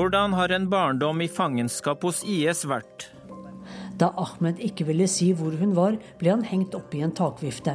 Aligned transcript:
Hvordan 0.00 0.32
har 0.32 0.48
en 0.48 0.64
barndom 0.70 1.18
i 1.20 1.26
fangenskap 1.28 2.06
hos 2.06 2.22
IS 2.24 2.62
vært? 2.64 3.10
Da 4.00 4.06
Ahmed 4.16 4.56
ikke 4.64 4.86
ville 4.88 5.04
si 5.12 5.26
hvor 5.36 5.52
hun 5.60 5.74
var, 5.76 5.98
ble 6.16 6.30
han 6.32 6.44
hengt 6.48 6.72
opp 6.78 6.94
i 6.96 7.02
en 7.04 7.12
takvifte. 7.12 7.74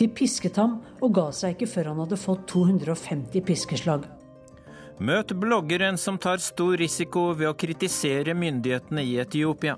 De 0.00 0.06
pisket 0.08 0.56
ham 0.56 0.78
og 1.04 1.12
ga 1.18 1.26
seg 1.36 1.52
ikke 1.52 1.68
før 1.68 1.90
han 1.90 2.00
hadde 2.00 2.18
fått 2.22 2.46
250 2.54 3.44
piskeslag. 3.44 4.06
Møt 4.96 5.34
bloggeren 5.36 6.00
som 6.00 6.16
tar 6.16 6.40
stor 6.40 6.72
risiko 6.80 7.34
ved 7.34 7.50
å 7.50 7.58
kritisere 7.64 8.32
myndighetene 8.32 9.04
i 9.04 9.18
Etiopia. 9.20 9.76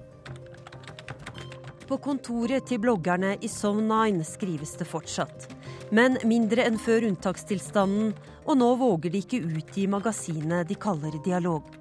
På 1.91 1.99
kontoret 1.99 2.71
til 2.71 2.79
bloggerne 2.87 3.35
i 3.43 3.51
Zone9 3.51 4.23
skrives 4.31 4.77
det 4.79 4.87
fortsatt. 4.87 5.51
Men 5.91 6.23
mindre 6.23 6.71
enn 6.71 6.79
før 6.79 7.09
unntakstilstanden, 7.11 8.15
og 8.47 8.63
nå 8.63 8.73
våger 8.79 9.11
de 9.11 9.27
ikke 9.27 9.43
ut 9.43 9.75
i 9.83 9.91
magasinet 9.91 10.71
de 10.71 10.79
kaller 10.79 11.19
Dialog. 11.27 11.80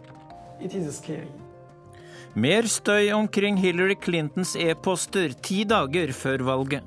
Mer 2.36 2.68
støy 2.70 3.12
omkring 3.16 3.58
Hillary 3.58 3.96
Clintons 3.98 4.56
e-poster 4.60 5.34
ti 5.44 5.64
dager 5.66 6.12
før 6.14 6.44
valget. 6.46 6.84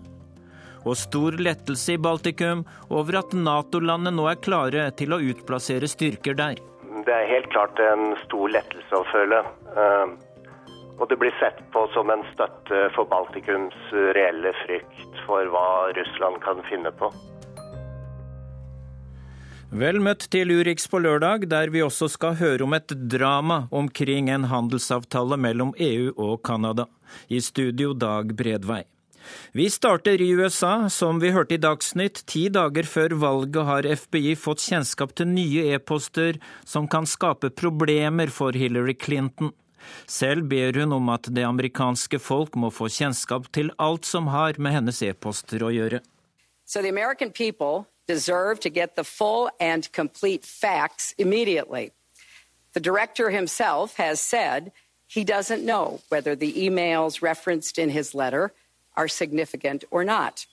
Og 0.87 0.97
stor 0.99 1.37
lettelse 1.39 1.95
i 1.95 2.01
Baltikum 2.03 2.65
over 2.91 3.21
at 3.23 3.35
Nato-landet 3.35 4.15
nå 4.17 4.27
er 4.31 4.41
klare 4.43 4.89
til 4.99 5.15
å 5.15 5.21
utplassere 5.23 5.91
styrker 5.91 6.39
der. 6.39 6.61
Det 7.07 7.15
er 7.15 7.31
helt 7.31 7.49
klart 7.55 7.79
en 7.83 8.15
stor 8.25 8.51
lettelse 8.55 8.99
å 8.99 9.07
føle. 9.11 9.43
Uh, 9.75 10.15
og 11.01 11.09
det 11.11 11.19
blir 11.19 11.35
sett 11.41 11.59
på 11.75 11.87
som 11.95 12.11
en 12.15 12.23
støtte 12.35 12.87
for 12.95 13.09
Baltikums 13.11 13.79
reelle 14.15 14.55
frykt 14.63 15.23
for 15.27 15.49
hva 15.55 15.69
Russland 15.97 16.43
kan 16.45 16.63
finne 16.71 16.93
på. 16.95 17.11
Vel 19.73 20.03
møtt 20.05 20.27
til 20.29 20.51
Urix 20.53 20.85
på 20.85 20.99
lørdag, 21.01 21.47
der 21.49 21.71
vi 21.73 21.81
også 21.81 22.11
skal 22.13 22.35
høre 22.37 22.67
om 22.67 22.75
et 22.77 22.93
drama 23.09 23.71
omkring 23.73 24.27
en 24.29 24.45
handelsavtale 24.51 25.39
mellom 25.41 25.71
EU 25.81 26.11
og 26.13 26.43
Canada. 26.45 26.85
I 27.33 27.41
studio 27.41 27.95
Dag 27.97 28.35
Bredvei. 28.37 28.83
Vi 29.57 29.71
starter 29.73 30.21
i 30.21 30.35
USA. 30.37 30.91
Som 30.93 31.23
vi 31.23 31.31
hørte 31.33 31.57
i 31.57 31.63
Dagsnytt, 31.63 32.21
ti 32.29 32.51
dager 32.53 32.85
før 32.85 33.15
valget 33.23 33.65
har 33.65 33.89
FBI 33.89 34.35
fått 34.37 34.61
kjennskap 34.61 35.15
til 35.17 35.31
nye 35.33 35.65
e-poster 35.73 36.37
som 36.69 36.85
kan 36.85 37.09
skape 37.09 37.49
problemer 37.57 38.29
for 38.29 38.53
Hillary 38.53 38.99
Clinton. 39.01 39.55
Selv 40.05 40.51
ber 40.53 40.77
hun 40.83 40.93
om 40.93 41.09
at 41.17 41.33
det 41.33 41.47
amerikanske 41.49 42.21
folk 42.21 42.61
må 42.61 42.69
få 42.69 42.91
kjennskap 42.93 43.49
til 43.57 43.73
alt 43.81 44.05
som 44.05 44.29
har 44.37 44.61
med 44.61 44.77
hennes 44.77 45.01
e-poster 45.01 45.65
å 45.65 45.73
gjøre. 45.73 46.03
So 46.67 46.83
the 46.83 46.93
American 46.93 47.33
deserve 48.13 48.61
to 48.61 48.69
get 48.69 48.95
the 48.95 49.05
full 49.05 49.51
and 49.59 49.91
complete 49.91 50.45
facts 50.45 51.15
immediately. 51.17 51.93
The 52.75 52.81
director 52.81 53.31
himself 53.31 53.97
has 53.97 54.21
said 54.21 54.71
he 55.07 55.25
doesn't 55.25 55.65
know 55.65 56.03
whether 56.11 56.37
the 56.37 56.53
emails 56.53 57.23
referenced 57.23 57.79
in 57.79 57.89
his 57.89 58.15
letter 58.15 58.53
are 58.99 59.09
significant 59.09 59.85
or 59.91 60.05
not. 60.05 60.45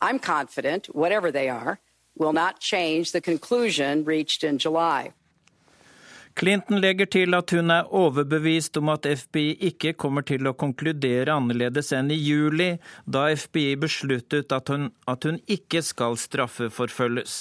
I'm 0.00 0.20
confident, 0.20 0.86
whatever 0.94 1.32
they 1.32 1.48
are, 1.48 1.80
will 2.16 2.32
not 2.32 2.60
change 2.60 3.10
the 3.10 3.20
conclusion 3.20 4.04
reached 4.04 4.44
in 4.44 4.58
July. 4.58 5.12
Clinton 6.38 6.80
legger 6.80 7.08
til 7.10 7.34
at 7.36 7.52
hun 7.54 7.72
er 7.74 7.88
overbevist 7.90 8.78
om 8.80 8.92
at 8.92 9.06
FBI 9.06 9.56
ikke 9.70 9.94
kommer 9.98 10.24
til 10.26 10.46
å 10.46 10.54
konkludere 10.56 11.34
annerledes 11.34 11.90
enn 11.96 12.12
i 12.14 12.18
juli, 12.18 12.70
da 13.04 13.26
FBI 13.34 13.74
besluttet 13.82 14.54
at 14.54 14.70
hun, 14.72 14.90
at 15.10 15.26
hun 15.26 15.40
ikke 15.50 15.82
skal 15.84 16.16
straffeforfølges. 16.20 17.40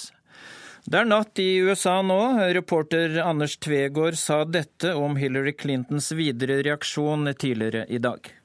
Det 0.90 0.98
er 0.98 1.06
natt 1.06 1.38
i 1.42 1.60
USA 1.62 2.00
nå. 2.02 2.20
Reporter 2.56 3.20
Anders 3.22 3.60
Tvegård 3.62 4.18
sa 4.18 4.42
dette 4.48 4.96
om 4.98 5.20
Hillary 5.20 5.54
Clintons 5.54 6.10
videre 6.18 6.62
reaksjon 6.66 7.30
tidligere 7.38 7.86
i 7.94 8.00
dag. 8.02 8.39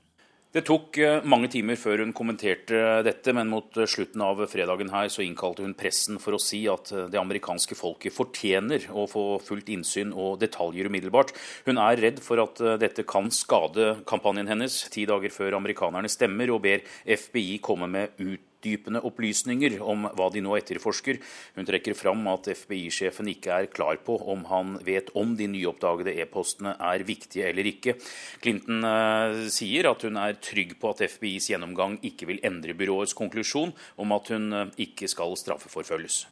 Det 0.55 0.63
tok 0.63 0.99
eh, 1.03 1.25
mange 1.27 1.49
timer 1.51 1.75
før 1.75 2.05
hun 2.05 2.13
kommenterte 2.15 2.79
dette, 3.03 3.33
men 3.35 3.49
mot 3.51 3.75
eh, 3.75 3.89
slutten 3.91 4.23
av 4.23 4.39
fredagen 4.47 4.93
her 4.93 5.09
så 5.11 5.25
innkalte 5.25 5.65
hun 5.65 5.75
pressen 5.75 6.21
for 6.23 6.37
å 6.37 6.39
si 6.39 6.61
at 6.71 6.93
eh, 6.95 7.09
det 7.11 7.19
amerikanske 7.19 7.75
folket 7.75 8.15
fortjener 8.15 8.87
å 8.95 9.09
få 9.11 9.25
fullt 9.43 9.73
innsyn 9.75 10.15
og 10.15 10.39
detaljer 10.45 10.87
umiddelbart. 10.87 11.35
Hun 11.67 11.83
er 11.83 11.99
redd 12.07 12.23
for 12.23 12.39
at 12.45 12.63
dette 12.79 13.03
kan 13.03 13.33
skade 13.35 13.97
kampanjen 14.07 14.53
hennes 14.53 14.79
ti 14.95 15.09
dager 15.11 15.35
før 15.35 15.59
amerikanerne 15.59 16.13
stemmer, 16.13 16.55
og 16.55 16.63
ber 16.69 16.87
FBI 17.03 17.59
komme 17.59 17.91
med 17.91 18.15
ut 18.23 18.54
utdypende 18.65 19.03
opplysninger 19.05 19.81
om 19.83 20.09
hva 20.17 20.31
de 20.33 20.41
nå 20.43 20.57
etterforsker. 20.57 21.21
Hun 21.57 21.69
trekker 21.69 21.95
fram 21.95 22.25
at 22.33 22.49
FBI-sjefen 22.49 23.29
ikke 23.29 23.53
er 23.53 23.71
klar 23.73 24.01
på 24.05 24.17
om 24.33 24.45
han 24.49 24.79
vet 24.85 25.11
om 25.15 25.37
de 25.37 25.49
nyoppdagede 25.49 26.17
e-postene 26.23 26.75
er 26.81 27.05
viktige 27.05 27.49
eller 27.51 27.69
ikke. 27.69 27.97
Clinton 28.41 28.85
eh, 28.85 29.49
sier 29.53 29.91
at 29.91 30.05
hun 30.05 30.17
er 30.17 30.39
trygg 30.41 30.77
på 30.81 30.93
at 30.95 31.05
FBIs 31.05 31.51
gjennomgang 31.53 31.99
ikke 32.03 32.29
vil 32.31 32.43
endre 32.45 32.75
byråets 32.75 33.15
konklusjon 33.17 33.75
om 34.01 34.17
at 34.17 34.33
hun 34.33 34.53
eh, 34.53 34.71
ikke 34.89 35.11
skal 35.11 35.37
straffeforfølges. 35.37 36.25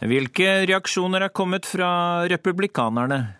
Hvilke 0.00 0.64
reaksjoner 0.64 1.26
er 1.26 1.34
kommet 1.36 1.68
fra 1.68 2.24
republikanerne? 2.30 3.39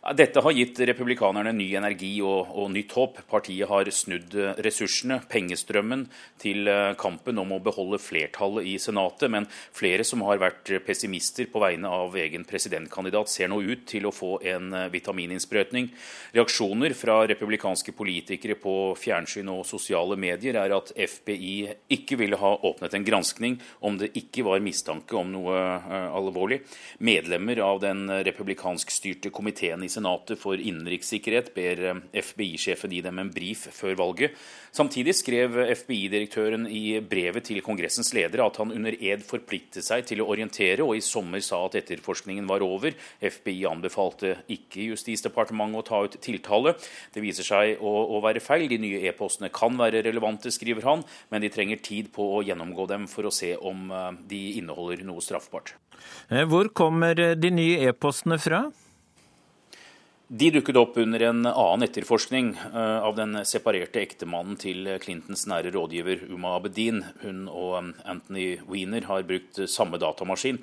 Dette 0.00 0.40
har 0.40 0.54
gitt 0.56 0.78
republikanerne 0.88 1.50
ny 1.52 1.66
energi 1.76 2.14
og, 2.24 2.54
og, 2.56 2.70
nytt 2.72 2.94
håp. 2.96 3.18
Partiet 3.28 3.68
har 3.68 3.88
snudd 3.92 4.32
eh, 4.32 4.54
ressursene, 4.64 5.18
pengestrømmen, 5.28 6.06
til 6.40 6.70
eh, 6.72 6.94
kampen 6.96 7.36
om 7.42 7.52
å 7.52 7.58
beholde 7.60 7.98
flertallet 8.00 8.64
i 8.64 8.78
Senatet. 8.80 9.28
Men 9.28 9.44
flere 9.52 10.06
som 10.08 10.24
har 10.24 10.40
vært 10.40 10.72
pessimister 10.86 11.50
på 11.52 11.60
vegne 11.60 11.90
av 11.92 12.16
egen 12.16 12.46
presidentkandidat, 12.48 13.28
ser 13.28 13.50
nå 13.52 13.58
ut 13.60 13.82
til 13.90 14.08
å 14.08 14.14
få 14.14 14.38
en 14.54 14.72
eh, 14.72 14.86
vitamininnsprøytning. 14.94 15.90
Reaksjoner 16.32 16.96
fra 16.96 17.18
republikanske 17.28 17.92
politikere 17.92 18.56
på 18.56 18.74
fjernsyn 18.96 19.52
og 19.52 19.68
sosiale 19.68 20.16
medier 20.16 20.62
er 20.62 20.78
at 20.78 20.94
FBI 20.96 21.52
ikke 21.92 22.22
ville 22.22 22.40
ha 22.40 22.54
åpnet 22.56 22.96
en 22.96 23.04
granskning 23.04 23.60
om 23.84 24.00
det 24.00 24.14
ikke 24.16 24.48
var 24.48 24.64
mistanke 24.64 25.20
om 25.20 25.28
noe 25.36 25.60
alvorlig. 26.08 26.62
Medlemmer 27.04 27.60
av 27.68 27.84
den 27.84 28.06
republikanskstyrte 28.24 29.28
komiteen 29.36 29.84
i 29.84 29.89
Senatet 29.90 30.40
for 30.40 30.58
innenrikssikkerhet 30.58 31.52
ber 31.56 31.84
eh, 31.90 32.00
FBI-sjefen 32.22 32.94
gi 32.94 33.02
dem 33.04 33.18
en 33.22 33.32
brief 33.34 33.66
før 33.74 33.98
valget. 33.98 34.36
Samtidig 34.74 35.16
skrev 35.18 35.56
FBI-direktøren 35.74 36.68
i 36.70 37.00
brevet 37.02 37.48
til 37.48 37.62
Kongressens 37.66 38.12
ledere 38.14 38.46
at 38.46 38.60
han 38.62 38.70
under 38.74 38.94
ed 38.94 39.24
forpliktet 39.26 39.84
seg 39.86 40.06
til 40.06 40.22
å 40.22 40.28
orientere, 40.30 40.84
og 40.86 40.94
i 40.96 41.02
sommer 41.04 41.42
sa 41.42 41.58
at 41.66 41.78
etterforskningen 41.80 42.46
var 42.50 42.62
over. 42.62 42.94
FBI 43.18 43.64
anbefalte 43.70 44.36
ikke 44.52 44.90
Justisdepartementet 44.92 45.82
å 45.82 45.86
ta 45.86 46.02
ut 46.06 46.18
tiltale. 46.22 46.76
Det 47.12 47.24
viser 47.24 47.46
seg 47.46 47.82
å, 47.82 47.94
å 48.16 48.22
være 48.24 48.42
feil. 48.44 48.68
De 48.70 48.78
nye 48.80 49.02
e-postene 49.10 49.50
kan 49.54 49.74
være 49.80 50.04
relevante, 50.06 50.52
skriver 50.54 50.86
han, 50.86 51.04
men 51.34 51.42
de 51.42 51.50
trenger 51.52 51.82
tid 51.82 52.12
på 52.14 52.30
å 52.36 52.44
gjennomgå 52.46 52.86
dem 52.90 53.08
for 53.10 53.26
å 53.26 53.34
se 53.34 53.56
om 53.58 53.90
eh, 53.90 54.10
de 54.30 54.42
inneholder 54.62 55.02
noe 55.08 55.24
straffbart. 55.24 55.74
Eh, 56.30 56.46
hvor 56.48 56.70
kommer 56.70 57.18
de 57.34 57.50
nye 57.52 57.90
e-postene 57.90 58.38
fra? 58.40 58.68
De 60.32 60.46
dukket 60.54 60.76
opp 60.78 60.94
under 60.96 61.22
en 61.26 61.46
annen 61.46 61.82
etterforskning 61.82 62.52
eh, 62.54 62.98
av 63.02 63.16
den 63.18 63.32
separerte 63.42 63.98
ektemannen 63.98 64.54
til 64.62 64.86
Clintons 65.02 65.40
nære 65.50 65.72
rådgiver 65.74 66.20
Uma 66.30 66.52
Abedin. 66.54 67.00
Hun 67.24 67.48
og 67.50 67.72
um, 67.80 67.88
Anthony 68.06 68.44
Weiner 68.62 69.08
har 69.08 69.24
brukt 69.26 69.58
samme 69.66 69.98
datamaskin. 69.98 70.60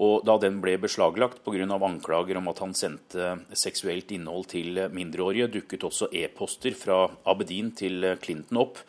Og 0.00 0.24
da 0.24 0.38
den 0.40 0.62
ble 0.64 0.78
beslaglagt 0.80 1.42
pga. 1.44 1.66
anklager 1.68 2.40
om 2.40 2.48
at 2.48 2.62
han 2.64 2.72
sendte 2.72 3.26
seksuelt 3.52 4.08
innhold 4.16 4.46
til 4.54 4.80
mindreårige, 4.88 5.50
dukket 5.52 5.84
også 5.84 6.08
e-poster 6.16 6.72
fra 6.72 7.02
Abedin 7.28 7.74
til 7.76 8.14
Clinton 8.22 8.62
opp. 8.62 8.80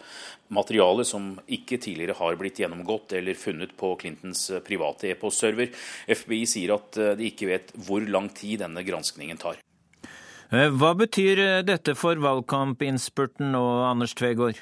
Materiale 0.47 1.03
som 1.03 1.41
ikke 1.43 1.75
tidligere 1.75 2.15
har 2.21 2.37
blitt 2.39 2.61
gjennomgått 2.63 3.17
eller 3.19 3.35
funnet 3.35 3.75
på 3.75 3.97
Clintons 3.99 4.47
private 4.63 5.11
e-postserver. 5.11 5.75
FBI 6.07 6.45
sier 6.47 6.77
at 6.77 6.95
eh, 6.95 7.17
de 7.19 7.27
ikke 7.27 7.51
vet 7.51 7.75
hvor 7.83 8.07
lang 8.07 8.31
tid 8.31 8.63
denne 8.63 8.87
granskningen 8.87 9.43
tar. 9.43 9.59
Eh, 10.51 10.67
hva 10.67 10.89
betyr 10.99 11.39
eh, 11.39 11.61
dette 11.63 11.93
for 11.95 12.19
valgkampinnspurten 12.19 13.53
nå, 13.53 13.61
Anders 13.87 14.11
Tvegård? 14.19 14.57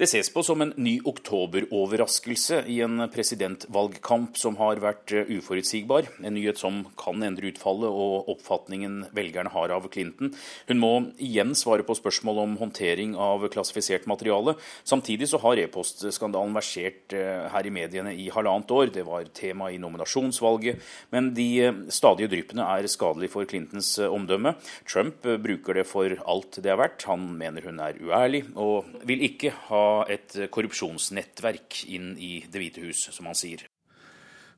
Det 0.00 0.06
ses 0.08 0.30
på 0.32 0.40
som 0.40 0.62
en 0.64 0.70
ny 0.80 0.94
oktoberoverraskelse 1.04 2.62
i 2.72 2.78
en 2.80 3.02
presidentvalgkamp 3.12 4.38
som 4.40 4.54
har 4.56 4.78
vært 4.80 5.12
eh, 5.12 5.28
uforutsigbar. 5.28 6.06
En 6.24 6.32
nyhet 6.32 6.56
som 6.56 6.78
kan 6.96 7.20
endre 7.20 7.50
utfallet 7.50 7.92
og 7.92 8.30
oppfatningen 8.32 9.10
velgerne 9.12 9.52
har 9.52 9.74
av 9.74 9.90
Clinton. 9.92 10.30
Hun 10.70 10.80
må 10.80 10.90
igjen 11.20 11.52
svare 11.52 11.84
på 11.84 11.98
spørsmål 11.98 12.40
om 12.46 12.54
håndtering 12.62 13.12
av 13.20 13.44
klassifisert 13.52 14.06
materiale. 14.08 14.54
Samtidig 14.88 15.28
så 15.28 15.42
har 15.42 15.60
e-postskandalen 15.60 16.56
versert 16.56 17.12
eh, 17.12 17.44
her 17.52 17.68
i 17.68 17.74
mediene 17.76 18.16
i 18.16 18.30
halvannet 18.32 18.72
år. 18.72 18.94
Det 18.96 19.04
var 19.04 19.28
tema 19.36 19.68
i 19.68 19.76
nominasjonsvalget. 19.84 20.80
Men 21.12 21.34
de 21.36 21.48
eh, 21.66 21.84
stadige 21.92 22.32
dryppene 22.32 22.70
er 22.78 22.88
skadelig 22.88 23.34
for 23.36 23.44
Clintons 23.52 23.92
omdømme. 24.08 24.56
Trump 24.88 25.28
bruker 25.44 25.82
det 25.82 25.86
for 25.92 26.16
alt 26.24 26.56
det 26.56 26.72
er 26.72 26.80
verdt. 26.86 27.04
Han 27.12 27.34
mener 27.36 27.68
hun 27.68 27.84
er 27.84 28.00
uærlig, 28.00 28.46
og 28.56 28.88
vil 29.04 29.28
ikke 29.28 29.52
ha 29.68 29.89
et 30.12 30.36
korrupsjonsnettverk 30.52 31.84
inn 31.90 32.14
i 32.18 32.32
Det 32.50 32.62
hvite 32.62 32.84
hus, 32.84 33.08
som 33.12 33.28
han 33.30 33.38
sier. 33.38 33.66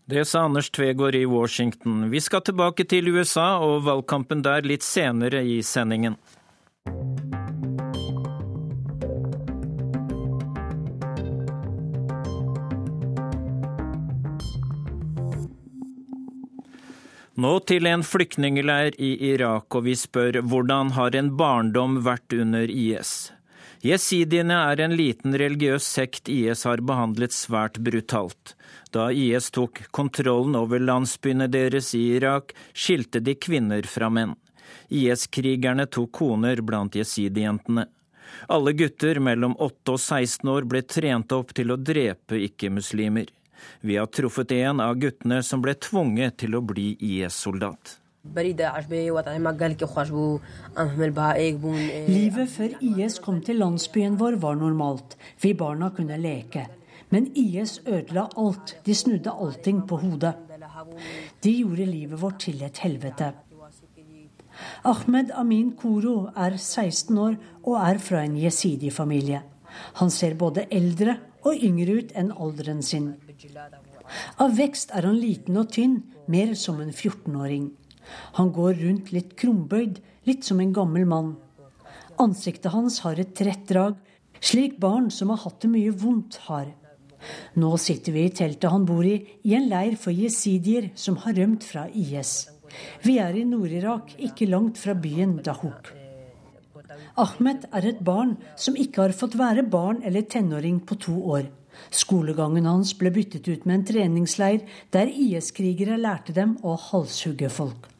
Det 0.05 0.25
sa 0.27 0.47
Anders 0.49 0.71
Tvegård 0.71 1.15
i 1.15 1.27
Washington. 1.27 2.11
Vi 2.11 2.21
skal 2.21 2.43
tilbake 2.43 2.85
til 2.91 3.09
USA 3.15 3.61
og 3.63 3.85
valgkampen 3.87 4.43
der 4.43 4.67
litt 4.67 4.83
senere 4.83 5.45
i 5.47 5.61
sendingen. 5.63 6.19
Nå 17.43 17.53
til 17.67 17.87
en 17.89 18.03
flyktningleir 18.05 18.99
i 19.01 19.15
Irak, 19.33 19.73
og 19.75 19.87
vi 19.87 19.95
spør 19.97 20.43
hvordan 20.45 20.93
har 20.99 21.15
en 21.17 21.31
barndom 21.39 22.03
vært 22.05 22.35
under 22.37 22.69
IS? 22.69 23.33
Jesidiene 23.83 24.55
er 24.71 24.81
en 24.85 24.93
liten 24.95 25.35
religiøs 25.35 25.87
sekt 25.97 26.29
IS 26.31 26.63
har 26.69 26.85
behandlet 26.87 27.35
svært 27.35 27.81
brutalt. 27.83 28.55
Da 28.95 29.09
IS 29.11 29.51
tok 29.51 29.81
kontrollen 29.91 30.55
over 30.55 30.79
landsbyene 30.79 31.49
deres 31.51 31.91
i 31.99 32.05
Irak, 32.15 32.55
skilte 32.73 33.19
de 33.19 33.35
kvinner 33.35 33.83
fra 33.91 34.07
menn. 34.07 34.37
IS-krigerne 34.89 35.89
tok 35.91 36.13
koner 36.21 36.63
blant 36.63 36.95
jesidijentene. 36.95 37.89
Alle 38.49 38.73
gutter 38.79 39.19
mellom 39.19 39.57
8 39.59 39.97
og 39.97 39.99
16 39.99 40.53
år 40.55 40.69
ble 40.71 40.85
trent 40.87 41.35
opp 41.35 41.51
til 41.59 41.75
å 41.75 41.81
drepe 41.91 42.39
ikke-muslimer. 42.39 43.27
Vi 43.83 43.99
har 43.99 44.07
truffet 44.07 44.55
en 44.61 44.83
av 44.85 44.95
guttene 45.03 45.43
som 45.43 45.63
ble 45.63 45.75
tvunget 45.75 46.39
til 46.45 46.55
å 46.55 46.63
bli 46.63 46.93
IS-soldat. 47.01 47.99
Livet 52.09 52.49
før 52.49 52.77
IS 52.81 53.19
kom 53.19 53.41
til 53.43 53.59
landsbyen 53.59 54.19
vår 54.21 54.37
var 54.45 54.55
normalt. 54.55 55.17
Vi 55.43 55.51
barna 55.59 55.91
kunne 55.91 56.19
leke. 56.23 56.69
Men 57.11 57.27
IS 57.35 57.81
ødela 57.87 58.29
alt. 58.39 58.77
De 58.87 58.95
snudde 58.95 59.31
allting 59.31 59.83
på 59.89 59.97
hodet. 59.97 60.35
De 61.43 61.51
gjorde 61.51 61.87
livet 61.87 62.23
vårt 62.23 62.39
til 62.47 62.63
et 62.63 62.79
helvete. 62.79 63.33
Ahmed 64.85 65.31
Amin 65.35 65.73
Koro 65.77 66.31
er 66.37 66.57
16 66.57 67.19
år 67.19 67.35
og 67.65 67.77
er 67.83 67.99
fra 67.99 68.23
en 68.23 68.39
jesidi-familie. 68.39 69.43
Han 69.99 70.11
ser 70.11 70.35
både 70.39 70.67
eldre 70.71 71.17
og 71.43 71.59
yngre 71.59 71.99
ut 71.99 72.13
enn 72.15 72.31
alderen 72.33 72.83
sin. 72.87 73.15
Av 74.39 74.55
vekst 74.57 74.93
er 74.95 75.09
han 75.09 75.19
liten 75.19 75.57
og 75.59 75.73
tynn, 75.75 76.03
mer 76.29 76.55
som 76.55 76.81
en 76.81 76.93
14-åring. 76.93 77.73
Han 78.39 78.53
går 78.55 78.81
rundt 78.83 79.13
litt 79.15 79.35
krumbøyd, 79.39 80.01
litt 80.29 80.45
som 80.47 80.61
en 80.61 80.75
gammel 80.75 81.07
mann. 81.09 81.35
Ansiktet 82.23 82.73
hans 82.73 83.01
har 83.07 83.19
et 83.19 83.35
trett 83.37 83.67
drag, 83.69 83.97
slik 84.43 84.79
barn 84.83 85.11
som 85.11 85.33
har 85.33 85.43
hatt 85.45 85.61
det 85.65 85.71
mye 85.73 85.93
vondt, 85.95 86.39
har. 86.49 86.71
Nå 87.55 87.77
sitter 87.79 88.15
vi 88.17 88.27
i 88.27 88.35
teltet 88.35 88.71
han 88.71 88.87
bor 88.87 89.07
i, 89.07 89.17
i 89.47 89.55
en 89.57 89.69
leir 89.71 89.97
for 90.01 90.15
jesidier 90.15 90.91
som 90.99 91.21
har 91.23 91.37
rømt 91.39 91.65
fra 91.67 91.87
IS. 91.89 92.49
Vi 93.05 93.19
er 93.23 93.37
i 93.37 93.47
Nord-Irak, 93.47 94.15
ikke 94.19 94.49
langt 94.51 94.81
fra 94.81 94.95
byen 94.99 95.39
Dahuk. 95.45 95.93
Ahmed 97.21 97.67
er 97.77 97.89
et 97.91 98.01
barn 98.05 98.37
som 98.57 98.77
ikke 98.81 99.05
har 99.05 99.17
fått 99.17 99.37
være 99.39 99.65
barn 99.69 100.01
eller 100.07 100.25
tenåring 100.25 100.81
på 100.89 100.97
to 101.01 101.19
år. 101.37 101.49
Skolegangen 101.93 102.69
hans 102.69 102.93
ble 102.99 103.13
byttet 103.13 103.49
ut 103.49 103.65
med 103.67 103.79
en 103.79 103.87
treningsleir 103.89 104.65
der 104.95 105.13
IS-krigere 105.13 105.99
lærte 106.01 106.35
dem 106.37 106.57
å 106.65 106.77
halshugge 106.91 107.51
folk. 107.53 107.92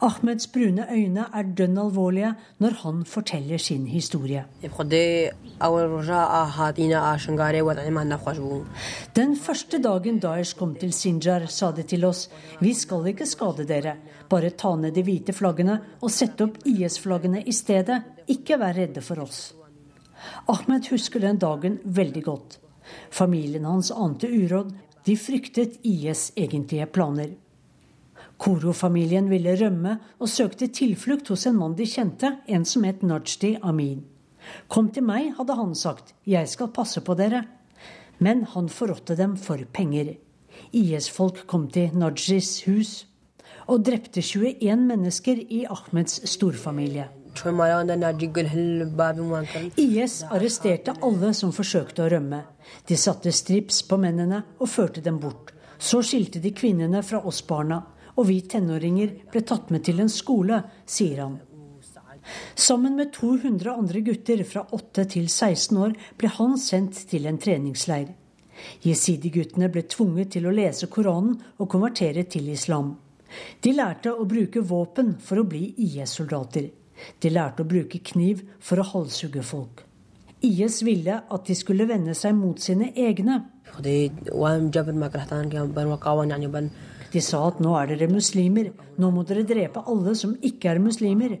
Ahmeds 0.00 0.46
brune 0.48 0.86
øyne 0.88 1.26
er 1.36 1.48
dønn 1.56 1.76
alvorlige 1.78 2.30
når 2.64 2.76
han 2.82 3.00
forteller 3.04 3.58
sin 3.60 3.82
historie. 3.86 4.44
Den 9.16 9.36
første 9.36 9.80
dagen 9.82 10.20
Daesh 10.22 10.56
kom 10.56 10.72
til 10.74 10.92
Sinjar, 10.92 11.44
sa 11.46 11.70
de 11.76 11.82
til 11.82 12.06
oss 12.08 12.30
vi 12.60 12.72
skal 12.74 13.10
ikke 13.12 13.26
skade 13.28 13.66
dere, 13.68 13.94
bare 14.30 14.50
ta 14.56 14.72
ned 14.76 14.96
de 14.96 15.04
hvite 15.04 15.36
flaggene 15.36 15.76
og 16.00 16.10
sette 16.10 16.48
opp 16.48 16.56
IS-flaggene 16.64 17.44
i 17.44 17.52
stedet, 17.52 18.00
ikke 18.28 18.56
vær 18.56 18.80
redde 18.80 19.04
for 19.04 19.20
oss. 19.20 19.52
Ahmed 20.48 20.88
husker 20.94 21.20
den 21.20 21.36
dagen 21.36 21.76
veldig 21.84 22.24
godt. 22.24 22.58
Familien 23.12 23.68
hans 23.68 23.92
ante 23.92 24.32
uråd, 24.32 24.72
de 25.04 25.16
fryktet 25.16 25.76
IS' 25.84 26.32
egentlige 26.40 26.88
planer. 26.88 27.36
Koro-familien 28.40 29.28
ville 29.28 29.52
rømme 29.60 29.98
og 30.18 30.30
søkte 30.32 30.70
tilflukt 30.72 31.28
hos 31.28 31.44
en 31.48 31.58
mann 31.60 31.76
de 31.76 31.84
kjente, 31.84 32.32
en 32.48 32.64
som 32.64 32.86
het 32.88 33.02
Najdi 33.04 33.58
Amin. 33.60 34.00
Kom 34.72 34.88
til 34.88 35.04
meg, 35.04 35.34
hadde 35.36 35.56
han 35.58 35.74
sagt, 35.76 36.14
jeg 36.24 36.48
skal 36.48 36.72
passe 36.72 37.02
på 37.04 37.16
dere. 37.18 37.44
Men 38.18 38.46
han 38.54 38.72
forrådte 38.72 39.16
dem 39.16 39.36
for 39.36 39.60
penger. 39.76 40.14
IS-folk 40.72 41.44
kom 41.48 41.68
til 41.72 41.92
Najis 41.96 42.62
hus 42.64 42.94
og 43.70 43.84
drepte 43.86 44.22
21 44.24 44.88
mennesker 44.88 45.44
i 45.52 45.62
Ahmeds 45.68 46.20
storfamilie. 46.32 47.10
IS 49.76 50.16
arresterte 50.26 50.96
alle 51.06 51.30
som 51.36 51.52
forsøkte 51.54 52.02
å 52.02 52.10
rømme. 52.10 52.42
De 52.88 52.96
satte 52.98 53.30
strips 53.32 53.84
på 53.86 54.00
mennene 54.00 54.42
og 54.58 54.68
førte 54.72 55.04
dem 55.04 55.20
bort. 55.22 55.52
Så 55.78 56.02
skilte 56.04 56.40
de 56.42 56.50
kvinnene 56.56 57.04
fra 57.06 57.22
oss 57.24 57.44
barna 57.46 57.84
og 58.16 58.26
vi 58.28 58.40
tenåringer 58.42 59.14
ble 59.32 59.44
tatt 59.46 59.70
med 59.74 59.84
til 59.86 60.02
en 60.02 60.12
skole, 60.12 60.62
sier 60.86 61.22
han. 61.24 61.38
Sammen 62.54 62.96
med 62.98 63.12
200 63.16 63.72
andre 63.72 64.00
gutter 64.04 64.42
fra 64.44 64.66
8 64.76 65.06
til 65.14 65.28
16 65.28 65.78
år 65.80 65.94
ble 66.20 66.32
han 66.36 66.58
sendt 66.60 67.04
til 67.10 67.28
en 67.30 67.40
treningsleir. 67.40 68.10
Jesidi-guttene 68.84 69.70
ble 69.72 69.86
tvunget 69.88 70.34
til 70.36 70.46
å 70.46 70.52
lese 70.54 70.90
Koranen 70.92 71.38
og 71.58 71.70
konvertere 71.72 72.26
til 72.28 72.50
islam. 72.52 72.92
De 73.62 73.72
lærte 73.72 74.12
å 74.12 74.26
bruke 74.28 74.60
våpen 74.60 75.14
for 75.22 75.40
å 75.40 75.46
bli 75.48 75.70
IS-soldater. 75.80 76.68
De 77.22 77.30
lærte 77.32 77.64
å 77.64 77.68
bruke 77.68 78.02
kniv 78.04 78.42
for 78.60 78.82
å 78.82 78.88
halshugge 78.90 79.44
folk. 79.46 79.86
IS 80.44 80.80
ville 80.84 81.20
at 81.20 81.48
de 81.48 81.56
skulle 81.56 81.88
vende 81.88 82.14
seg 82.16 82.34
mot 82.36 82.60
sine 82.60 82.92
egne. 82.96 83.40
De 87.10 87.20
sa 87.24 87.40
at 87.48 87.58
nå 87.62 87.72
er 87.74 87.90
dere 87.90 88.10
muslimer, 88.10 88.70
nå 89.00 89.10
må 89.10 89.24
dere 89.26 89.42
drepe 89.46 89.82
alle 89.90 90.14
som 90.18 90.36
ikke 90.46 90.70
er 90.70 90.82
muslimer. 90.82 91.38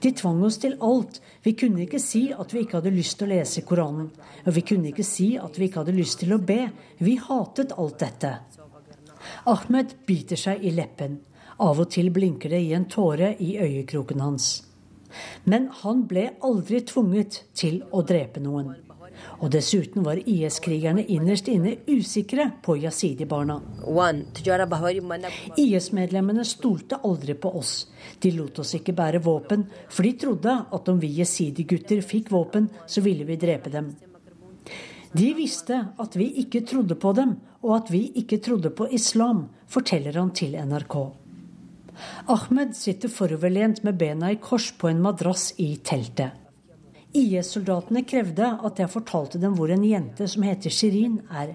De 0.00 0.12
tvang 0.16 0.42
oss 0.46 0.58
til 0.62 0.76
alt. 0.84 1.20
Vi 1.44 1.52
kunne 1.58 1.84
ikke 1.84 2.00
si 2.00 2.28
at 2.32 2.54
vi 2.54 2.64
ikke 2.64 2.78
hadde 2.78 2.94
lyst 2.94 3.18
til 3.18 3.28
å 3.28 3.34
lese 3.34 3.64
Koranen. 3.68 4.08
Og 4.46 4.56
vi 4.56 4.64
kunne 4.64 4.92
ikke 4.92 5.04
si 5.06 5.34
at 5.40 5.58
vi 5.58 5.68
ikke 5.68 5.82
hadde 5.82 5.96
lyst 5.96 6.22
til 6.22 6.32
å 6.36 6.40
be. 6.40 6.62
Vi 7.04 7.18
hatet 7.20 7.74
alt 7.76 7.98
dette. 8.00 8.32
Ahmed 9.50 9.96
biter 10.06 10.40
seg 10.40 10.64
i 10.64 10.72
leppen. 10.74 11.20
Av 11.60 11.78
og 11.80 11.90
til 11.92 12.10
blinker 12.12 12.52
det 12.52 12.62
i 12.64 12.72
en 12.76 12.88
tåre 12.88 13.34
i 13.40 13.56
øyekroken 13.60 14.24
hans. 14.24 14.50
Men 15.44 15.70
han 15.82 16.04
ble 16.08 16.28
aldri 16.44 16.82
tvunget 16.84 17.42
til 17.56 17.82
å 17.92 18.02
drepe 18.06 18.42
noen. 18.44 18.74
Og 19.40 19.50
dessuten 19.52 20.04
var 20.06 20.20
IS-krigerne 20.22 21.04
innerst 21.12 21.48
inne 21.52 21.76
usikre 21.88 22.48
på 22.62 22.76
jasidi-barna. 22.82 23.58
IS-medlemmene 25.56 26.44
stolte 26.44 27.00
aldri 27.04 27.34
på 27.34 27.52
oss. 27.58 27.74
De 28.22 28.32
lot 28.36 28.62
oss 28.62 28.74
ikke 28.78 28.96
bære 28.96 29.22
våpen, 29.24 29.66
for 29.88 30.06
de 30.06 30.14
trodde 30.20 30.56
at 30.78 30.88
om 30.92 31.00
vi 31.02 31.12
jesidi-gutter 31.18 32.02
fikk 32.04 32.32
våpen, 32.34 32.70
så 32.86 33.04
ville 33.04 33.26
vi 33.28 33.38
drepe 33.40 33.72
dem. 33.72 33.92
De 35.16 35.28
visste 35.36 35.76
at 36.02 36.16
vi 36.18 36.30
ikke 36.42 36.64
trodde 36.68 36.96
på 37.00 37.12
dem, 37.16 37.36
og 37.64 37.76
at 37.78 37.92
vi 37.92 38.06
ikke 38.20 38.40
trodde 38.42 38.72
på 38.76 38.88
islam, 38.92 39.46
forteller 39.66 40.18
han 40.18 40.32
til 40.36 40.56
NRK. 40.58 40.96
Ahmed 42.28 42.74
sitter 42.76 43.08
foroverlent 43.08 43.82
med 43.86 43.96
bena 43.98 44.32
i 44.32 44.40
kors 44.42 44.72
på 44.76 44.90
en 44.90 45.00
madrass 45.02 45.52
i 45.62 45.76
teltet. 45.84 46.45
IS-soldatene 47.16 48.02
krevde 48.08 48.48
at 48.68 48.80
jeg 48.80 48.92
fortalte 48.92 49.40
dem 49.40 49.56
hvor 49.56 49.72
en 49.72 49.84
jente 49.86 50.28
som 50.28 50.44
heter 50.46 50.72
Shirin, 50.72 51.20
er. 51.30 51.54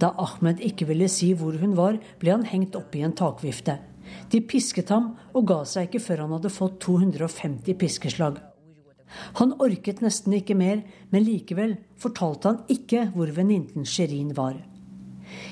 Da 0.00 0.14
Ahmed 0.18 0.62
ikke 0.64 0.88
ville 0.88 1.08
si 1.12 1.32
hvor 1.36 1.58
hun 1.60 1.76
var, 1.78 1.98
ble 2.20 2.32
han 2.32 2.46
hengt 2.48 2.76
opp 2.78 2.96
i 2.96 3.04
en 3.06 3.16
takvifte. 3.16 3.76
De 4.32 4.40
pisket 4.42 4.90
ham 4.90 5.12
og 5.36 5.46
ga 5.50 5.60
seg 5.68 5.88
ikke 5.88 6.02
før 6.02 6.24
han 6.24 6.34
hadde 6.38 6.52
fått 6.54 6.80
250 6.86 7.76
piskeslag. 7.78 8.40
Han 9.38 9.56
orket 9.62 10.00
nesten 10.04 10.34
ikke 10.38 10.56
mer, 10.58 10.82
men 11.10 11.26
likevel 11.26 11.76
fortalte 12.00 12.52
han 12.52 12.60
ikke 12.70 13.08
hvor 13.14 13.32
venninnen 13.34 13.86
Shirin 13.86 14.32
var. 14.36 14.56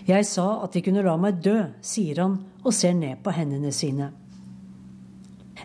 Jeg 0.09 0.27
sa 0.27 0.47
at 0.65 0.75
de 0.75 0.83
kunne 0.83 1.05
la 1.07 1.15
meg 1.21 1.43
dø, 1.45 1.59
sier 1.83 2.23
han 2.23 2.39
og 2.65 2.75
ser 2.75 2.97
ned 2.99 3.21
på 3.23 3.35
hendene 3.35 3.71
sine. 3.75 4.11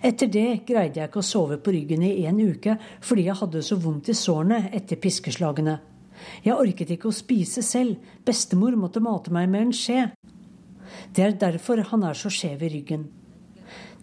Etter 0.01 0.27
det 0.31 0.63
greide 0.67 0.99
jeg 0.99 1.09
ikke 1.09 1.21
å 1.21 1.25
sove 1.25 1.57
på 1.61 1.73
ryggen 1.75 2.03
i 2.07 2.25
en 2.29 2.39
uke 2.39 2.77
fordi 3.03 3.27
jeg 3.27 3.39
hadde 3.39 3.63
så 3.65 3.77
vondt 3.79 4.09
i 4.09 4.17
sårene 4.17 4.69
etter 4.73 4.99
piskeslagene. 5.01 5.79
Jeg 6.43 6.55
orket 6.55 6.93
ikke 6.95 7.09
å 7.09 7.15
spise 7.15 7.63
selv, 7.65 7.97
bestemor 8.25 8.77
måtte 8.79 9.03
mate 9.03 9.33
meg 9.33 9.49
med 9.51 9.67
en 9.67 9.75
skje. 9.75 10.05
Det 11.13 11.23
er 11.25 11.35
derfor 11.39 11.83
han 11.89 12.05
er 12.07 12.17
så 12.17 12.31
skjev 12.31 12.63
i 12.63 12.71
ryggen. 12.77 13.03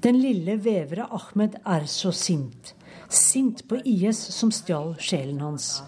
Den 0.00 0.16
lille 0.20 0.56
vevere 0.62 1.08
Ahmed 1.12 1.58
er 1.64 1.86
så 1.90 2.12
sint. 2.12 2.74
Sint 3.10 3.66
på 3.68 3.80
IS 3.84 4.20
som 4.32 4.52
stjal 4.54 4.94
sjelen 5.02 5.40
hans. 5.44 5.82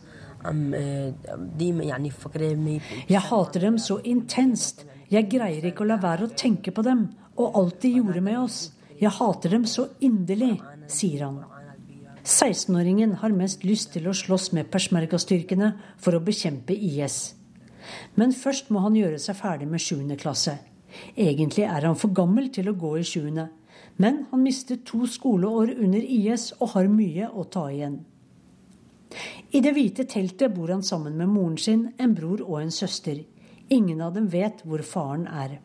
Jeg 3.08 3.22
hater 3.28 3.60
dem 3.62 3.78
så 3.78 4.00
intenst. 4.04 4.84
Jeg 5.12 5.28
greier 5.30 5.64
ikke 5.68 5.84
å 5.84 5.90
la 5.92 5.98
være 6.02 6.26
å 6.26 6.34
tenke 6.36 6.72
på 6.74 6.82
dem 6.84 7.06
og 7.40 7.56
alt 7.56 7.80
de 7.84 7.94
gjorde 7.96 8.20
med 8.24 8.38
oss. 8.42 8.58
Jeg 9.02 9.10
hater 9.16 9.50
dem 9.50 9.64
så 9.66 9.88
inderlig, 10.04 10.60
sier 10.86 11.24
han. 11.26 11.40
16-åringen 12.22 13.16
har 13.18 13.34
mest 13.34 13.64
lyst 13.66 13.96
til 13.96 14.06
å 14.06 14.14
slåss 14.14 14.52
med 14.54 14.68
peshmerga-styrkene 14.70 15.72
for 15.98 16.14
å 16.14 16.22
bekjempe 16.22 16.76
IS. 16.76 17.34
Men 18.14 18.30
først 18.30 18.70
må 18.70 18.84
han 18.84 18.94
gjøre 18.94 19.18
seg 19.18 19.40
ferdig 19.40 19.66
med 19.66 19.82
7. 19.82 20.14
klasse. 20.20 20.54
Egentlig 21.18 21.64
er 21.66 21.88
han 21.88 21.98
for 21.98 22.14
gammel 22.14 22.46
til 22.54 22.70
å 22.70 22.76
gå 22.78 22.92
i 23.00 23.02
7. 23.02 23.42
Men 23.98 24.22
han 24.30 24.44
mistet 24.44 24.86
to 24.86 25.02
skoleår 25.10 25.74
under 25.82 25.98
IS 25.98 26.52
og 26.60 26.76
har 26.76 26.86
mye 26.92 27.26
å 27.26 27.42
ta 27.50 27.66
igjen. 27.72 27.98
I 29.52 29.60
det 29.60 29.74
hvite 29.74 30.06
teltet 30.08 30.54
bor 30.54 30.70
han 30.70 30.86
sammen 30.86 31.18
med 31.18 31.28
moren 31.28 31.58
sin, 31.58 31.88
en 31.98 32.14
bror 32.14 32.40
og 32.46 32.62
en 32.62 32.70
søster. 32.72 33.18
Ingen 33.68 34.00
av 34.00 34.14
dem 34.14 34.30
vet 34.30 34.62
hvor 34.62 34.86
faren 34.86 35.26
er. 35.26 35.58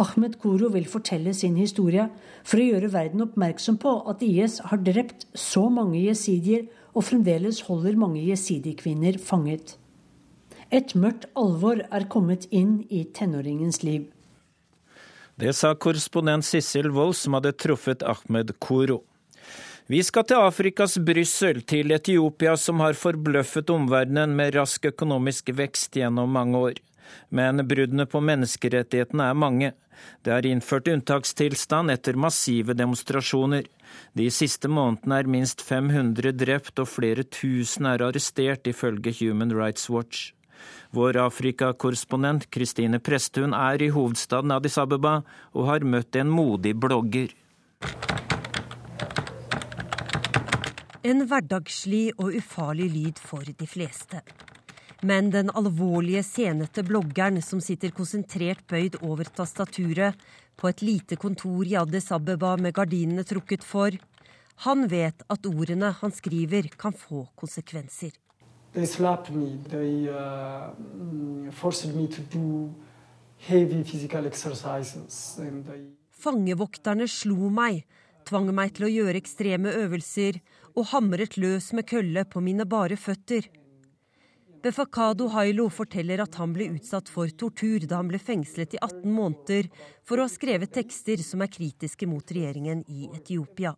Ahmed 0.00 0.38
Koro 0.42 0.70
vil 0.72 0.86
fortelle 0.88 1.34
sin 1.36 1.58
historie 1.60 2.08
for 2.42 2.60
å 2.60 2.66
gjøre 2.70 2.92
verden 2.94 3.24
oppmerksom 3.26 3.76
på 3.82 3.92
at 4.10 4.24
IS 4.24 4.58
har 4.70 4.82
drept 4.82 5.26
så 5.38 5.68
mange 5.72 6.00
jesidier 6.00 6.66
og 6.94 7.06
fremdeles 7.08 7.64
holder 7.68 7.98
mange 8.00 8.22
jesidi-kvinner 8.24 9.18
fanget. 9.20 9.76
Et 10.74 10.94
mørkt 10.98 11.28
alvor 11.38 11.84
er 11.84 12.08
kommet 12.10 12.48
inn 12.50 12.80
i 12.90 13.04
tenåringens 13.14 13.82
liv. 13.84 14.08
Det 15.38 15.50
sa 15.54 15.72
korrespondent 15.74 16.46
Sissel 16.46 16.92
Wold, 16.94 17.16
som 17.18 17.34
hadde 17.36 17.54
truffet 17.58 18.04
Ahmed 18.06 18.54
Koro. 18.62 19.02
Vi 19.90 20.00
skal 20.06 20.24
til 20.24 20.40
Afrikas 20.40 20.94
Brussel, 20.96 21.60
til 21.68 21.92
Etiopia, 21.92 22.54
som 22.56 22.80
har 22.80 22.96
forbløffet 22.96 23.68
omverdenen 23.74 24.32
med 24.38 24.54
rask 24.56 24.86
økonomisk 24.88 25.50
vekst 25.58 25.98
gjennom 25.98 26.30
mange 26.32 26.62
år. 26.70 26.78
Men 27.30 27.62
bruddene 27.68 28.06
på 28.10 28.22
menneskerettighetene 28.24 29.30
er 29.30 29.38
mange. 29.38 29.72
Det 30.24 30.32
er 30.34 30.46
innført 30.48 30.88
unntakstilstand 30.90 31.92
etter 31.94 32.18
massive 32.18 32.74
demonstrasjoner. 32.76 33.66
De 34.18 34.30
siste 34.32 34.68
månedene 34.68 35.20
er 35.22 35.30
minst 35.30 35.62
500 35.62 36.34
drept 36.40 36.80
og 36.82 36.90
flere 36.90 37.24
tusen 37.24 37.86
er 37.90 38.02
arrestert, 38.02 38.66
ifølge 38.66 39.14
Human 39.20 39.54
Rights 39.54 39.90
Watch. 39.90 40.32
Vår 40.94 41.18
Afrika-korrespondent 41.18 42.48
Kristine 42.54 43.00
Presthun 43.02 43.54
er 43.54 43.82
i 43.82 43.90
hovedstaden 43.94 44.54
Addis 44.54 44.78
Abeba 44.78 45.20
og 45.52 45.68
har 45.68 45.86
møtt 45.86 46.16
en 46.16 46.30
modig 46.30 46.76
blogger. 46.80 47.34
En 51.04 51.26
hverdagslig 51.28 52.14
og 52.16 52.32
ufarlig 52.38 52.88
lyd 52.94 53.20
for 53.20 53.44
de 53.44 53.66
fleste. 53.68 54.22
Men 55.04 55.28
den 55.28 55.50
alvorlige, 55.52 56.22
senete 56.24 56.80
bloggeren 56.86 57.42
som 57.44 57.60
sitter 57.60 57.92
konsentrert 57.92 58.62
bøyd 58.70 58.94
over 59.04 59.28
tastaturet 59.36 60.16
på 60.56 60.70
et 60.70 60.80
lite 60.80 61.18
kontor 61.20 61.66
i 61.68 61.74
Addis 61.76 62.08
Abeba 62.14 62.54
med 62.56 62.72
gardinene 62.72 63.24
trukket 63.28 63.66
for, 63.68 63.92
han 64.64 64.86
vet 64.88 65.24
at 65.28 65.48
ordene 65.50 65.90
han 65.98 66.14
skriver, 66.14 66.70
kan 66.80 66.94
få 66.96 67.26
konsekvenser. 67.36 68.14
They 68.72 68.86
slapped 68.86 69.34
me. 69.34 69.58
They 69.68 70.08
uh, 70.08 70.72
mm, 70.72 71.52
forced 71.52 71.92
me 71.94 72.06
to 72.08 72.22
do 72.32 72.72
heavy 73.36 73.82
physical 73.84 74.26
exercises. 74.26 75.36
And 75.38 75.66
they... 75.66 75.82
Fangevokterne 76.16 77.04
slo 77.10 77.50
meg, 77.52 77.82
tvang 78.24 78.48
meg 78.56 78.72
til 78.78 78.88
å 78.88 78.90
gjøre 78.94 79.20
ekstreme 79.20 79.74
øvelser 79.84 80.40
og 80.72 80.88
hamret 80.94 81.36
løs 81.36 81.74
med 81.76 81.86
kølle 81.92 82.24
på 82.24 82.40
mine 82.40 82.64
bare 82.64 82.96
føtter. 82.96 83.50
Befakado 84.64 85.26
Hailo 85.28 85.66
forteller 85.68 86.22
at 86.22 86.38
han 86.40 86.54
ble 86.56 86.70
utsatt 86.72 87.10
for 87.12 87.28
tortur 87.28 87.82
da 87.84 87.98
han 87.98 88.08
ble 88.08 88.16
fengslet 88.16 88.72
i 88.72 88.78
18 88.80 89.10
måneder 89.12 89.66
for 90.08 90.16
å 90.16 90.24
ha 90.24 90.32
skrevet 90.32 90.72
tekster 90.72 91.20
som 91.20 91.42
er 91.44 91.50
kritiske 91.52 92.08
mot 92.08 92.32
regjeringen 92.32 92.80
i 92.88 93.10
Etiopia. 93.12 93.74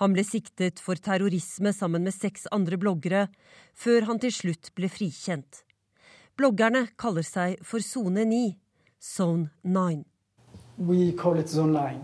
Han 0.00 0.14
ble 0.16 0.24
siktet 0.24 0.80
for 0.80 0.96
terrorisme 0.96 1.74
sammen 1.76 2.06
med 2.08 2.16
seks 2.16 2.48
andre 2.56 2.78
bloggere, 2.80 3.26
før 3.76 4.06
han 4.08 4.22
til 4.22 4.32
slutt 4.32 4.70
ble 4.78 4.88
frikjent. 4.88 5.60
Bloggerne 6.40 6.86
kaller 6.96 7.28
seg 7.28 7.60
for 7.60 7.84
Sone 7.84 8.24
9, 8.24 8.54
Zone 9.04 9.50
9. 9.60 10.06
We 10.78 11.12
call 11.20 11.36
it 11.36 11.52
Zone 11.52 11.76
9. 11.76 12.00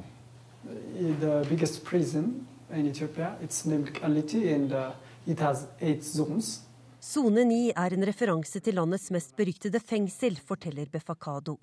The 1.25 1.47
biggest 1.49 1.81
prison 1.89 2.45
in 2.71 2.85
Ethiopia. 2.85 3.39
It's 3.41 3.65
named 3.65 3.95
Kaliti 3.95 4.53
and 4.53 4.75
uh, 4.75 4.93
it 5.27 5.41
has 5.41 5.69
eight 5.81 6.05
zones. 6.05 6.64
Sone 7.05 7.43
9 7.45 7.75
er 7.77 7.93
en 7.93 8.05
referanse 8.09 8.63
til 8.65 8.79
landets 8.79 9.11
mest 9.13 9.35
beryktede 9.37 9.77
fengsel, 9.77 10.39
forteller 10.41 10.87
Befakado. 10.89 11.59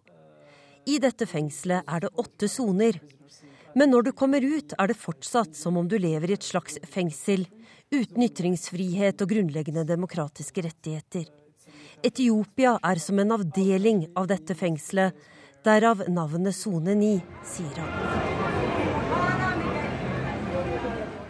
I 0.86 1.00
dette 1.02 1.26
fengselet 1.26 1.82
er 1.90 2.04
det 2.04 2.12
åtte 2.22 2.46
soner. 2.46 3.00
Men 3.74 3.90
når 3.90 4.06
du 4.06 4.12
kommer 4.14 4.46
ut, 4.46 4.76
er 4.78 4.92
det 4.92 5.00
fortsatt 5.02 5.58
som 5.58 5.80
om 5.82 5.90
du 5.90 5.98
lever 5.98 6.30
i 6.30 6.38
et 6.38 6.46
slags 6.46 6.78
fengsel, 6.94 7.48
uten 7.90 8.28
ytringsfrihet 8.28 9.26
og 9.26 9.34
grunnleggende 9.34 9.88
demokratiske 9.90 10.68
rettigheter. 10.68 11.26
Etiopia 12.06 12.76
er 12.86 13.02
som 13.02 13.18
en 13.24 13.34
avdeling 13.40 14.06
av 14.14 14.30
dette 14.30 14.54
fengselet, 14.54 15.18
derav 15.66 16.06
navnet 16.06 16.54
Sone 16.54 16.94
9, 17.02 17.16
sier 17.50 17.82
han. 17.82 17.92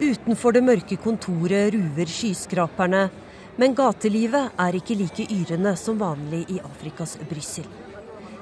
Utenfor 0.02 0.52
det 0.52 0.66
mørke 0.68 1.00
kontoret 1.00 1.72
ruver 1.72 2.08
skyskraperne, 2.20 3.06
men 3.60 3.74
gatelivet 3.76 4.54
er 4.60 4.76
ikke 4.78 4.96
like 4.96 5.26
yrende 5.28 5.74
som 5.76 5.98
vanlig 6.00 6.44
i 6.52 6.60
Afrikas 6.64 7.18
Brussel. 7.28 7.68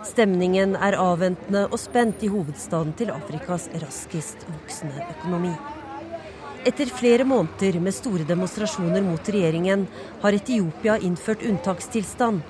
Stemningen 0.07 0.77
er 0.81 0.97
avventende 0.97 1.67
og 1.69 1.77
spent 1.81 2.23
i 2.25 2.31
hovedstaden 2.33 2.95
til 2.97 3.11
Afrikas 3.13 3.67
raskest 3.83 4.47
voksende 4.49 5.03
økonomi. 5.17 5.53
Etter 6.69 6.93
flere 6.93 7.25
måneder 7.25 7.79
med 7.81 7.97
store 7.97 8.25
demonstrasjoner 8.29 9.05
mot 9.05 9.29
regjeringen 9.33 9.87
har 10.23 10.37
Etiopia 10.37 10.99
innført 11.01 11.45
unntakstilstand. 11.49 12.43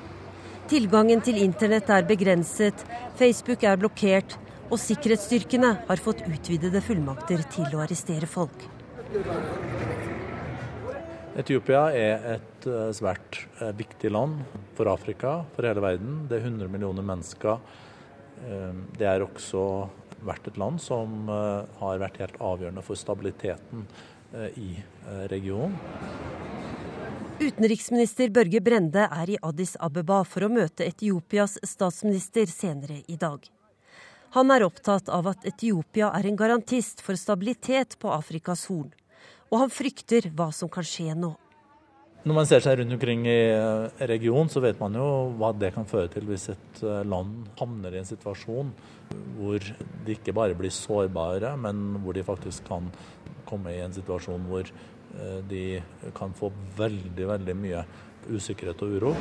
Tilgangen 0.71 1.23
til 1.27 1.39
internett 1.43 1.91
er 1.91 2.07
begrenset, 2.07 2.85
Facebook 3.19 3.65
er 3.67 3.79
blokkert, 3.79 4.37
og 4.71 4.79
sikkerhetsstyrkene 4.79 5.73
har 5.89 6.03
fått 6.03 6.23
utvidede 6.27 6.83
fullmakter 6.85 7.43
til 7.55 7.71
å 7.75 7.83
arrestere 7.87 8.31
folk. 8.31 8.69
Etiopia 11.39 11.85
er 11.95 12.25
et 12.33 12.67
eh, 12.67 12.89
svært 12.97 13.39
eh, 13.61 13.71
viktig 13.79 14.11
land 14.11 14.41
for 14.75 14.91
Afrika, 14.91 15.45
for 15.55 15.69
hele 15.69 15.83
verden. 15.85 16.25
Det 16.27 16.41
er 16.41 16.49
100 16.49 16.71
millioner 16.73 17.07
mennesker. 17.07 17.61
Eh, 18.49 18.81
det 18.99 19.07
er 19.07 19.23
også 19.23 19.63
vært 20.27 20.51
et 20.51 20.59
land 20.61 20.83
som 20.83 21.31
har 21.31 22.01
vært 22.03 22.19
helt 22.21 22.35
avgjørende 22.45 22.83
for 22.85 22.99
stabiliteten 22.99 23.87
i 24.61 24.75
regionen. 25.33 25.79
Utenriksminister 27.41 28.29
Børge 28.29 28.61
Brende 28.61 29.07
er 29.07 29.33
i 29.33 29.39
Addis 29.41 29.79
Abeba 29.81 30.19
for 30.29 30.45
å 30.45 30.53
møte 30.53 30.85
Etiopias 30.85 31.57
statsminister 31.65 32.53
senere 32.53 33.01
i 33.09 33.17
dag. 33.17 33.49
Han 34.37 34.53
er 34.53 34.67
opptatt 34.69 35.09
av 35.09 35.33
at 35.33 35.49
Etiopia 35.49 36.13
er 36.13 36.29
en 36.29 36.37
garantist 36.37 37.01
for 37.01 37.17
stabilitet 37.17 37.97
på 37.97 38.13
Afrikas 38.13 38.69
Horn 38.69 38.93
og 39.51 39.63
han 39.65 39.73
frykter 39.73 40.31
hva 40.35 40.51
som 40.55 40.71
kan 40.73 40.87
skje 40.87 41.15
nå. 41.19 41.35
Når 42.21 42.37
man 42.37 42.45
ser 42.45 42.61
seg 42.61 42.77
rundt 42.77 42.93
omkring 42.93 43.23
i 43.25 43.39
eh, 43.49 44.03
regionen, 44.11 44.51
så 44.53 44.61
vet 44.61 44.81
man 44.81 44.93
jo 44.99 45.05
hva 45.41 45.55
det 45.57 45.71
kan 45.73 45.87
føre 45.89 46.11
til 46.13 46.27
hvis 46.29 46.51
et 46.53 46.83
eh, 46.85 47.01
land 47.09 47.47
havner 47.57 47.97
i 47.97 48.03
en 48.03 48.09
situasjon 48.09 48.75
hvor 49.39 49.65
de 50.05 50.15
ikke 50.15 50.35
bare 50.37 50.55
blir 50.59 50.73
sårbare, 50.75 51.55
men 51.59 51.97
hvor 52.05 52.15
de 52.15 52.27
faktisk 52.27 52.69
kan 52.69 52.91
komme 53.49 53.73
i 53.73 53.81
en 53.81 53.97
situasjon 53.97 54.45
hvor 54.51 54.69
eh, 54.69 55.41
de 55.49 55.65
kan 56.17 56.37
få 56.37 56.53
veldig, 56.77 57.27
veldig 57.33 57.57
mye 57.57 57.87
usikkerhet 58.29 58.85
og 58.85 58.99
uro. 59.01 59.15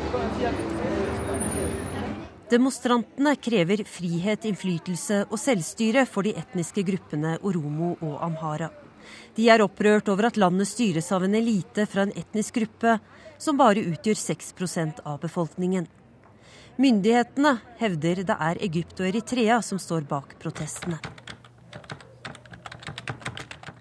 Demonstrantene 2.51 3.35
krever 3.39 3.85
frihet, 3.87 4.43
innflytelse 4.49 5.23
og 5.29 5.39
selvstyre 5.39 6.03
for 6.09 6.27
de 6.27 6.35
etniske 6.35 6.83
gruppene 6.83 7.37
oromo 7.47 7.93
og 8.01 8.19
amhara. 8.27 8.73
De 9.35 9.47
er 9.49 9.63
opprørt 9.63 10.09
over 10.11 10.29
at 10.29 10.37
landet 10.37 10.67
styres 10.67 11.11
av 11.15 11.23
en 11.23 11.37
elite 11.37 11.85
fra 11.89 12.05
en 12.05 12.15
etnisk 12.17 12.59
gruppe 12.59 12.97
som 13.39 13.57
bare 13.59 13.85
utgjør 13.93 14.19
6% 14.19 15.03
av 15.05 15.19
befolkningen. 15.23 15.87
Myndighetene 16.79 17.57
hevder 17.79 18.23
det 18.23 18.35
er 18.39 18.59
Egypt 18.63 18.99
og 19.01 19.09
Eritrea 19.09 19.61
som 19.65 19.79
står 19.79 20.05
bak 20.07 20.37
protestene. 20.39 20.99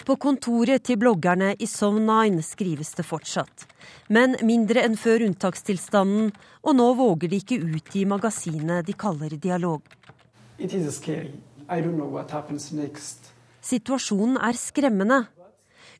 På 0.08 0.16
kontoret 0.16 0.86
til 0.88 0.96
bloggerne 0.96 1.52
i 1.60 1.66
Sov9 1.68 2.40
skrives 2.42 2.94
det 2.96 3.04
fortsatt. 3.04 3.66
Men 4.08 4.38
mindre 4.40 4.80
enn 4.86 4.96
før 4.96 5.26
unntakstilstanden, 5.26 6.30
og 6.64 6.76
nå 6.78 6.86
våger 6.96 7.28
de 7.28 7.40
ikke 7.42 7.60
utgi 7.60 8.06
magasinet 8.08 8.86
de 8.88 8.94
kaller 8.96 9.36
Dialog. 9.36 9.82
Situasjonen 13.68 14.38
er 14.40 14.56
skremmende. 14.56 15.24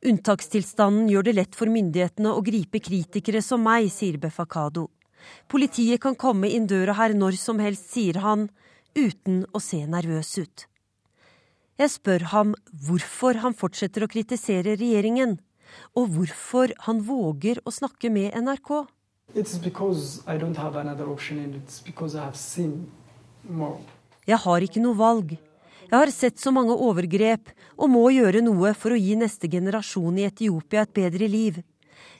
Unntakstilstanden 0.07 1.09
gjør 1.11 1.27
det 1.27 1.35
lett 1.37 1.59
for 1.59 1.69
myndighetene 1.69 2.31
å 2.33 2.45
gripe 2.47 2.81
kritikere 2.81 3.43
som 3.45 3.61
meg, 3.67 3.91
sier 3.93 4.17
Befakado. 4.23 4.87
Politiet 5.51 6.01
kan 6.01 6.17
komme 6.17 6.49
inn 6.55 6.69
døra 6.71 6.95
her 6.97 7.17
når 7.19 7.37
som 7.41 7.59
helst, 7.61 7.91
sier 7.93 8.21
han, 8.23 8.47
uten 8.97 9.43
å 9.53 9.61
se 9.61 9.83
nervøs 9.91 10.31
ut. 10.39 10.65
Jeg 11.79 11.93
spør 11.93 12.25
ham 12.33 12.55
hvorfor 12.87 13.43
han 13.43 13.55
fortsetter 13.59 14.07
å 14.07 14.11
kritisere 14.11 14.77
regjeringen, 14.79 15.37
og 15.99 16.15
hvorfor 16.15 16.73
han 16.87 17.03
våger 17.05 17.61
å 17.69 17.75
snakke 17.75 18.11
med 18.11 18.33
NRK. 18.39 18.71
Jeg 24.29 24.41
har 24.47 24.67
ikke 24.67 24.83
noe 24.87 24.99
valg. 24.99 25.37
Jeg 25.89 25.97
har 25.97 26.11
sett 26.13 26.37
så 26.37 26.53
mange 26.53 26.75
overgrep 26.77 27.49
og 27.81 27.89
må 27.89 28.03
gjøre 28.13 28.43
noe 28.45 28.75
for 28.77 28.93
å 28.93 29.01
gi 29.01 29.15
neste 29.17 29.49
generasjon 29.49 30.19
i 30.21 30.27
Etiopia 30.29 30.83
et 30.85 30.93
bedre 30.93 31.29
liv. 31.33 31.63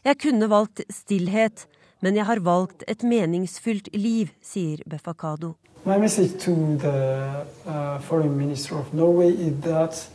Jeg 0.07 0.17
kunne 0.23 0.49
valgt 0.49 0.81
stillhet, 0.89 1.67
men 2.01 2.17
jeg 2.17 2.25
har 2.31 2.41
valgt 2.41 2.87
et 2.89 3.05
meningsfylt 3.05 3.91
liv, 3.93 4.33
sier 4.41 4.81
Befakado. 4.89 5.59
My 5.85 5.99
message 5.99 6.41
to 6.45 6.55
the 6.81 7.45
uh, 7.67 7.99
foreign 8.09 8.39
minister 8.39 8.79
of 8.79 8.93
Norway 8.93 9.31
is 9.31 9.61
that 9.63 10.09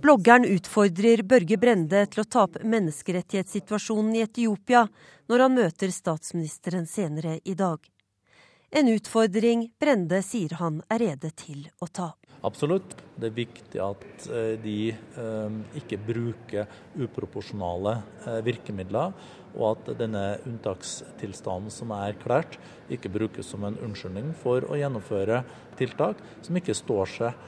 Bloggeren 0.00 0.44
utfordrer 0.44 1.22
Børge 1.22 1.58
Brende 1.58 2.04
til 2.06 2.22
å 2.22 2.24
ta 2.24 2.44
opp 2.46 2.56
menneskerettighetssituasjonen 2.62 4.14
i 4.16 4.22
Etiopia 4.24 4.86
når 5.28 5.44
han 5.44 5.58
møter 5.58 5.92
statsministeren 5.92 6.86
senere 6.88 7.40
i 7.44 7.54
dag. 7.58 7.82
En 8.70 8.88
utfordring 8.90 9.68
Brende 9.78 10.18
sier 10.26 10.56
han 10.58 10.80
er 10.90 11.04
rede 11.04 11.30
til 11.38 11.68
å 11.78 11.86
ta. 11.86 12.12
Absolutt. 12.46 12.96
Det 13.16 13.30
er 13.30 13.36
viktig 13.36 13.80
at 13.80 14.26
eh, 14.28 14.54
de 14.60 14.78
eh, 14.92 15.54
ikke 15.80 15.98
bruker 16.02 16.66
uproporsjonale 17.00 17.94
eh, 18.26 18.40
virkemidler 18.44 19.14
og 19.56 19.64
at 19.70 19.92
denne 19.96 20.24
unntakstilstanden 20.44 21.72
som 21.72 21.94
er 21.96 22.10
erklært, 22.10 22.58
ikke 22.92 23.08
brukes 23.14 23.48
som 23.48 23.64
en 23.64 23.78
unnskyldning 23.86 24.34
for 24.42 24.66
å 24.68 24.76
gjennomføre 24.76 25.40
tiltak 25.80 26.20
som 26.44 26.58
ikke 26.60 26.76
står 26.76 27.14
seg 27.14 27.46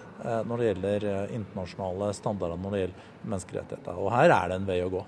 når 0.48 0.58
det 0.58 0.70
gjelder 0.70 1.04
internasjonale 1.36 2.08
standarder 2.16 2.58
når 2.58 2.74
det 2.74 2.80
gjelder 2.80 3.12
menneskerettigheter. 3.28 4.00
Og 4.00 4.10
her 4.16 4.34
er 4.40 4.48
det 4.48 4.58
en 4.58 4.70
vei 4.72 4.80
å 4.86 4.90
gå. 4.96 5.04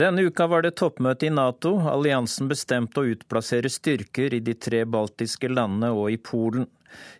Denne 0.00 0.22
uka 0.22 0.46
var 0.46 0.62
det 0.64 0.78
toppmøte 0.80 1.26
i 1.26 1.30
Nato. 1.30 1.74
Alliansen 1.90 2.48
bestemte 2.48 3.02
å 3.02 3.08
utplassere 3.12 3.68
styrker 3.68 4.32
i 4.32 4.38
de 4.40 4.54
tre 4.56 4.86
baltiske 4.88 5.50
landene 5.52 5.90
og 5.92 6.14
i 6.14 6.16
Polen. 6.16 6.64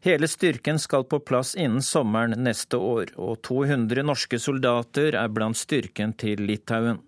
Hele 0.01 0.25
styrken 0.31 0.81
skal 0.81 1.05
på 1.05 1.19
plass 1.21 1.53
innen 1.61 1.85
sommeren 1.85 2.33
neste 2.41 2.81
år, 2.81 3.13
og 3.21 3.43
200 3.45 4.07
norske 4.09 4.41
soldater 4.41 5.13
er 5.13 5.29
blant 5.29 5.61
styrken 5.61 6.17
til 6.17 6.41
Litauen. 6.49 7.03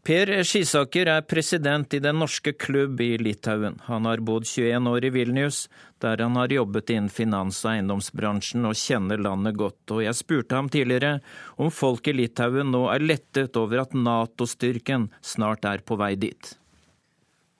Per 0.00 0.30
Skisaker 0.48 1.10
er 1.12 1.24
president 1.28 1.92
i 1.92 1.98
Den 2.00 2.16
norske 2.22 2.54
klubb 2.56 3.02
i 3.04 3.18
Litauen. 3.20 3.74
Han 3.84 4.06
har 4.08 4.22
bodd 4.24 4.46
21 4.48 4.86
år 4.88 5.04
i 5.04 5.10
Vilnius, 5.12 5.58
der 6.00 6.22
han 6.24 6.38
har 6.40 6.48
jobbet 6.48 6.92
innen 6.94 7.10
finans- 7.12 7.58
og 7.66 7.74
eiendomsbransjen 7.74 8.64
og 8.64 8.78
kjenner 8.80 9.20
landet 9.20 9.58
godt. 9.60 9.92
Og 9.92 10.00
jeg 10.06 10.16
spurte 10.16 10.56
ham 10.56 10.70
tidligere 10.72 11.18
om 11.60 11.68
folk 11.68 12.08
i 12.08 12.14
Litauen 12.16 12.72
nå 12.72 12.86
er 12.88 13.04
lettet 13.04 13.58
over 13.60 13.82
at 13.82 13.92
Nato-styrken 13.92 15.10
snart 15.20 15.68
er 15.68 15.84
på 15.84 15.98
vei 16.00 16.14
dit. 16.16 16.54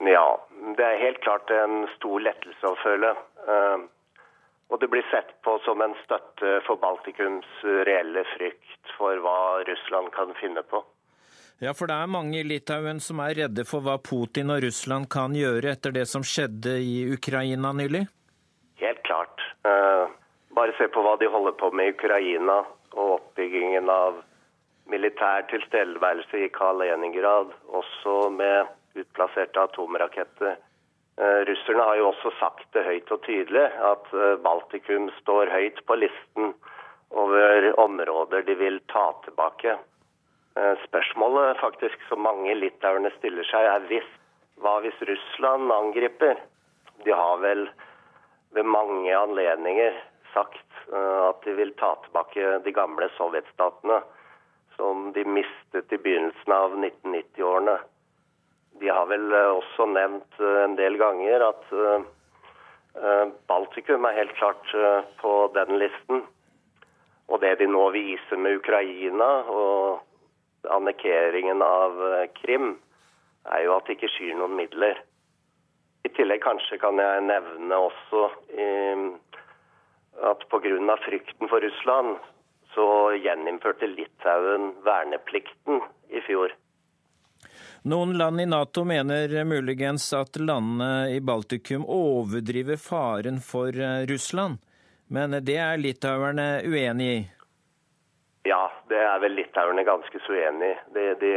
Ja, 0.01 0.25
det 0.79 0.87
er 0.87 0.97
helt 1.03 1.21
klart 1.21 1.53
en 1.53 1.85
stor 1.93 2.25
lettelse 2.25 2.71
å 2.71 2.79
føle. 2.81 3.11
Eh, 3.53 3.85
og 4.73 4.81
det 4.81 4.89
blir 4.89 5.05
sett 5.11 5.29
på 5.45 5.59
som 5.61 5.85
en 5.85 5.93
støtte 6.01 6.55
for 6.65 6.81
Baltikums 6.81 7.53
reelle 7.85 8.25
frykt 8.33 8.95
for 8.97 9.21
hva 9.21 9.61
Russland 9.69 10.09
kan 10.17 10.33
finne 10.41 10.65
på. 10.65 10.81
Ja, 11.61 11.75
for 11.77 11.85
det 11.85 11.93
er 11.93 12.09
mange 12.09 12.39
i 12.39 12.47
Litauen 12.47 12.97
som 13.05 13.19
er 13.21 13.35
redde 13.37 13.63
for 13.69 13.85
hva 13.85 13.99
Putin 14.01 14.49
og 14.49 14.63
Russland 14.63 15.05
kan 15.13 15.35
gjøre 15.37 15.75
etter 15.75 15.93
det 15.93 16.07
som 16.09 16.23
skjedde 16.25 16.73
i 16.81 17.03
Ukraina 17.13 17.69
nylig? 17.77 18.07
Helt 18.81 19.03
klart. 19.05 19.43
Uh, 19.61 20.09
bare 20.57 20.73
se 20.79 20.87
på 20.89 21.03
hva 21.05 21.19
de 21.21 21.29
holder 21.29 21.53
på 21.59 21.69
med 21.77 21.91
i 21.91 21.93
Ukraina 21.93 22.63
og 22.95 23.11
oppbyggingen 23.19 23.91
av 23.93 24.23
militær 24.89 25.45
tilstedeværelse 25.51 26.41
i 26.47 26.49
Kaliningrad, 26.55 27.53
også 27.69 28.17
med 28.33 28.97
utplasserte 28.97 29.61
atomraketter. 29.69 30.57
Uh, 31.21 31.45
russerne 31.45 31.85
har 31.91 32.01
jo 32.01 32.09
også 32.09 32.33
sagt 32.39 32.65
det 32.73 32.87
høyt 32.89 33.13
og 33.13 33.21
tydelig, 33.29 33.69
at 33.69 34.09
uh, 34.17 34.33
Baltikum 34.41 35.11
står 35.21 35.53
høyt 35.53 35.85
på 35.85 36.01
listen 36.07 36.55
over 37.13 37.69
områder 37.85 38.49
de 38.49 38.57
vil 38.57 38.81
ta 38.89 39.11
tilbake. 39.29 39.77
Eh, 40.55 40.77
spørsmålet 40.87 41.57
faktisk 41.57 42.01
som 42.09 42.25
mange 42.25 42.51
litauerne 42.59 43.11
stiller 43.15 43.47
seg, 43.47 43.67
er 43.71 43.85
hvis, 43.87 44.07
hva 44.59 44.81
hvis 44.83 44.97
Russland 45.07 45.71
angriper? 45.71 46.41
De 47.05 47.13
har 47.15 47.39
vel 47.39 47.69
ved 48.51 48.67
mange 48.67 49.13
anledninger 49.15 49.95
sagt 50.33 50.75
eh, 50.91 51.21
at 51.29 51.39
de 51.47 51.55
vil 51.55 51.71
ta 51.79 51.93
tilbake 52.03 52.57
de 52.65 52.75
gamle 52.75 53.07
sovjetstatene 53.15 54.01
som 54.75 55.13
de 55.15 55.23
mistet 55.23 55.95
i 55.95 56.01
begynnelsen 56.03 56.57
av 56.57 56.75
1990-årene. 56.75 57.79
De 58.83 58.91
har 58.91 59.07
vel 59.07 59.31
eh, 59.31 59.55
også 59.55 59.87
nevnt 59.95 60.45
en 60.65 60.75
del 60.79 60.99
ganger 60.99 61.47
at 61.47 61.77
Baltikum 63.47 64.03
er 64.03 64.17
helt 64.17 64.33
klart 64.35 64.67
på 65.21 65.29
den 65.55 65.77
listen. 65.79 66.25
Og 67.31 67.39
det 67.39 67.53
de 67.61 67.69
nå 67.71 67.85
viser 67.95 68.35
med 68.35 68.57
Ukraina 68.59 69.29
og 69.47 70.01
annekteringen 70.69 71.61
av 71.61 72.01
eh, 72.13 72.27
Krim, 72.41 72.75
er 73.49 73.65
jo 73.65 73.75
at 73.77 73.87
det 73.87 73.97
ikke 73.97 74.11
skyr 74.15 74.37
noen 74.37 74.57
midler. 74.59 74.99
I 76.05 76.09
tillegg 76.15 76.41
kanskje 76.43 76.79
kan 76.81 76.99
jeg 77.01 77.25
nevne 77.27 77.77
også 77.77 78.25
eh, 78.57 79.05
at 80.31 80.45
pga. 80.49 80.97
frykten 81.05 81.49
for 81.49 81.61
Russland, 81.61 82.17
så 82.75 82.87
gjeninnførte 83.19 83.87
Litauen 83.87 84.71
verneplikten 84.85 85.81
i 86.09 86.21
fjor. 86.25 86.53
Noen 87.83 88.13
land 88.17 88.41
i 88.41 88.45
Nato 88.45 88.83
mener 88.85 89.43
muligens 89.45 90.13
at 90.13 90.37
landene 90.37 91.09
i 91.15 91.19
Baltikum 91.19 91.85
overdriver 91.87 92.77
faren 92.77 93.41
for 93.41 93.73
eh, 93.73 94.05
Russland, 94.05 94.61
men 95.07 95.33
det 95.43 95.57
er 95.57 95.81
litauerne 95.81 96.61
uenig 96.63 97.07
i? 97.11 97.21
Ja, 98.43 98.71
det 98.89 98.97
er 98.97 99.19
vel 99.21 99.35
litauerne 99.37 99.83
ganske 99.85 100.21
så 100.25 100.33
uenig 100.33 100.71
i. 100.71 100.77
De, 100.95 101.03
de, 101.21 101.33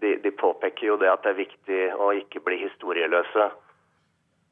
de, 0.00 0.14
de, 0.24 0.30
påpeker 0.40 0.86
jo 0.88 0.96
det 1.00 1.10
at 1.12 1.26
det 1.26 1.34
er 1.34 1.42
viktig 1.42 1.80
å 2.00 2.08
ikke 2.16 2.40
bli 2.46 2.56
historieløse. 2.62 3.50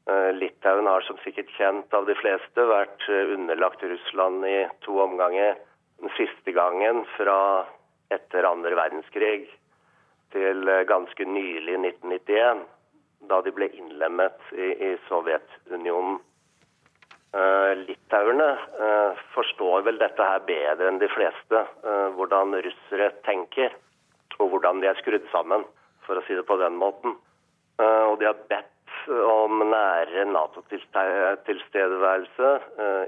Uh, 0.09 0.29
Litauen 0.37 0.89
har 0.89 1.05
som 1.05 1.17
sikkert 1.25 1.49
kjent 1.57 1.93
av 1.97 2.05
de 2.09 2.15
fleste 2.17 2.65
vært 2.69 3.05
uh, 3.09 3.33
underlagt 3.33 3.81
Russland 3.85 4.45
i 4.45 4.59
to 4.85 4.97
omganger. 5.01 5.57
Den 6.01 6.13
siste 6.17 6.53
gangen 6.53 7.03
fra 7.15 7.37
etter 8.13 8.45
andre 8.49 8.77
verdenskrig 8.77 9.49
til 10.33 10.69
uh, 10.69 10.83
ganske 10.89 11.25
nylig 11.25 11.79
1991, 11.81 12.65
da 13.29 13.41
de 13.45 13.53
ble 13.57 13.69
innlemmet 13.77 14.53
i, 14.53 14.69
i 14.69 14.91
Sovjetunionen. 15.09 16.21
Uh, 17.31 17.87
litauerne 17.87 18.59
uh, 18.75 19.15
forstår 19.31 19.85
vel 19.87 19.95
dette 20.01 20.19
her 20.19 20.41
bedre 20.43 20.89
enn 20.91 20.99
de 20.99 21.07
fleste. 21.13 21.61
Uh, 21.79 22.11
hvordan 22.17 22.51
russere 22.65 23.07
tenker, 23.23 23.71
og 24.35 24.51
hvordan 24.51 24.83
de 24.83 24.89
er 24.91 24.99
skrudd 24.99 25.23
sammen, 25.31 25.63
for 26.03 26.19
å 26.19 26.23
si 26.27 26.35
det 26.35 26.43
på 26.49 26.59
den 26.59 26.75
måten. 26.75 27.15
og 27.81 28.19
de 28.19 28.25
har 28.27 28.37
bedt 28.49 28.89
om 29.25 29.63
nære 29.71 30.25
Nato-tilstedeværelse 30.29 32.49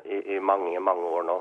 i, 0.05 0.39
mange, 0.39 0.79
mange 0.79 1.09
år 1.17 1.23
nå. 1.27 1.35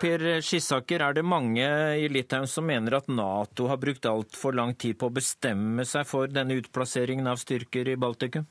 Per 0.00 0.24
Skissaker, 0.42 1.02
er 1.04 1.12
det 1.18 1.24
mange 1.26 1.66
i 2.00 2.08
Litauen 2.10 2.48
som 2.50 2.66
mener 2.66 2.96
at 2.98 3.10
Nato 3.12 3.68
har 3.70 3.78
brukt 3.78 4.06
altfor 4.08 4.56
lang 4.56 4.74
tid 4.74 4.98
på 4.98 5.10
å 5.10 5.14
bestemme 5.14 5.84
seg 5.86 6.08
for 6.08 6.32
denne 6.32 6.56
utplasseringen 6.58 7.28
av 7.30 7.36
styrker 7.42 7.92
i 7.92 7.98
Baltikum? 8.00 8.48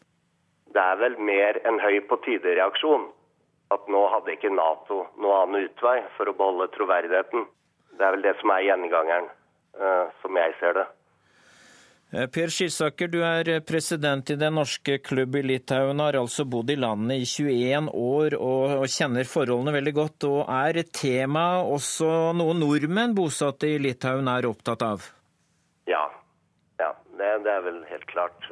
Det 0.77 0.83
er 0.83 0.99
vel 1.01 1.15
mer 1.17 1.57
en 1.65 1.79
høy 1.81 1.97
på 2.05 2.19
tide-reaksjon. 2.25 3.07
At 3.73 3.87
nå 3.91 4.03
hadde 4.13 4.35
ikke 4.35 4.53
Nato 4.53 5.01
noe 5.19 5.41
annen 5.41 5.65
utvei 5.67 5.97
for 6.15 6.29
å 6.29 6.35
beholde 6.37 6.69
troverdigheten. 6.75 7.47
Det 7.97 8.05
er 8.05 8.13
vel 8.13 8.23
det 8.27 8.35
som 8.39 8.53
er 8.53 8.67
gjengangeren, 8.67 9.25
uh, 9.81 10.05
som 10.21 10.37
jeg 10.37 10.53
ser 10.59 10.77
det. 10.77 10.85
Eh, 12.13 12.27
per 12.31 12.53
Skisaker, 12.53 13.09
du 13.11 13.17
er 13.25 13.49
president 13.67 14.29
i 14.31 14.37
Den 14.39 14.55
norske 14.55 14.99
klubb 15.03 15.35
i 15.35 15.41
Litauen, 15.43 15.99
har 15.99 16.15
altså 16.15 16.45
bodd 16.47 16.69
i 16.71 16.77
landet 16.79 17.25
i 17.25 17.27
21 17.27 17.89
år 17.91 18.37
og, 18.37 18.85
kjenner 18.93 19.27
forholdene 19.27 19.73
veldig 19.75 19.95
godt. 19.97 20.27
og 20.29 20.53
Er 20.59 20.83
et 20.83 20.93
tema 20.95 21.47
også 21.65 22.35
noe 22.37 22.53
nordmenn 22.55 23.17
bosatte 23.17 23.73
i 23.73 23.81
Litauen 23.81 24.29
er 24.31 24.47
opptatt 24.47 24.85
av? 24.87 25.09
Ja, 25.89 26.05
det 26.77 27.49
er 27.49 27.65
vel 27.65 27.81
helt 27.89 28.05
klart. 28.07 28.45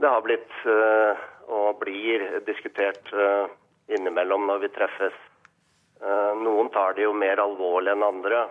Det 0.00 0.08
har 0.08 0.22
blitt 0.24 0.56
og 1.50 1.80
blir 1.82 2.22
diskutert 2.46 3.10
innimellom 3.90 4.46
når 4.46 4.64
vi 4.64 4.72
treffes. 4.74 5.16
Noen 6.40 6.70
tar 6.72 6.94
det 6.96 7.04
jo 7.04 7.12
mer 7.12 7.42
alvorlig 7.42 7.92
enn 7.92 8.06
andre 8.06 8.44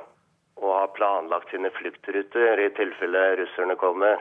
og 0.60 0.74
har 0.76 0.92
planlagt 0.98 1.52
sine 1.54 1.72
fluktruter 1.72 2.60
i 2.60 2.70
tilfelle 2.76 3.22
russerne 3.40 3.78
kommer. 3.80 4.20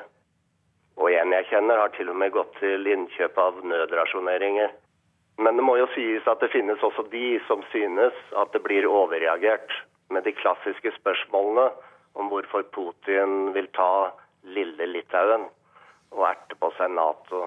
Og 0.99 1.11
en 1.15 1.35
jeg 1.35 1.47
kjenner, 1.51 1.79
har 1.83 1.91
til 1.95 2.11
og 2.11 2.19
med 2.19 2.35
gått 2.35 2.55
til 2.59 2.87
innkjøp 2.91 3.39
av 3.39 3.59
nødrasjoneringer. 3.67 4.71
Men 5.39 5.59
det 5.59 5.67
må 5.67 5.77
jo 5.79 5.87
sies 5.95 6.27
at 6.31 6.41
det 6.43 6.51
finnes 6.51 6.83
også 6.83 7.05
de 7.13 7.39
som 7.47 7.63
synes 7.75 8.17
at 8.39 8.51
det 8.55 8.63
blir 8.65 8.89
overreagert 8.91 9.75
med 10.11 10.27
de 10.27 10.35
klassiske 10.35 10.91
spørsmålene 10.97 11.69
om 12.19 12.31
hvorfor 12.33 12.67
Putin 12.75 13.53
vil 13.55 13.69
ta 13.77 14.11
lille 14.43 14.89
Litauen 14.91 15.47
og 16.17 16.25
erte 16.27 16.59
på 16.59 16.73
seg 16.79 16.91
Nato. 16.95 17.47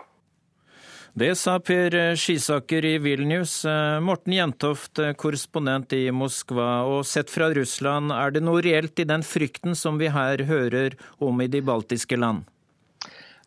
Det 1.14 1.34
sa 1.36 1.58
Per 1.60 2.16
Skisaker 2.16 2.86
i 2.86 2.94
Vilnius. 3.04 3.66
Morten 4.02 4.34
Jentoft, 4.34 5.00
korrespondent 5.20 5.92
i 5.94 6.06
Moskva. 6.16 6.86
Og 6.88 7.04
sett 7.06 7.30
fra 7.30 7.50
Russland, 7.52 8.14
er 8.16 8.32
det 8.32 8.44
noe 8.46 8.62
reelt 8.64 9.00
i 9.00 9.08
den 9.10 9.26
frykten 9.28 9.76
som 9.76 10.00
vi 10.00 10.08
her 10.08 10.46
hører 10.48 10.96
om 11.20 11.44
i 11.44 11.50
de 11.52 11.60
baltiske 11.68 12.16
land? 12.16 12.48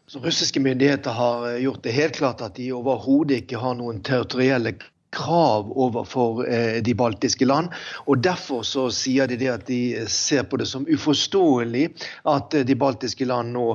Så 0.06 0.20
russiske 0.20 0.60
myndigheter 0.60 1.10
har 1.10 1.46
eh, 1.48 1.62
gjort 1.64 1.82
det 1.82 1.96
helt 1.96 2.16
klart 2.16 2.42
at 2.44 2.58
de 2.60 2.68
overhodet 2.76 3.40
ikke 3.42 3.60
har 3.62 3.78
noen 3.78 4.02
territorielle 4.04 4.74
krav 5.14 5.70
overfor 5.72 6.44
eh, 6.48 6.82
de 6.84 6.94
baltiske 6.94 7.46
land. 7.46 7.72
og 8.06 8.22
Derfor 8.24 8.64
så 8.66 8.88
sier 8.94 9.30
de 9.30 9.38
det 9.40 9.50
at 9.52 9.66
de 9.68 10.04
ser 10.10 10.46
på 10.48 10.58
det 10.60 10.68
som 10.70 10.86
uforståelig 10.90 11.86
at 12.30 12.54
eh, 12.54 12.66
de 12.66 12.76
baltiske 12.78 13.26
land 13.28 13.54
nå 13.54 13.66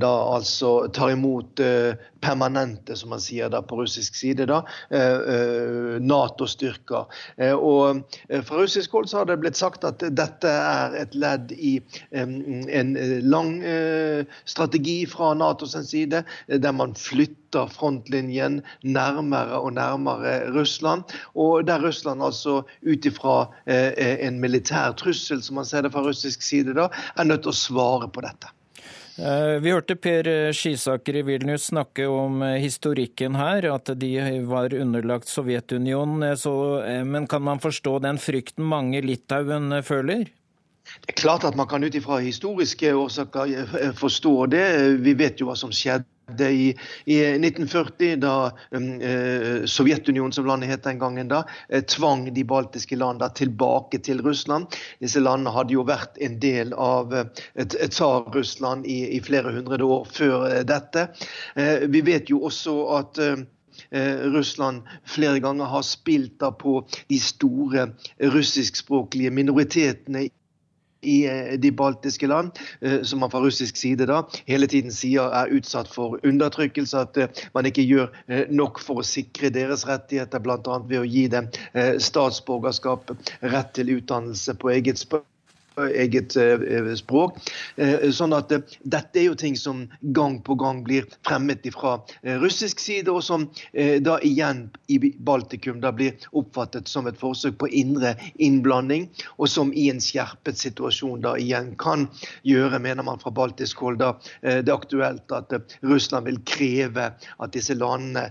da 0.00 0.10
altså 0.34 0.88
tar 0.94 1.12
imot 1.14 1.60
permanente, 2.20 2.94
som 2.96 3.12
man 3.12 3.20
sier 3.22 3.50
da 3.52 3.60
på 3.64 3.78
russisk 3.80 4.14
side, 4.18 4.46
da, 4.50 4.60
Nato-styrker. 6.00 7.08
Og 7.56 8.02
Fra 8.46 8.58
russisk 8.60 8.92
hold 8.96 9.08
så 9.10 9.20
har 9.20 9.30
det 9.30 9.38
blitt 9.42 9.58
sagt 9.58 9.86
at 9.88 10.02
dette 10.16 10.50
er 10.50 10.96
et 11.00 11.14
ledd 11.16 11.54
i 11.56 11.76
en 12.12 12.92
lang 13.24 13.52
strategi 14.44 14.98
fra 15.10 15.32
Natos 15.38 15.76
side, 15.88 16.24
der 16.46 16.76
man 16.76 16.94
flytter 16.98 17.70
frontlinjen 17.72 18.60
nærmere 18.82 19.60
og 19.60 19.74
nærmere 19.78 20.50
Russland. 20.54 20.79
Og 20.84 21.66
der 21.68 21.82
Russland 21.82 22.22
altså 22.22 22.62
ut 22.82 23.06
ifra 23.06 23.36
en 23.66 24.40
militær 24.40 24.94
trussel, 24.98 25.42
som 25.42 25.60
man 25.60 25.68
ser 25.68 25.84
det 25.84 25.92
fra 25.94 26.04
russisk 26.04 26.42
side, 26.42 26.74
da, 26.78 26.88
er 27.16 27.28
nødt 27.28 27.44
til 27.46 27.54
å 27.54 27.60
svare 27.60 28.08
på 28.12 28.24
dette. 28.24 28.50
Eh, 29.20 29.60
vi 29.60 29.72
hørte 29.74 29.96
Per 30.00 30.28
Skisaker 30.56 31.18
i 31.20 31.22
Vilnius 31.26 31.66
snakke 31.68 32.06
om 32.08 32.40
eh, 32.46 32.56
historikken 32.62 33.36
her, 33.36 33.66
at 33.74 33.90
de 34.00 34.14
var 34.48 34.72
underlagt 34.74 35.28
Sovjetunionen. 35.28 36.24
Så, 36.40 36.52
men 37.04 37.26
kan 37.28 37.44
man 37.44 37.60
forstå 37.60 37.98
den 38.06 38.20
frykten 38.22 38.64
mange 38.64 39.02
Litauen 39.04 39.82
føler? 39.84 40.30
Det 41.04 41.12
er 41.12 41.18
klart 41.20 41.44
at 41.44 41.58
man 41.58 41.68
kan 41.68 41.84
ut 41.84 41.94
ifra 41.94 42.18
historiske 42.24 42.94
årsaker 42.96 43.92
forstå 43.98 44.34
det. 44.54 44.64
Vi 45.04 45.14
vet 45.18 45.42
jo 45.42 45.50
hva 45.50 45.58
som 45.58 45.74
skjedde 45.74 46.08
i, 46.40 46.70
i 47.04 47.18
1940, 47.36 48.16
da 48.22 48.50
um, 48.70 48.88
eh, 49.00 49.64
Sovjetunionen, 49.66 50.32
som 50.32 50.46
landet 50.46 50.70
het 50.70 50.84
den 50.84 51.00
gangen, 51.00 51.28
da, 51.28 51.44
eh, 51.68 51.82
tvang 51.82 52.28
de 52.34 52.44
baltiske 52.44 52.96
landene 52.96 53.30
tilbake 53.34 53.98
til 53.98 54.22
Russland. 54.24 54.76
Disse 55.02 55.22
landene 55.22 55.54
hadde 55.54 55.74
jo 55.76 55.86
vært 55.88 56.18
en 56.22 56.38
del 56.42 56.74
av 56.78 57.14
eh, 57.14 57.64
tsar-Russland 57.66 58.86
i, 58.86 59.16
i, 59.16 59.22
flere 59.24 59.54
hundre 59.56 59.80
år 59.84 60.06
før 60.10 60.48
eh, 60.50 60.60
dette. 60.66 61.08
Eh, 61.56 61.88
vi 61.90 62.04
vet 62.06 62.30
jo 62.30 62.44
også 62.48 62.76
at 62.98 63.22
eh, 63.24 63.46
Russland 64.30 64.82
flere 65.08 65.40
ganger 65.40 65.70
har 65.72 65.82
spilt 65.86 66.42
på 66.60 66.74
de 67.08 67.18
store 67.22 67.88
russiskspråklige 68.20 69.32
minoritetene 69.34 70.28
i 71.02 71.26
eh, 71.26 71.52
de 71.58 71.72
baltiske 71.72 72.26
land, 72.26 72.58
eh, 72.80 73.02
som 73.02 73.20
man 73.20 73.30
fra 73.30 73.40
russisk 73.40 73.76
side 73.76 74.06
da 74.10 74.22
hele 74.48 74.68
tiden 74.70 74.92
sier 74.94 75.32
er 75.36 75.52
utsatt 75.56 75.88
for 75.90 76.18
undertrykkelse, 76.26 77.04
at 77.06 77.20
eh, 77.20 77.42
man 77.54 77.68
ikke 77.68 77.86
gjør 77.86 78.12
nok 78.52 78.80
for 78.82 79.00
å 79.00 79.06
sikre 79.06 79.50
deres 79.54 79.86
rettigheter, 79.88 80.42
bl.a. 80.42 80.78
ved 80.86 81.00
å 81.00 81.08
gi 81.08 81.26
dem 81.32 81.48
statsborgerskap, 82.02 83.12
rett 83.52 83.74
til 83.76 83.96
utdannelse 83.96 84.54
på 84.60 84.72
eget 84.74 85.00
språk 85.00 85.29
eget 85.76 86.36
eh, 86.36 86.94
språk. 86.94 87.38
Eh, 87.76 88.10
sånn 88.14 88.34
at 88.36 88.52
eh, 88.52 88.62
Dette 88.90 89.20
er 89.20 89.28
jo 89.30 89.36
ting 89.38 89.56
som 89.58 89.84
gang 90.16 90.40
på 90.44 90.56
gang 90.60 90.82
blir 90.86 91.06
fremmet 91.26 91.66
fra 91.74 91.98
russisk 92.40 92.80
side, 92.80 93.10
og 93.12 93.20
som 93.24 93.44
da 93.74 94.16
igjen 94.24 94.62
i 94.90 94.96
Baltikum 95.26 95.80
da 95.82 95.90
blir 95.94 96.16
oppfattet 96.36 96.88
som 96.88 97.06
et 97.06 97.18
forsøk 97.20 97.58
på 97.60 97.68
indre 97.76 98.14
innblanding, 98.42 99.08
og 99.36 99.50
som 99.52 99.72
i 99.76 99.88
en 99.92 100.00
skjerpet 100.02 100.58
situasjon 100.58 101.22
da 101.24 101.34
igjen 101.40 101.74
kan 101.80 102.06
gjøre, 102.48 102.80
mener 102.82 103.06
man 103.06 103.20
fra 103.20 103.32
baltisk 103.34 103.84
hold, 103.84 104.00
da 104.00 104.14
det 104.40 104.72
aktuelt 104.72 105.34
at 105.36 105.52
Russland 105.84 106.30
vil 106.30 106.40
kreve 106.48 107.10
at 107.12 107.54
disse 107.54 107.76
landene 107.76 108.30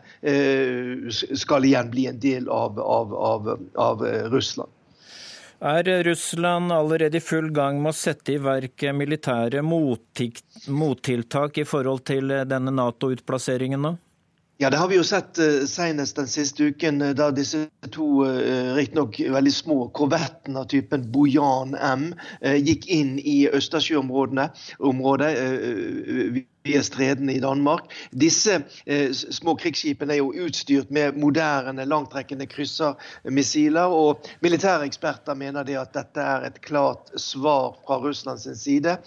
skal 1.37 1.69
igjen 1.69 1.93
bli 1.93 2.09
en 2.09 2.19
del 2.23 2.49
av, 2.49 2.81
av, 2.81 3.15
av, 3.15 3.53
av 3.77 4.05
Russland. 4.33 4.73
Er 5.61 6.03
Russland 6.03 6.71
allerede 6.71 7.17
i 7.17 7.21
full 7.21 7.49
gang 7.51 7.81
med 7.83 7.91
å 7.91 7.97
sette 7.99 8.31
i 8.31 8.39
verk 8.39 8.85
militære 8.95 9.59
mottiltak 9.63 11.57
i 11.59 11.65
forhold 11.67 12.05
til 12.07 12.31
denne 12.47 12.71
Nato-utplasseringen 12.71 13.83
nå? 13.83 13.91
Ja, 14.61 14.69
det 14.69 14.77
har 14.77 14.87
vi 14.87 14.97
jo 14.97 15.03
sett 15.07 15.39
uh, 15.39 15.65
senest 15.71 16.17
den 16.19 16.27
siste 16.27 16.63
uken, 16.67 16.97
uh, 17.01 17.13
da 17.15 17.29
disse 17.31 17.61
to 17.95 18.25
uh, 18.27 18.73
riktignok 18.75 19.15
veldig 19.31 19.53
små 19.55 19.77
korvettene 19.95 20.59
av 20.59 20.65
typen 20.67 21.05
Bojan 21.13 21.77
M 21.79 22.09
gikk 22.43 22.89
inn 22.91 23.13
i 23.23 23.47
Østersjøområdet 23.55 24.49
uh, 24.83 26.41
via 26.67 26.81
stredene 26.83 27.37
i 27.37 27.39
Danmark. 27.39 27.87
Disse 28.11 28.57
små 29.15 29.55
krigsskipene 29.61 30.17
er 30.17 30.19
jo 30.19 30.35
utstyrt 30.43 30.91
med 30.91 31.15
moderne, 31.15 31.87
langtrekkende 31.87 32.49
kryssermissiler. 32.51 33.87
og 33.87 34.27
Militære 34.43 34.91
eksperter 34.91 35.39
mener 35.39 35.63
det 35.63 35.79
at 35.79 35.95
dette 35.95 36.19
er 36.19 36.49
et 36.51 36.59
klart 36.67 37.15
svar 37.15 37.79
fra 37.87 38.01
Russlands 38.03 38.43
side 38.59 38.99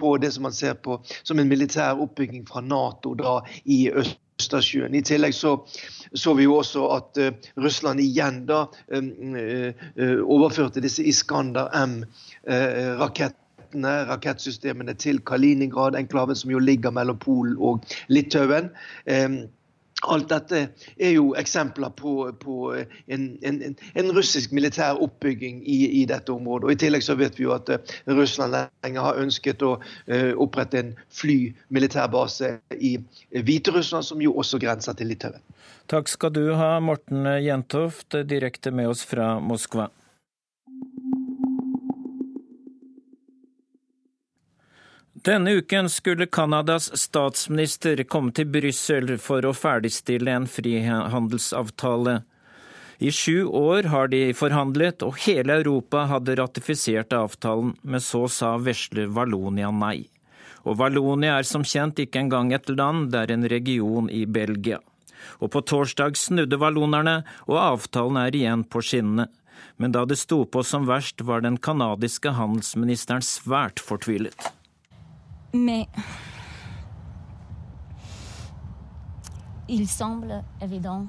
på 0.00 0.16
det 0.16 0.32
som 0.32 0.48
man 0.48 0.56
ser 0.56 0.80
på 0.80 1.02
som 1.22 1.38
en 1.38 1.52
militær 1.52 2.00
oppbygging 2.00 2.48
fra 2.48 2.64
Nato 2.64 3.12
da 3.20 3.42
i 3.68 3.84
øst 3.92 4.16
Østersjøen. 4.42 4.94
I 4.94 5.04
tillegg 5.06 5.34
så, 5.36 5.56
så 6.14 6.34
vi 6.38 6.48
jo 6.48 6.58
også 6.58 6.86
at 6.96 7.22
uh, 7.22 7.30
Russland 7.62 8.02
igjen 8.02 8.42
da 8.50 8.64
um, 8.94 9.12
uh, 9.38 9.70
overførte 10.26 10.82
disse 10.84 11.04
Iskander 11.06 11.70
M-rakettene 11.86 13.38
rakettsystemene 14.10 14.94
til 14.98 15.22
Kaliningrad, 15.24 15.96
enklaven 15.96 16.36
som 16.36 16.50
jo 16.52 16.60
ligger 16.60 16.90
mellom 16.92 17.18
Polen 17.22 17.56
og 17.58 17.84
Litauen. 18.12 18.70
Um, 19.06 19.44
Alt 20.10 20.28
dette 20.32 20.60
er 20.98 21.12
jo 21.14 21.32
eksempler 21.38 21.92
på, 21.94 22.32
på 22.42 22.56
en, 23.06 23.28
en, 23.46 23.60
en, 23.70 24.10
russisk 24.16 24.52
militær 24.52 24.98
oppbygging 25.02 25.62
i, 25.62 25.78
i, 26.00 26.04
dette 26.10 26.32
området. 26.34 26.66
Og 26.66 26.74
I 26.74 26.80
tillegg 26.82 27.06
så 27.06 27.14
vet 27.18 27.38
vi 27.38 27.46
jo 27.46 27.54
at 27.54 27.70
uh, 27.70 27.94
Russland 28.10 28.56
lenge 28.56 29.06
har 29.06 29.20
ønsket 29.22 29.62
å 29.62 29.76
uh, 29.78 30.32
opprette 30.42 30.82
en 30.82 30.92
flymilitærbase 31.14 32.56
i 32.78 32.96
Hviterussland, 33.30 34.10
som 34.10 34.22
jo 34.24 34.34
også 34.42 34.58
grenser 34.62 34.98
til 34.98 35.12
Litauen. 35.12 35.42
Takk 35.90 36.10
skal 36.10 36.34
du 36.34 36.44
ha, 36.58 36.76
Morten 36.82 37.26
Jentoft, 37.42 38.18
direkte 38.26 38.74
med 38.74 38.90
oss 38.90 39.06
fra 39.06 39.36
Moskva. 39.42 39.90
Denne 45.22 45.50
uken 45.50 45.88
skulle 45.88 46.26
Canadas 46.26 46.88
statsminister 46.98 48.00
komme 48.10 48.32
til 48.34 48.48
Brussel 48.50 49.12
for 49.22 49.46
å 49.46 49.52
ferdigstille 49.54 50.32
en 50.34 50.48
frihandelsavtale. 50.50 52.14
I 52.98 53.10
sju 53.14 53.44
år 53.46 53.86
har 53.92 54.08
de 54.10 54.32
forhandlet, 54.34 55.04
og 55.06 55.20
hele 55.22 55.60
Europa 55.60 56.08
hadde 56.10 56.34
ratifisert 56.40 57.14
avtalen, 57.14 57.76
men 57.82 58.02
så 58.02 58.24
sa 58.26 58.56
vesle 58.58 59.04
Valonia 59.14 59.70
nei. 59.70 60.08
Og 60.66 60.80
Valonia 60.80 61.36
er 61.38 61.46
som 61.46 61.62
kjent 61.62 62.02
ikke 62.02 62.24
engang 62.24 62.50
et 62.56 62.66
land, 62.74 63.12
det 63.12 63.20
er 63.22 63.34
en 63.36 63.46
region 63.52 64.08
i 64.10 64.24
Belgia. 64.26 64.80
Og 65.38 65.52
på 65.54 65.62
torsdag 65.62 66.18
snudde 66.18 66.58
vallonerne, 66.58 67.20
og 67.46 67.60
avtalen 67.60 68.18
er 68.24 68.40
igjen 68.40 68.66
på 68.66 68.82
skinnene. 68.82 69.28
Men 69.78 69.94
da 69.94 70.02
det 70.02 70.18
sto 70.18 70.40
på 70.50 70.64
som 70.66 70.90
verst, 70.90 71.22
var 71.22 71.46
den 71.46 71.60
canadiske 71.62 72.34
handelsministeren 72.34 73.22
svært 73.22 73.78
fortvilet. 73.78 74.50
Mais 75.52 75.86
il 79.68 79.88
semble 79.88 80.44
évident 80.60 81.06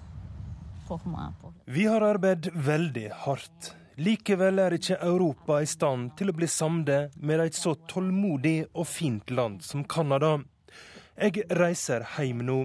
pour 0.88 1.02
moi. 1.06 1.34
Vi 1.66 1.86
har 1.86 2.02
arbeidet 2.02 2.52
veldig 2.54 3.10
hardt. 3.26 3.76
Likevel 3.96 4.60
er 4.60 4.74
ikke 4.74 4.98
Europa 5.06 5.60
i 5.62 5.68
stand 5.70 6.16
til 6.18 6.32
å 6.32 6.36
bli 6.36 6.48
samlet 6.50 7.14
med 7.22 7.44
et 7.44 7.56
så 7.56 7.76
tålmodig 7.88 8.66
og 8.74 8.88
fint 8.90 9.32
land 9.32 9.62
som 9.62 9.84
Canada. 9.86 10.40
Jeg 11.14 11.46
reiser 11.54 12.08
hjem 12.16 12.42
nå. 12.48 12.58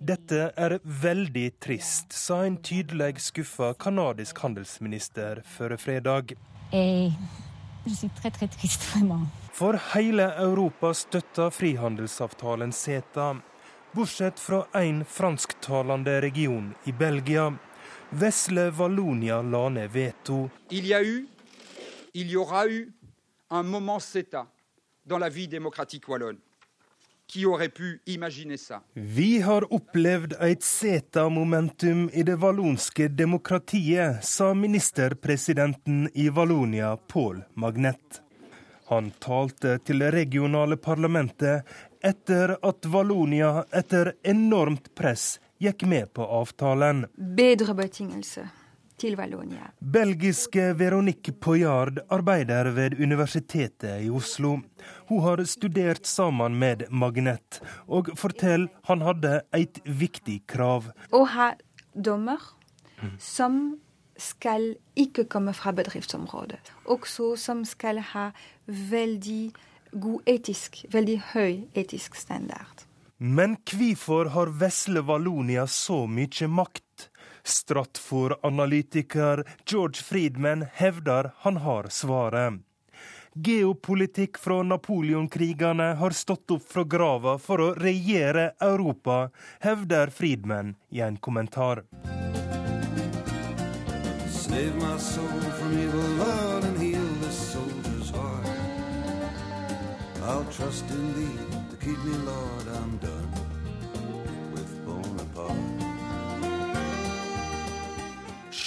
Dette 0.00 0.48
er 0.56 0.78
veldig 0.84 1.46
trist, 1.60 2.16
sa 2.16 2.42
en 2.46 2.56
tydelig 2.64 3.20
skuffa 3.20 3.74
canadisk 3.80 4.40
handelsminister 4.40 5.44
før 5.44 5.76
fredag. 5.80 6.34
Et 6.72 7.12
je 7.86 7.94
suis 7.94 8.10
très, 8.10 8.30
très 8.30 8.48
triste, 8.48 8.82
vraiment. 8.92 9.26
For 9.52 9.78
hele 9.94 10.34
Europa 10.38 10.94
støtter 10.94 11.50
frihandelsavtalen 11.50 12.72
CETA, 12.72 13.36
bortsett 13.92 14.40
fra 14.40 14.66
én 14.74 15.04
fransktalende 15.04 16.20
region 16.20 16.74
i 16.84 16.92
Belgia. 16.92 17.52
Vesle 18.10 18.70
Valonia 18.70 19.42
la 19.42 19.68
ned 19.68 19.90
veto. 19.90 20.50
Il 20.70 20.86
y 20.86 20.94
a 20.94 21.02
eu, 21.02 21.26
il 22.14 22.30
y 22.30 22.36
aura 22.36 22.66
eu 22.66 22.92
un 23.50 23.62
moment 23.62 24.00
CETA 24.00 24.46
dans 25.06 25.18
la 25.18 25.28
vie 25.28 25.48
démocratique 25.48 26.08
wallonne. 26.08 26.38
Qui 27.30 27.46
aurait 27.46 27.68
pu 27.68 28.00
imaginer 28.06 28.56
ça? 28.56 28.80
Vi 28.94 29.40
har 29.40 29.72
opplevd 29.72 30.32
et 30.42 30.62
seta-momentum 30.62 32.08
i 32.12 32.24
det 32.26 32.34
vallonske 32.42 33.06
demokratiet, 33.08 34.24
sa 34.26 34.54
ministerpresidenten 34.54 36.08
i 36.14 36.28
Vallonia, 36.28 36.96
Paul 36.96 37.44
Magnet. 37.54 38.22
Han 38.90 39.12
talte 39.22 39.78
til 39.78 40.02
det 40.02 40.10
regionale 40.10 40.74
parlamentet 40.76 41.62
etter 42.02 42.56
at 42.66 42.86
Vallonia 42.90 43.60
etter 43.70 44.16
enormt 44.26 44.90
press 44.98 45.36
gikk 45.62 45.84
med 45.86 46.10
på 46.16 46.26
avtalen. 46.26 47.04
Bedre 47.14 47.76
betingelser 47.78 48.50
til 49.00 49.16
Vallonia. 49.18 49.70
Belgiske 49.80 50.70
Veronique 50.78 51.32
Poyard 51.32 52.02
arbeider 52.12 52.70
ved 52.76 52.98
Universitetet 53.00 54.04
i 54.04 54.10
Oslo. 54.12 54.58
Hun 55.08 55.22
har 55.24 55.44
studert 55.48 56.06
sammen 56.06 56.58
med 56.60 56.86
Magnet, 56.90 57.60
og 57.88 58.12
forteller 58.20 58.68
han 58.88 59.04
hadde 59.06 59.40
et 59.56 59.80
viktig 59.84 60.42
krav. 60.50 60.90
Å 61.12 61.22
ha 61.34 61.52
dommer 61.94 62.42
som 63.18 63.78
skal 64.20 64.74
ikke 65.00 65.24
komme 65.32 65.54
fra 65.56 65.72
bedriftsområdet. 65.72 66.60
Også 66.92 67.32
som 67.40 67.64
skal 67.64 68.02
ha 68.12 68.28
veldig 68.66 69.42
god 69.96 70.28
etisk, 70.28 70.84
veldig 70.92 71.18
høy 71.32 71.64
etisk 71.74 72.18
standard. 72.20 72.84
Men 73.20 73.58
hvorfor 73.68 74.30
har 74.32 74.52
vesle 74.60 75.02
Vallonia 75.04 75.66
så 75.68 76.06
mye 76.08 76.46
makt? 76.48 76.84
Stratfor-analytiker 77.42 79.44
George 79.66 80.02
Friedman 80.02 80.66
hevder 80.74 81.30
han 81.36 81.56
har 81.56 81.88
svaret. 81.88 82.60
Geopolitikk 83.34 84.38
fra 84.38 84.62
Napoleonkrigene 84.62 85.94
har 85.94 86.10
stått 86.10 86.50
opp 86.50 86.72
fra 86.72 86.84
grava 86.84 87.38
for 87.38 87.60
å 87.62 87.74
regjere 87.78 88.50
Europa, 88.60 89.30
hevder 89.62 90.10
Friedman 90.10 90.74
i 90.90 91.00
en 91.06 91.16
kommentar. 91.16 91.84
Save 94.26 94.74
my 94.82 94.98
soul 94.98 95.40
from 95.60 95.78
evil, 95.78 96.10
Lord, 96.18 96.64
and 96.64 96.78
heal 96.82 97.06
this 97.22 97.38
soldier's 97.52 98.10
heart. 98.10 98.50
I'll 100.26 100.44
trust 100.50 100.90
in 100.90 101.14
thee 101.14 101.38
to 101.70 101.76
keep 101.76 102.04
me, 102.04 102.16
Lord, 102.26 102.66
I'm 102.82 102.98
done 102.98 103.30
with 104.52 104.84
Bonaparte. 104.84 105.69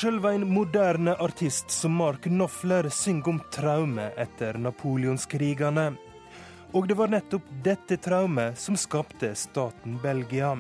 Sjøl 0.04 0.26
en 0.26 0.44
moderne 0.52 1.14
artist 1.24 1.72
som 1.72 1.94
Mark 1.96 2.26
Knofler 2.26 2.90
synger 2.92 3.30
om 3.30 3.38
traume 3.56 4.10
etter 4.20 4.58
napoleonskrigene. 4.60 5.86
Og 6.76 6.90
det 6.90 6.98
var 7.00 7.14
nettopp 7.14 7.46
dette 7.64 7.96
traumet 8.04 8.60
som 8.60 8.76
skapte 8.76 9.30
staten 9.40 9.96
Belgia. 10.04 10.58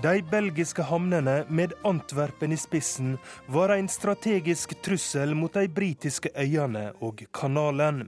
De 0.00 0.14
belgiske 0.30 0.86
havnene, 0.88 1.42
med 1.52 1.76
Antwerpen 1.84 2.56
i 2.56 2.56
spissen, 2.56 3.18
var 3.44 3.74
en 3.76 3.92
strategisk 3.92 4.72
trussel 4.80 5.36
mot 5.36 5.52
de 5.52 5.68
britiske 5.68 6.32
øyene 6.32 6.94
og 7.04 7.20
kanalen. 7.28 8.06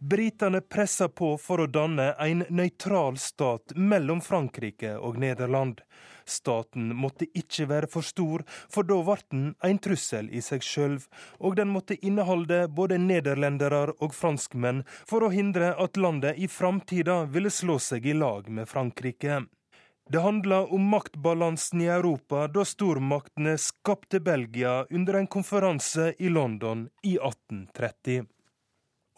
Britene 0.00 0.62
pressa 0.64 1.10
på 1.12 1.34
for 1.36 1.60
å 1.60 1.68
danne 1.68 2.14
en 2.16 2.46
nøytral 2.48 3.20
stat 3.20 3.76
mellom 3.76 4.24
Frankrike 4.24 4.96
og 4.96 5.20
Nederland. 5.20 5.84
Staten 6.28 6.92
måtte 6.96 7.26
ikke 7.34 7.68
være 7.70 7.90
for 7.90 8.06
stor, 8.06 8.44
for 8.70 8.86
da 8.86 9.00
ble 9.02 9.18
den 9.32 9.44
en 9.64 9.82
trussel 9.82 10.30
i 10.30 10.42
seg 10.44 10.64
sjøl, 10.64 10.98
og 11.40 11.58
den 11.58 11.72
måtte 11.74 11.98
inneholde 12.04 12.66
både 12.68 13.00
nederlendere 13.02 13.94
og 13.98 14.14
franskmenn 14.14 14.84
for 15.08 15.24
å 15.24 15.32
hindre 15.34 15.74
at 15.80 15.96
landet 15.96 16.38
i 16.38 16.48
framtida 16.50 17.22
ville 17.32 17.52
slå 17.52 17.78
seg 17.82 18.06
i 18.06 18.16
lag 18.16 18.48
med 18.52 18.68
Frankrike. 18.68 19.44
Det 20.08 20.22
handla 20.24 20.62
om 20.66 20.88
maktbalansen 20.88 21.82
i 21.84 21.90
Europa 21.92 22.46
da 22.48 22.64
stormaktene 22.64 23.58
skapte 23.60 24.22
Belgia 24.24 24.86
under 24.90 25.18
en 25.18 25.28
konferanse 25.28 26.14
i 26.18 26.30
London 26.32 26.86
i 27.04 27.18
1830. 27.18 28.24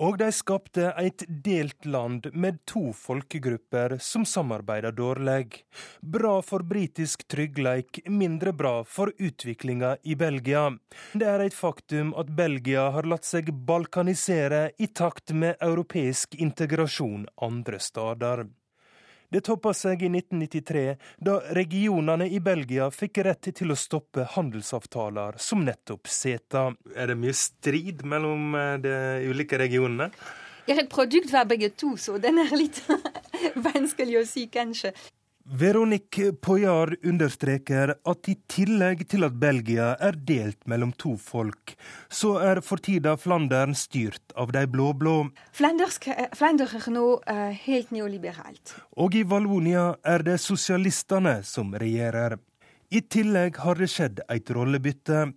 Og 0.01 0.17
de 0.17 0.31
skapte 0.33 0.87
et 0.97 1.27
delt 1.45 1.85
land 1.85 2.31
med 2.33 2.63
to 2.65 2.87
folkegrupper 2.97 3.99
som 4.01 4.25
samarbeider 4.25 4.95
dårlig. 4.97 5.61
Bra 6.01 6.39
for 6.41 6.65
britisk 6.65 7.27
tryggleik, 7.29 8.01
mindre 8.09 8.55
bra 8.57 8.79
for 8.89 9.13
utviklinga 9.19 9.97
i 10.03 10.17
Belgia. 10.17 10.71
Det 11.13 11.29
er 11.29 11.45
et 11.45 11.57
faktum 11.57 12.15
at 12.17 12.33
Belgia 12.33 12.87
har 12.95 13.09
latt 13.13 13.29
seg 13.29 13.53
balkanisere 13.53 14.71
i 14.81 14.89
takt 14.89 15.35
med 15.37 15.61
europeisk 15.61 16.39
integrasjon 16.41 17.29
andre 17.45 17.83
steder. 17.85 18.47
Det 19.31 19.45
toppa 19.47 19.71
seg 19.77 20.01
i 20.03 20.09
1993, 20.11 20.97
da 21.23 21.37
regionene 21.55 22.27
i 22.27 22.41
Belgia 22.43 22.89
fikk 22.91 23.21
rett 23.23 23.47
til 23.55 23.71
å 23.71 23.77
stoppe 23.79 24.25
handelsavtaler 24.35 25.39
som 25.39 25.63
nettopp 25.63 26.11
CETA. 26.11 26.65
Er 26.99 27.13
det 27.13 27.19
mye 27.21 27.37
strid 27.39 28.03
mellom 28.03 28.57
eh, 28.59 28.73
de 28.83 28.95
ulike 29.31 29.61
regionene? 29.63 30.11
Jeg 30.67 30.75
er 30.75 30.83
et 30.83 30.91
produkt 30.91 31.31
fra 31.31 31.45
begge 31.47 31.71
to, 31.79 31.95
så 31.95 32.19
den 32.19 32.43
er 32.43 32.51
litt 32.59 32.83
vanskelig 33.71 34.19
å 34.19 34.27
si, 34.27 34.49
kanskje. 34.51 34.91
Veronique 35.53 36.33
Poyard 36.33 36.95
understreker 37.03 37.91
at 38.07 38.29
i 38.31 38.37
tillegg 38.47 39.01
til 39.11 39.27
at 39.27 39.35
Belgia 39.35 39.89
er 39.99 40.15
delt 40.15 40.61
mellom 40.71 40.93
to 40.95 41.17
folk, 41.19 41.73
så 42.07 42.37
er 42.39 42.61
for 42.63 42.79
tida 42.79 43.17
Flandern 43.19 43.75
styrt 43.75 44.31
av 44.39 44.53
de 44.55 44.63
blå-blå. 44.71 45.17
Flandern 45.51 46.71
er 46.71 46.87
nå 46.95 47.05
uh, 47.19 47.51
helt 47.65 47.91
neoliberalt. 47.91 48.77
Og 48.95 49.19
i 49.19 49.25
Vallonia 49.27 49.89
er 50.07 50.23
det 50.29 50.39
sosialistene 50.39 51.41
som 51.43 51.75
regjerer. 51.75 52.39
I 52.95 53.03
tillegg 53.03 53.59
har 53.65 53.83
det 53.83 53.91
skjedd 53.91 54.23
et 54.31 54.55
rollebytte. 54.55 55.33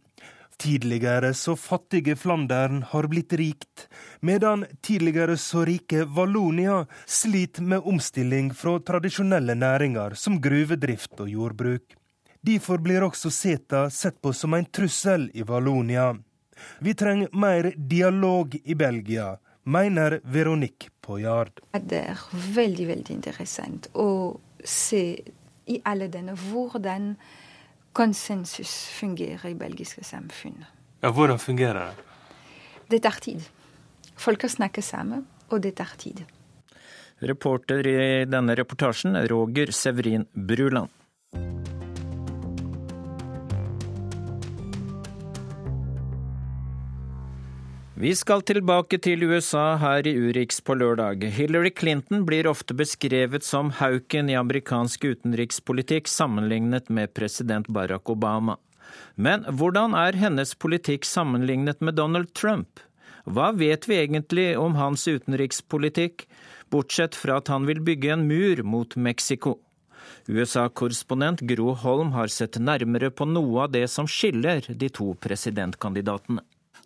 Tidligere 0.64 1.34
så 1.34 1.56
fattige 1.56 2.16
Flandern 2.16 2.84
har 2.84 3.04
blitt 3.12 3.34
rikt, 3.34 3.90
medan 4.20 4.66
tidligere 4.82 5.36
så 5.38 5.66
rike 5.68 6.06
Vallonia 6.06 6.86
sliter 7.06 7.66
med 7.68 7.84
omstilling 7.84 8.54
fra 8.56 8.78
tradisjonelle 8.80 9.58
næringer 9.60 10.16
som 10.16 10.40
gruvedrift 10.42 11.20
og 11.20 11.28
jordbruk. 11.30 11.98
Derfor 12.42 12.80
blir 12.80 13.04
også 13.04 13.28
seta, 13.32 13.90
sett 13.90 14.22
på 14.24 14.32
som 14.32 14.56
en 14.56 14.70
trussel 14.72 15.28
i 15.34 15.44
Vallonia. 15.44 16.14
Vi 16.80 16.96
trenger 16.96 17.36
mer 17.36 17.74
dialog 17.76 18.56
i 18.64 18.76
Belgia, 18.76 19.34
mener 19.64 20.22
Veronique 20.24 20.96
Poyard. 21.02 21.60
Det 21.76 22.06
er 22.08 22.26
veldig, 22.56 22.88
veldig 22.88 23.20
interessant 23.20 23.92
å 24.00 24.40
se 24.64 25.06
i 25.68 25.82
alle 25.84 26.08
denne 26.08 26.40
hvordan 26.40 27.18
konsensus 27.94 28.74
fungerer 29.00 29.50
i 29.50 29.58
belgiske 29.58 30.04
samfunn. 30.04 30.66
Ja, 31.04 31.12
Hvordan 31.12 31.40
fungerer 31.40 31.92
det? 31.92 32.06
Det 32.90 33.02
tar 33.04 33.20
tid. 33.22 33.44
Folk 34.16 34.44
snakker 34.50 34.82
sammen, 34.82 35.26
og 35.50 35.62
det 35.62 35.76
tar 35.78 35.96
tid. 35.98 36.24
Reporter 37.24 37.88
i 37.88 38.26
denne 38.26 38.56
reportasjen 38.58 39.16
er 39.16 39.30
Roger 39.32 39.72
Severin 39.72 40.26
Bruland. 40.34 40.90
Vi 47.96 48.10
skal 48.18 48.42
tilbake 48.42 48.98
til 48.98 49.22
USA 49.30 49.76
her 49.78 50.08
i 50.10 50.16
Urix 50.18 50.58
på 50.66 50.74
lørdag. 50.74 51.28
Hillary 51.30 51.70
Clinton 51.78 52.24
blir 52.26 52.48
ofte 52.50 52.74
beskrevet 52.74 53.46
som 53.46 53.68
hauken 53.78 54.32
i 54.32 54.34
amerikansk 54.34 55.04
utenrikspolitikk 55.06 56.10
sammenlignet 56.10 56.90
med 56.90 57.14
president 57.14 57.70
Barack 57.70 58.10
Obama. 58.10 58.56
Men 59.14 59.46
hvordan 59.46 59.94
er 59.94 60.18
hennes 60.18 60.56
politikk 60.58 61.06
sammenlignet 61.06 61.86
med 61.86 61.94
Donald 62.00 62.32
Trump? 62.34 62.82
Hva 63.30 63.52
vet 63.54 63.86
vi 63.86 64.00
egentlig 64.02 64.48
om 64.58 64.74
hans 64.80 65.06
utenrikspolitikk, 65.06 66.26
bortsett 66.74 67.14
fra 67.14 67.38
at 67.44 67.54
han 67.54 67.70
vil 67.70 67.84
bygge 67.86 68.16
en 68.16 68.26
mur 68.26 68.64
mot 68.66 68.98
Mexico? 68.98 69.60
USA-korrespondent 70.26 71.46
Gro 71.46 71.78
Holm 71.86 72.18
har 72.18 72.34
sett 72.34 72.58
nærmere 72.58 73.14
på 73.14 73.30
noe 73.30 73.68
av 73.68 73.78
det 73.78 73.86
som 73.94 74.10
skiller 74.10 74.66
de 74.66 74.90
to 74.90 75.14
presidentkandidatene. 75.14 76.42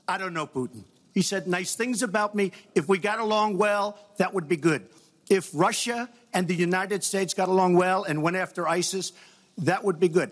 I 0.07 0.19
don't 0.19 0.35
know 0.35 0.47
Putin. 0.47 0.83
He 1.17 1.23
said 1.23 1.47
nice 1.47 1.73
things 1.75 2.03
about 2.03 2.35
me. 2.35 2.51
If 2.75 2.87
we 2.87 2.99
got 2.99 3.19
along 3.19 3.57
well, 3.57 3.97
that 4.19 4.33
would 4.35 4.47
be 4.47 4.55
good. 4.55 4.81
If 5.29 5.49
Russia 5.53 6.09
and 6.31 6.47
the 6.47 6.53
United 6.53 7.03
States 7.03 7.33
got 7.33 7.49
along 7.49 7.73
well 7.73 8.03
and 8.03 8.21
went 8.21 8.37
after 8.37 8.67
ISIS, 8.67 9.13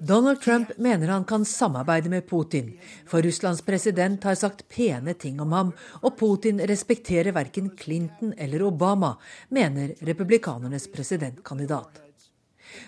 Donald 0.06 0.42
Trump 0.42 0.78
mener 0.78 1.08
han 1.08 1.26
kan 1.26 1.46
samarbeide 1.46 2.10
med 2.10 2.28
Putin, 2.30 2.78
for 3.06 3.22
Russlands 3.22 3.62
president 3.62 4.24
har 4.24 4.36
sagt 4.36 4.70
pene 4.70 5.14
ting 5.14 5.42
om 5.42 5.52
ham, 5.52 5.74
og 6.04 6.20
Putin 6.20 6.62
respekterer 6.62 7.34
verken 7.34 7.72
Clinton 7.78 8.34
eller 8.38 8.62
Obama, 8.62 9.16
mener 9.50 9.96
republikanernes 10.02 10.88
presidentkandidat. 10.94 12.02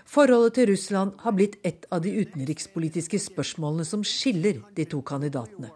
Forholdet 0.05 0.53
til 0.53 0.69
Russland 0.69 1.17
har 1.25 1.33
blitt 1.33 1.57
et 1.63 1.89
av 1.89 2.05
de 2.05 2.13
utenrikspolitiske 2.21 3.19
spørsmålene 3.25 3.86
som 3.86 4.05
skiller 4.05 4.62
de 4.77 4.86
to 4.86 5.01
kandidatene. 5.01 5.73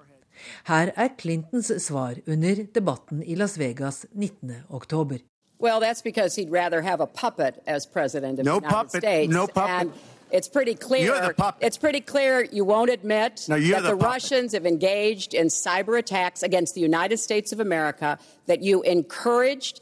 Her 0.63 0.91
er 0.97 1.09
Clintons 1.17 1.71
svar 1.83 2.15
under 2.27 2.55
debatten 2.75 3.23
i 3.23 3.35
Las 3.35 3.57
Vegas 3.57 4.05
19.10. 4.15 5.21
Well, 5.59 5.79
that's 5.79 6.01
because 6.01 6.35
he'd 6.35 6.51
rather 6.51 6.81
have 6.81 7.01
a 7.01 7.07
puppet 7.07 7.61
as 7.67 7.85
president 7.85 8.39
of 8.39 8.45
no 8.45 8.59
the 8.59 8.65
United 8.65 8.75
puppet, 8.75 9.01
States. 9.03 9.33
No 9.33 9.47
puppet. 9.47 9.69
And 9.69 9.91
it's 10.31 10.47
pretty 10.47 10.75
clear. 10.75 11.35
It's 11.59 11.77
pretty 11.77 12.01
clear 12.01 12.43
you 12.51 12.65
won't 12.65 12.89
admit 12.89 13.45
no, 13.47 13.59
that 13.59 13.83
the, 13.83 13.89
the 13.89 13.95
Russians 13.95 14.53
have 14.53 14.65
engaged 14.65 15.33
in 15.33 15.47
cyber 15.47 15.99
attacks 15.99 16.41
against 16.41 16.73
the 16.73 16.81
United 16.81 17.17
States 17.17 17.51
of 17.51 17.59
America. 17.59 18.17
That 18.47 18.61
you 18.61 18.81
encouraged 18.81 19.81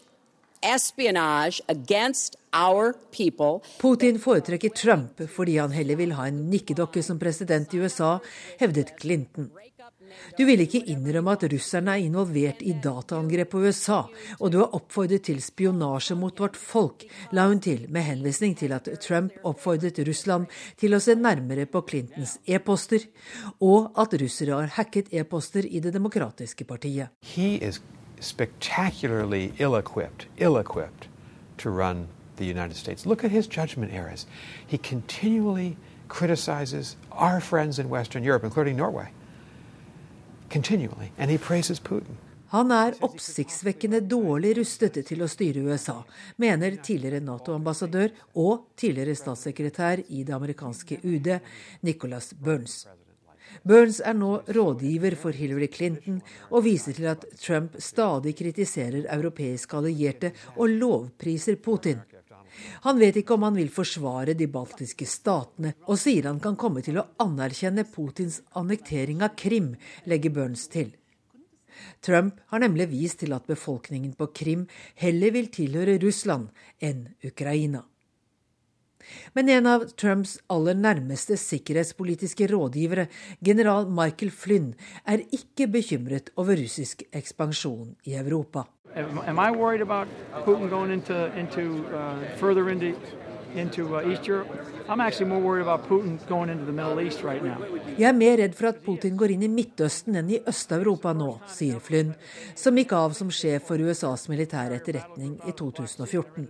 espionage 0.62 1.62
against 1.70 2.36
our 2.54 2.94
people. 3.12 3.62
Putin 3.78 4.20
foretrekker 4.20 4.70
Trump 4.70 5.22
fordi 5.30 5.58
han 5.58 5.72
heller 5.72 5.96
vil 5.96 6.12
ha 6.14 6.28
en 6.28 6.50
nikkedokke 6.50 7.04
som 7.04 7.20
president 7.20 7.74
i 7.74 7.80
USA, 7.80 8.18
hevdet 8.60 8.94
Clinton. 9.02 9.52
Du 10.38 10.46
vil 10.48 10.64
ikke 10.64 10.82
innrømme 10.92 11.36
at 11.36 11.46
russerne 11.52 11.96
er 11.96 12.06
involvert 12.06 12.64
i 12.66 12.76
dataangrep 12.84 13.52
på 13.54 13.64
USA, 13.66 14.02
og 14.40 14.52
du 14.52 14.60
har 14.62 14.76
oppfordret 14.78 15.26
til 15.30 15.42
spionasje 15.44 16.18
mot 16.20 16.40
vårt 16.40 16.58
folk, 16.60 17.06
la 17.36 17.48
hun 17.50 17.62
til 17.64 17.86
med 17.90 18.08
henvisning 18.08 18.56
til 18.58 18.74
at 18.76 18.90
Trump 19.04 19.36
oppfordret 19.44 20.00
Russland 20.08 20.50
til 20.80 20.96
å 20.96 21.02
se 21.04 21.16
nærmere 21.16 21.68
på 21.70 21.84
Clintons 21.90 22.38
e-poster, 22.48 23.08
og 23.60 23.92
at 24.00 24.16
russere 24.22 24.58
har 24.58 24.76
hacket 24.80 25.14
e-poster 25.14 25.66
i 25.66 25.80
Det 25.80 25.94
demokratiske 25.94 26.66
partiet. 26.66 27.10
Spectacularly 28.20 29.54
ill-equipped, 29.60 30.28
ill-equipped 30.38 31.08
to 31.58 31.70
run 31.70 32.10
the 32.36 32.46
United 32.46 32.76
States. 32.76 33.06
At 33.06 33.32
his 33.32 33.48
judgment 33.48 33.94
errors. 33.94 34.26
He 34.68 34.78
continually 34.78 35.78
criticizes 36.08 36.98
our 37.12 37.40
friends 37.40 37.80
in 37.80 37.90
Western 37.90 38.24
Europe, 38.24 38.44
including. 38.44 38.78
Han 42.50 42.72
er 42.74 42.96
oppsiktsvekkende 43.06 44.00
dårlig 44.10 44.56
rustet 44.58 44.96
til 45.06 45.22
å 45.22 45.28
styre 45.30 45.62
USA, 45.70 46.00
mener 46.42 46.80
tidligere 46.82 47.22
Nato-ambassadør 47.22 48.16
og 48.42 48.72
tidligere 48.80 49.14
statssekretær 49.20 50.02
i 50.10 50.24
det 50.26 50.34
amerikanske 50.34 50.98
UD, 51.04 51.30
Nicholas 51.86 52.32
Burns. 52.34 52.88
Burns 53.62 54.00
er 54.02 54.18
nå 54.18 54.32
rådgiver 54.56 55.18
for 55.22 55.38
Hillary 55.38 55.70
Clinton 55.74 56.22
og 56.50 56.66
viser 56.66 56.98
til 56.98 57.10
at 57.12 57.26
Trump 57.38 57.78
stadig 57.82 58.34
kritiserer 58.40 59.06
europeiske 59.14 59.78
allierte 59.78 60.34
og 60.56 60.74
lovpriser 60.74 61.62
Putin. 61.62 62.02
Han 62.86 63.00
vet 63.02 63.20
ikke 63.22 63.36
om 63.36 63.46
han 63.48 63.58
vil 63.60 63.72
forsvare 63.74 64.36
de 64.38 64.48
baltiske 64.52 65.08
statene, 65.10 65.74
og 65.88 66.00
sier 66.02 66.30
han 66.30 66.42
kan 66.44 66.58
komme 66.60 66.84
til 66.86 67.00
å 67.02 67.08
anerkjenne 67.24 67.88
Putins 67.90 68.42
annektering 68.60 69.24
av 69.26 69.36
Krim, 69.40 69.76
legger 70.10 70.34
Burns 70.36 70.68
til. 70.72 70.92
Trump 72.04 72.40
har 72.52 72.64
nemlig 72.64 72.90
vist 72.92 73.22
til 73.24 73.34
at 73.36 73.48
befolkningen 73.48 74.14
på 74.20 74.30
Krim 74.36 74.66
heller 75.00 75.32
vil 75.36 75.48
tilhøre 75.54 76.00
Russland 76.04 76.50
enn 76.84 77.08
Ukraina. 77.24 77.86
Men 79.34 79.50
en 79.50 79.70
av 79.70 79.86
Trumps 80.00 80.38
aller 80.50 80.78
nærmeste 80.78 81.38
sikkerhetspolitiske 81.40 82.50
rådgivere, 82.52 83.08
general 83.46 83.88
Michael 83.90 84.32
Flynn, 84.32 84.74
er 85.06 85.26
ikke 85.32 85.70
bekymret 85.72 86.34
over 86.38 86.60
russisk 86.60 87.04
ekspansjon 87.14 87.96
i 88.06 88.18
Europa. 88.20 88.68
Am 88.96 89.38
I 89.40 89.52
worried 89.52 89.82
about 89.82 90.08
Putin 90.46 90.70
going 90.70 90.92
into 90.92 91.14
into 91.38 91.86
uh, 91.94 92.38
further 92.38 92.70
into 92.70 92.96
into 93.56 93.96
uh, 93.96 94.12
East 94.12 94.28
Europe? 94.28 94.50
I'm 94.88 95.00
actually 95.00 95.30
more 95.30 95.42
worried 95.42 95.62
about 95.62 95.88
Putin 95.88 96.20
going 96.28 96.50
into 96.50 96.66
the 96.66 96.72
Middle 96.72 97.00
East 97.00 97.24
right 97.24 97.44
now. 97.44 97.58
Jeg 97.98 98.10
er 98.10 98.18
mer 98.18 98.38
redd 98.38 98.56
for 98.58 98.72
at 98.72 98.82
Putin 98.86 99.18
går 99.18 99.36
inn 99.36 99.44
i 99.46 99.52
Midtøsten 99.52 100.18
enn 100.18 100.32
i 100.34 100.42
Øst-Europa 100.48 101.14
nå, 101.14 101.36
sier 101.48 101.80
Flynn, 101.84 102.16
som 102.58 102.78
gikk 102.78 102.96
av 102.98 103.14
som 103.18 103.30
sjef 103.30 103.70
for 103.70 103.78
USAs 103.78 104.26
militære 104.32 104.80
etterretning 104.82 105.38
i 105.46 105.54
2014. 105.54 106.50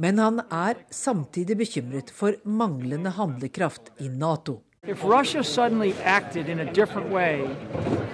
Men 0.00 0.18
han 0.18 0.40
er 0.50 0.78
samtidig 0.90 1.58
bekymret 1.60 2.10
for 2.10 2.32
manglende 2.44 3.10
handlekraft 3.10 3.90
i 4.00 4.08
Nato. 4.08 4.62
If 4.88 5.04
Russia 5.04 5.42
suddenly 5.42 5.92
acted 6.04 6.48
in 6.48 6.60
a 6.60 6.72
different 6.72 7.12
way 7.12 7.44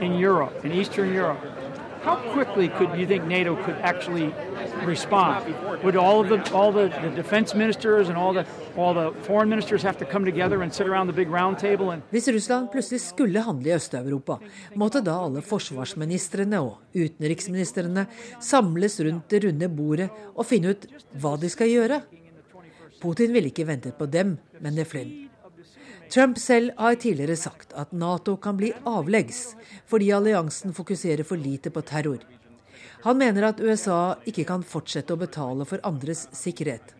in 0.00 0.12
Europe, 0.24 0.64
in 0.64 0.72
Eastern 0.72 1.14
Europe, 1.14 1.38
how 2.02 2.16
quickly 2.32 2.68
could 2.68 2.90
NATO 3.28 3.54
could 3.64 3.76
actually 3.82 4.34
respond? 4.86 5.54
Would 5.84 5.96
all 5.96 6.24
the 6.24 6.42
all 6.52 6.72
the, 6.72 6.88
the 7.14 7.22
Hvis 12.10 12.28
Russland 12.28 12.68
plutselig 12.72 13.00
skulle 13.00 13.40
handle 13.40 13.70
i 13.70 13.74
Øst-Europa, 13.76 14.36
måtte 14.76 15.00
da 15.00 15.14
alle 15.24 15.40
forsvarsministrene 15.40 16.60
og 16.60 16.82
utenriksministrene 16.92 18.04
samles 18.44 19.00
rundt 19.00 19.32
det 19.32 19.40
runde 19.46 19.68
bordet 19.72 20.10
og 20.34 20.44
finne 20.44 20.74
ut 20.74 20.84
hva 21.16 21.32
de 21.40 21.48
skal 21.52 21.72
gjøre? 21.72 22.02
Putin 23.00 23.32
ville 23.32 23.48
ikke 23.48 23.68
ventet 23.68 23.96
på 23.96 24.08
dem, 24.12 24.36
mener 24.60 24.84
Flynn. 24.84 25.28
Trump 26.12 26.36
selv 26.38 26.76
har 26.76 27.00
tidligere 27.00 27.36
sagt 27.36 27.72
at 27.74 27.96
Nato 27.96 28.36
kan 28.36 28.56
bli 28.60 28.74
avleggs 28.86 29.56
fordi 29.88 30.12
alliansen 30.14 30.76
fokuserer 30.76 31.24
for 31.24 31.40
lite 31.40 31.72
på 31.72 31.80
terror. 31.80 32.20
Han 33.08 33.18
mener 33.18 33.48
at 33.48 33.60
USA 33.60 34.16
ikke 34.28 34.44
kan 34.48 34.62
fortsette 34.66 35.16
å 35.16 35.20
betale 35.20 35.64
for 35.64 35.80
andres 35.86 36.26
sikkerhet. 36.36 36.95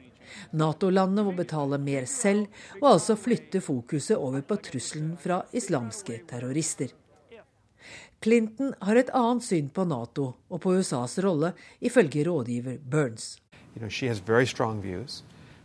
Nato-landene 0.53 1.25
må 1.27 1.35
betale 1.37 1.79
mer 1.79 2.07
selv, 2.11 2.47
og 2.83 2.93
altså 2.97 3.17
flytte 3.19 3.61
fokuset 3.65 4.17
over 4.17 4.45
på 4.47 4.59
trusselen 4.69 5.17
fra 5.21 5.43
islamske 5.53 6.23
terrorister. 6.29 6.95
Clinton 8.23 8.73
har 8.83 8.97
et 8.97 9.11
annet 9.15 9.45
syn 9.45 9.69
på 9.69 9.85
Nato 9.85 10.31
og 10.49 10.61
på 10.63 10.73
USAs 10.79 11.19
rolle, 11.23 11.53
ifølge 11.81 12.25
rådgiver 12.25 12.79
Burns. 12.79 13.37
You 13.75 13.81
know, 13.81 13.91
she 13.91 14.09
has 14.09 14.19
very 14.19 14.47
strong 14.47 14.81
views 14.83 15.23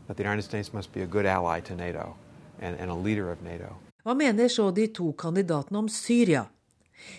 that 0.08 0.17
the 0.17 0.24
United 0.24 0.43
States 0.43 0.74
must 0.74 0.91
be 0.91 1.02
a 1.02 1.06
good 1.06 1.26
ally 1.26 1.62
to 1.62 1.76
NATO 1.76 2.15
and, 2.60 2.76
and 2.80 2.91
a 2.91 2.95
leader 2.95 3.32
of 3.32 3.41
NATO. 3.41 3.76
Hva 4.04 4.13
mener 4.13 4.47
så 4.47 4.71
de 4.71 4.88
to 4.88 5.12
kandidatene 5.13 5.78
om 5.80 5.89
Syria? 5.89 6.45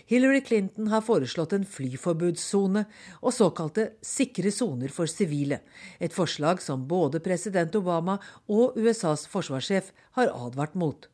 Hillary 0.07 0.40
Clinton 0.40 0.88
har 0.92 1.05
foreslått 1.07 1.53
en 1.57 1.64
flyforbudssone 1.68 2.85
og 3.21 3.35
såkalte 3.35 3.92
sikre 4.05 4.53
soner 4.55 4.92
for 4.92 5.11
sivile, 5.11 5.61
et 6.01 6.14
forslag 6.14 6.62
som 6.62 6.87
både 6.88 7.23
president 7.25 7.75
Obama 7.79 8.18
og 8.49 8.77
USAs 8.77 9.27
forsvarssjef 9.31 9.92
har 10.18 10.33
advart 10.33 10.75
mot. 10.75 11.09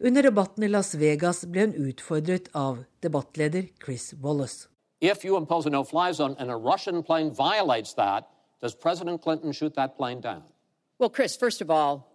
Under 0.00 0.22
debatten 0.22 0.64
i 0.64 0.68
Las 0.68 0.94
Vegas 0.94 1.44
ble 1.44 1.66
hun 1.66 1.90
utfordret 1.90 2.48
av 2.54 2.84
debattleder 3.04 3.68
Chris 3.82 4.14
Wallace. 4.22 4.68
If 5.00 5.24
you 5.24 5.36
impose 5.36 5.66
a 5.66 5.70
no-fly 5.70 6.12
zone 6.12 6.34
and 6.38 6.50
a 6.50 6.56
Russian 6.56 7.02
plane 7.02 7.30
violates 7.30 7.94
that, 7.94 8.24
does 8.60 8.74
President 8.74 9.22
Clinton 9.22 9.52
shoot 9.52 9.74
that 9.74 9.96
plane 9.96 10.20
down? 10.20 10.42
Well, 10.98 11.10
Chris, 11.10 11.36
first 11.36 11.60
of 11.60 11.70
all, 11.70 12.08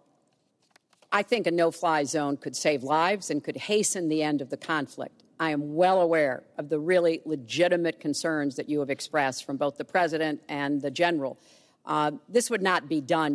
I 1.12 1.22
think 1.22 1.46
a 1.46 1.50
no 1.50 1.70
fly 1.70 2.04
zone 2.04 2.36
could 2.36 2.56
save 2.56 2.82
lives 2.82 3.30
and 3.30 3.44
could 3.44 3.56
hasten 3.56 4.08
the 4.08 4.22
end 4.22 4.40
of 4.40 4.50
the 4.50 4.56
conflict. 4.56 5.21
I 5.42 5.50
am 5.50 5.74
well 5.74 6.00
aware 6.00 6.44
of 6.56 6.68
the 6.68 6.78
really 6.78 7.20
legitimate 7.24 7.98
concerns 7.98 8.54
that 8.58 8.68
you 8.68 8.78
have 8.78 8.90
expressed 8.90 9.44
from 9.44 9.56
both 9.56 9.74
the 9.76 9.84
president 9.84 10.40
and 10.48 10.80
the 10.80 10.92
general. 11.04 11.36
Uh, 11.84 12.12
this 12.28 12.48
would 12.48 12.62
not 12.62 12.88
be 12.88 13.00
done 13.00 13.32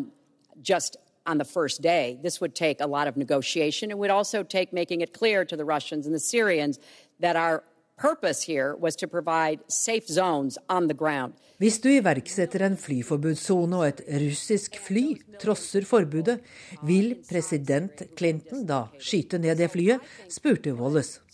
just 0.62 0.96
on 1.26 1.38
the 1.38 1.50
first 1.58 1.82
day. 1.82 2.18
This 2.24 2.40
would 2.40 2.56
take 2.56 2.80
a 2.80 2.88
lot 2.88 3.10
of 3.10 3.18
negotiation. 3.18 3.92
It 3.92 3.98
would 3.98 4.10
also 4.20 4.42
take 4.42 4.72
making 4.72 5.02
it 5.02 5.12
clear 5.12 5.44
to 5.52 5.58
the 5.58 5.66
Russians 5.66 6.06
and 6.06 6.16
the 6.16 6.26
Syrians 6.36 6.80
that 7.20 7.36
our 7.36 7.66
purpose 7.98 8.42
here 8.44 8.74
was 8.78 8.96
to 8.96 9.08
provide 9.08 9.60
safe 9.68 10.08
zones 10.08 10.58
on 10.70 10.88
the 10.88 10.94
ground. 10.94 11.34
Hvis 11.58 11.82
du 11.82 11.90
iverksetter 11.90 12.62
en 12.62 12.78
flyforbudssone 12.78 13.78
og 13.82 13.88
et 13.88 14.02
russisk 14.22 14.78
fly 14.80 15.18
trosser 15.42 15.84
forbudet, 15.90 16.40
vil 16.86 17.16
president 17.30 18.04
Clinton 18.16 18.66
da 18.70 18.84
skyte 19.02 19.42
ned 19.42 19.58
det 19.58 19.72
flyet, 19.74 20.00
spurte 20.30 20.76
Wallace. 20.78 21.27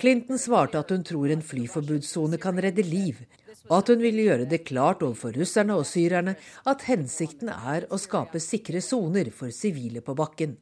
Clinton 0.00 0.38
svarte 0.38 0.78
at 0.80 0.90
hun 0.90 1.04
tror 1.04 1.32
en 1.32 1.42
flyforbudssone 1.42 2.38
kan 2.40 2.58
redde 2.62 2.84
liv, 2.86 3.22
og 3.68 3.78
at 3.78 3.90
hun 3.92 4.04
vil 4.04 4.20
gjøre 4.22 4.46
det 4.50 4.64
klart 4.68 5.02
overfor 5.02 5.34
russerne 5.36 5.76
og 5.76 5.86
syrerne 5.88 6.36
at 6.66 6.84
hensikten 6.86 7.50
er 7.52 7.88
å 7.90 7.98
skape 8.00 8.40
sikre 8.42 8.82
soner 8.84 9.32
for 9.34 9.54
sivile 9.54 10.02
på 10.04 10.14
bakken. 10.18 10.56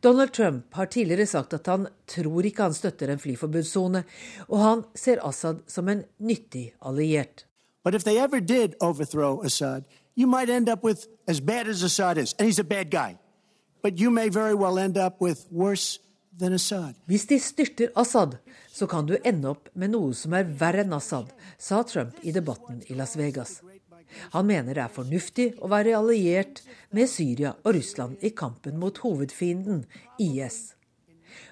Donald 0.00 0.32
Trump 0.32 0.74
har 0.74 0.86
tidligere 0.86 1.26
sagt 1.26 1.54
at 1.56 1.66
han 1.66 1.88
tror 2.06 2.46
ikke 2.46 2.68
han 2.68 2.76
støtter 2.76 3.10
en 3.10 3.18
flyforbudssone, 3.18 4.04
og 4.48 4.58
han 4.60 4.84
ser 4.94 5.22
Assad 5.24 5.64
som 5.66 5.88
en 5.88 6.04
nyttig 6.18 6.72
alliert. 6.80 7.46
But 7.84 7.94
if 7.94 8.04
they 8.04 8.18
ever 8.18 8.40
did 8.40 8.74
Assad, 8.80 9.84
you 10.14 10.26
might 10.26 10.48
end 10.48 10.68
up 10.68 10.84
with 10.84 11.06
as 11.26 11.40
bad 11.40 11.68
as 11.68 11.82
Assad 11.82 12.18
is, 12.18 12.34
and 12.38 12.46
he's 12.46 12.58
a 12.58 12.64
bad 12.64 12.90
guy. 12.90 13.18
But 13.82 13.98
you 13.98 14.10
may 14.10 14.28
very 14.28 14.54
well 14.54 14.78
end 14.78 14.96
up 14.96 15.20
with 15.20 15.46
worse. 15.50 15.98
Hvis 16.34 17.28
de 17.30 17.36
styrter 17.38 17.92
Assad, 17.94 18.36
så 18.72 18.88
kan 18.90 19.06
du 19.06 19.14
ende 19.22 19.52
opp 19.52 19.68
med 19.78 19.92
noe 19.92 20.14
som 20.18 20.34
er 20.34 20.48
verre 20.48 20.82
enn 20.82 20.96
Assad, 20.96 21.28
sa 21.58 21.84
Trump 21.86 22.18
i 22.26 22.32
debatten 22.34 22.80
i 22.90 22.96
Las 22.98 23.14
Vegas. 23.16 23.60
Han 24.34 24.46
mener 24.46 24.74
det 24.74 24.82
er 24.82 24.94
fornuftig 24.94 25.46
å 25.62 25.70
være 25.70 25.94
alliert 25.94 26.62
med 26.90 27.10
Syria 27.10 27.54
og 27.62 27.76
Russland 27.76 28.22
i 28.22 28.32
kampen 28.34 28.80
mot 28.82 28.98
hovedfienden 29.04 29.84
IS. 30.18 30.74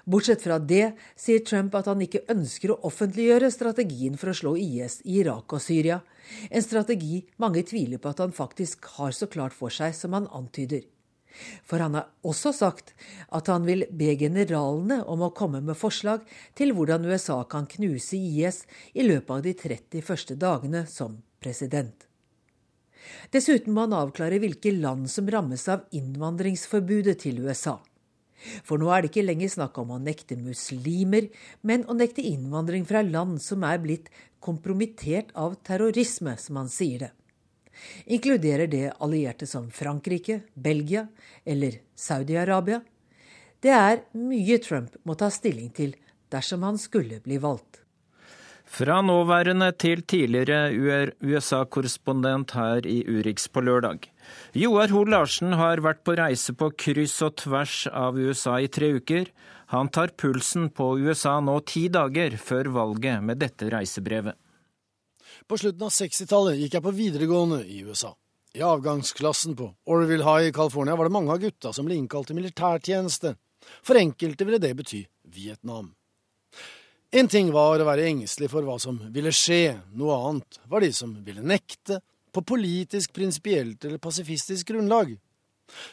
Bortsett 0.03 0.43
fra 0.43 0.59
det 0.59 0.93
sier 1.15 1.43
Trump 1.47 1.75
at 1.79 1.87
han 1.87 2.03
ikke 2.03 2.25
ønsker 2.31 2.73
å 2.73 2.81
offentliggjøre 2.87 3.51
strategien 3.55 4.19
for 4.19 4.31
å 4.31 4.35
slå 4.35 4.55
IS 4.59 4.99
i 5.03 5.21
Irak 5.23 5.55
og 5.55 5.63
Syria, 5.63 6.01
en 6.51 6.63
strategi 6.63 7.21
mange 7.39 7.63
tviler 7.67 8.03
på 8.03 8.11
at 8.11 8.23
han 8.23 8.35
faktisk 8.35 8.87
har 8.97 9.15
så 9.15 9.31
klart 9.31 9.55
for 9.55 9.71
seg 9.71 9.95
som 9.95 10.15
han 10.15 10.27
antyder. 10.31 10.83
For 11.65 11.81
han 11.81 11.97
har 11.97 12.09
også 12.25 12.53
sagt 12.55 12.93
at 13.33 13.49
han 13.51 13.65
vil 13.67 13.87
be 13.91 14.13
generalene 14.19 15.01
om 15.09 15.25
å 15.25 15.33
komme 15.35 15.63
med 15.65 15.79
forslag 15.79 16.25
til 16.57 16.73
hvordan 16.77 17.07
USA 17.09 17.41
kan 17.49 17.67
knuse 17.69 18.19
IS 18.19 18.63
i 18.93 19.05
løpet 19.05 19.35
av 19.37 19.45
de 19.45 19.55
30 19.57 20.05
første 20.05 20.37
dagene 20.39 20.85
som 20.89 21.17
president. 21.43 22.07
Dessuten 23.33 23.73
må 23.75 23.87
han 23.87 23.95
avklare 23.97 24.39
hvilke 24.39 24.71
land 24.75 25.09
som 25.11 25.27
rammes 25.31 25.65
av 25.71 25.87
innvandringsforbudet 25.95 27.17
til 27.25 27.41
USA. 27.43 27.79
For 28.67 28.79
nå 28.79 28.89
er 28.91 29.03
det 29.03 29.11
ikke 29.11 29.25
lenger 29.25 29.51
snakk 29.53 29.77
om 29.79 29.93
å 29.95 30.01
nekte 30.03 30.35
muslimer, 30.39 31.29
men 31.63 31.85
å 31.87 31.95
nekte 31.95 32.23
innvandring 32.27 32.87
fra 32.87 33.03
land 33.05 33.39
som 33.43 33.63
er 33.67 33.79
blitt 33.83 34.09
kompromittert 34.43 35.31
av 35.39 35.55
terrorisme, 35.63 36.35
som 36.39 36.59
han 36.59 36.71
sier 36.71 37.05
det. 37.05 37.11
Inkluderer 38.05 38.67
det 38.67 38.93
allierte 38.99 39.47
som 39.49 39.69
Frankrike, 39.71 40.41
Belgia 40.53 41.07
eller 41.45 41.79
Saudi-Arabia? 41.95 42.81
Det 43.63 43.71
er 43.71 44.03
mye 44.19 44.59
Trump 44.59 44.97
må 45.07 45.15
ta 45.15 45.29
stilling 45.31 45.71
til 45.75 45.95
dersom 46.33 46.65
han 46.67 46.77
skulle 46.81 47.21
bli 47.23 47.39
valgt. 47.39 47.83
Fra 48.73 49.01
nåværende 49.05 49.67
til 49.77 50.01
tidligere 50.09 50.71
USA-korrespondent 51.21 52.55
her 52.57 52.87
i 52.89 53.03
Urix 53.05 53.45
på 53.47 53.61
lørdag. 53.61 54.07
Joar 54.57 54.89
Hoel 54.89 55.11
Larsen 55.13 55.53
har 55.59 55.83
vært 55.85 56.01
på 56.01 56.15
reise 56.17 56.55
på 56.57 56.71
kryss 56.73 57.19
og 57.21 57.35
tvers 57.43 57.83
av 57.91 58.17
USA 58.17 58.57
i 58.63 58.71
tre 58.71 58.95
uker. 58.97 59.29
Han 59.75 59.91
tar 59.93 60.15
pulsen 60.17 60.71
på 60.73 60.95
USA 61.05 61.37
nå 61.41 61.59
ti 61.69 61.85
dager 61.93 62.39
før 62.41 62.71
valget 62.73 63.21
med 63.21 63.43
dette 63.45 63.69
reisebrevet. 63.69 64.33
På 65.47 65.57
slutten 65.57 65.83
av 65.83 65.91
60-tallet 65.91 66.59
gikk 66.61 66.77
jeg 66.77 66.83
på 66.85 66.93
videregående 66.95 67.63
i 67.67 67.81
USA. 67.83 68.13
I 68.53 68.61
avgangsklassen 68.63 69.55
på 69.57 69.71
Orville 69.89 70.23
High 70.23 70.51
i 70.51 70.53
California 70.55 70.95
var 70.95 71.09
det 71.09 71.15
mange 71.15 71.33
av 71.33 71.41
gutta 71.41 71.73
som 71.73 71.87
ble 71.87 71.97
innkalt 71.97 72.29
til 72.29 72.37
militærtjeneste. 72.37 73.33
For 73.83 73.99
enkelte 73.99 74.47
ville 74.47 74.61
det 74.61 74.71
bety 74.77 75.01
Vietnam. 75.33 75.91
En 77.13 77.27
ting 77.29 77.51
var 77.53 77.81
å 77.81 77.87
være 77.87 78.07
engstelig 78.09 78.49
for 78.49 78.65
hva 78.65 78.79
som 78.81 78.97
ville 79.13 79.33
skje, 79.35 79.75
noe 79.97 80.15
annet 80.29 80.59
var 80.69 80.81
de 80.81 80.91
som 80.95 81.11
ville 81.25 81.43
nekte, 81.45 81.99
på 82.33 82.41
politisk, 82.41 83.11
prinsipielt 83.13 83.85
eller 83.85 84.01
pasifistisk 84.01 84.71
grunnlag. 84.71 85.11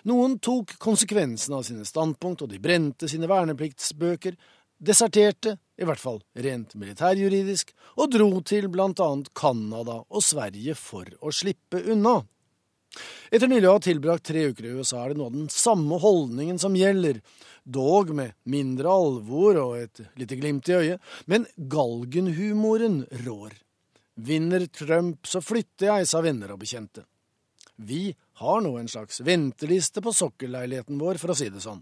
Noen 0.08 0.38
tok 0.40 0.72
konsekvensen 0.80 1.58
av 1.58 1.66
sine 1.66 1.84
standpunkt, 1.84 2.46
og 2.46 2.48
de 2.52 2.60
brente 2.62 3.08
sine 3.08 3.28
vernepliktsbøker, 3.28 4.38
deserterte, 4.80 5.56
i 5.80 5.86
hvert 5.86 6.00
fall 6.00 6.20
rent 6.34 6.74
militærjuridisk, 6.78 7.72
og 8.00 8.12
dro 8.12 8.28
til 8.46 8.68
blant 8.72 9.00
annet 9.04 9.30
Canada 9.36 10.00
og 10.08 10.24
Sverige 10.24 10.76
for 10.78 11.08
å 11.20 11.32
slippe 11.34 11.82
unna. 11.92 12.20
Etter 13.30 13.46
nylig 13.46 13.68
å 13.70 13.76
ha 13.76 13.82
tilbrakt 13.84 14.26
tre 14.26 14.48
uker 14.50 14.66
i 14.66 14.72
USA 14.80 15.04
er 15.04 15.12
det 15.12 15.20
nå 15.20 15.28
den 15.30 15.46
samme 15.52 16.00
holdningen 16.02 16.58
som 16.58 16.74
gjelder, 16.76 17.20
dog 17.62 18.10
med 18.16 18.34
mindre 18.50 18.90
alvor 18.90 19.60
og 19.62 19.76
et 19.78 20.00
lite 20.18 20.38
glimt 20.40 20.68
i 20.72 20.78
øyet, 20.78 21.12
men 21.30 21.46
galgenhumoren 21.70 23.04
rår. 23.22 23.54
Vinner 24.20 24.66
Trump, 24.74 25.22
så 25.26 25.40
flytter 25.44 25.92
jeg, 25.92 26.08
sa 26.10 26.20
venner 26.24 26.52
og 26.52 26.60
bekjente. 26.64 27.06
Vi 27.80 28.10
har 28.42 28.60
nå 28.60 28.74
en 28.76 28.90
slags 28.90 29.22
venteliste 29.24 30.02
på 30.04 30.12
sokkelleiligheten 30.12 30.98
vår, 31.00 31.20
for 31.22 31.32
å 31.32 31.38
si 31.38 31.48
det 31.52 31.62
sånn. 31.64 31.80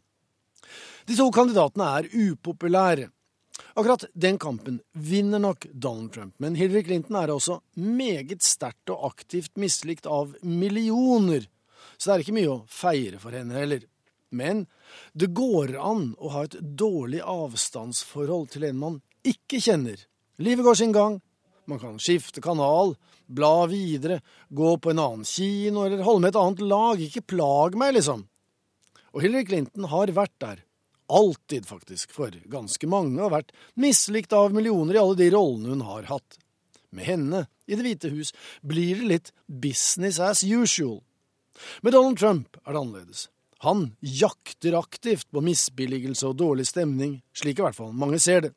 De 1.09 1.17
to 1.17 1.29
kandidatene 1.35 1.89
er 1.99 2.11
upopulære. 2.13 3.09
Akkurat 3.79 4.05
den 4.15 4.39
kampen 4.39 4.81
vinner 4.93 5.43
nok 5.43 5.67
Donald 5.73 6.13
Trump, 6.15 6.35
men 6.39 6.57
Hillary 6.59 6.85
Clinton 6.87 7.19
er 7.21 7.33
også 7.35 7.61
meget 7.75 8.43
sterkt 8.47 8.91
og 8.91 9.07
aktivt 9.13 9.55
mislikt 9.59 10.07
av 10.07 10.35
millioner, 10.43 11.47
så 11.97 12.11
det 12.11 12.15
er 12.15 12.25
ikke 12.25 12.37
mye 12.39 12.53
å 12.53 12.65
feire 12.71 13.21
for 13.23 13.35
henne 13.35 13.55
heller. 13.55 13.87
Men 14.31 14.67
det 15.17 15.31
går 15.37 15.77
an 15.81 16.13
å 16.19 16.33
ha 16.35 16.45
et 16.47 16.59
dårlig 16.61 17.23
avstandsforhold 17.25 18.51
til 18.55 18.69
en 18.69 18.83
man 18.83 19.01
ikke 19.27 19.61
kjenner. 19.63 19.99
Livet 20.43 20.67
går 20.67 20.79
sin 20.79 20.95
gang, 20.95 21.19
man 21.69 21.81
kan 21.83 21.99
skifte 22.03 22.43
kanal, 22.45 22.95
bla 23.27 23.67
videre, 23.69 24.21
gå 24.49 24.77
på 24.81 24.93
en 24.93 25.03
annen 25.03 25.29
kino 25.29 25.85
eller 25.85 26.05
holde 26.07 26.25
med 26.25 26.35
et 26.35 26.41
annet 26.41 26.63
lag, 26.65 27.03
ikke 27.03 27.27
plag 27.35 27.77
meg, 27.79 27.97
liksom. 27.99 28.27
Og 29.15 29.23
Hillary 29.25 29.47
Clinton 29.49 29.89
har 29.93 30.13
vært 30.17 30.37
der 30.43 30.65
alltid 31.09 31.67
faktisk, 31.67 32.13
for 32.13 32.35
ganske 32.53 32.91
mange 32.91 33.21
har 33.23 33.33
vært 33.33 33.55
mislikt 33.81 34.35
av 34.37 34.53
millioner 34.53 34.99
i 34.99 35.01
alle 35.01 35.17
de 35.19 35.31
rollene 35.33 35.73
hun 35.73 35.87
har 35.89 36.09
hatt. 36.11 36.39
Med 36.91 37.05
henne, 37.05 37.47
i 37.69 37.77
Det 37.77 37.85
hvite 37.85 38.11
hus, 38.13 38.33
blir 38.65 38.97
det 38.97 39.09
litt 39.09 39.33
business 39.47 40.21
as 40.21 40.43
usual. 40.45 41.03
Med 41.83 41.93
Donald 41.93 42.19
Trump 42.19 42.57
er 42.65 42.73
det 42.73 42.81
annerledes. 42.81 43.29
Han 43.67 43.97
jakter 44.01 44.79
aktivt 44.79 45.27
på 45.31 45.43
misbilligelse 45.43 46.29
og 46.29 46.39
dårlig 46.39 46.69
stemning, 46.69 47.19
slik 47.35 47.59
i 47.59 47.65
hvert 47.67 47.77
fall 47.77 47.93
mange 47.93 48.21
ser 48.23 48.47
det. 48.47 48.53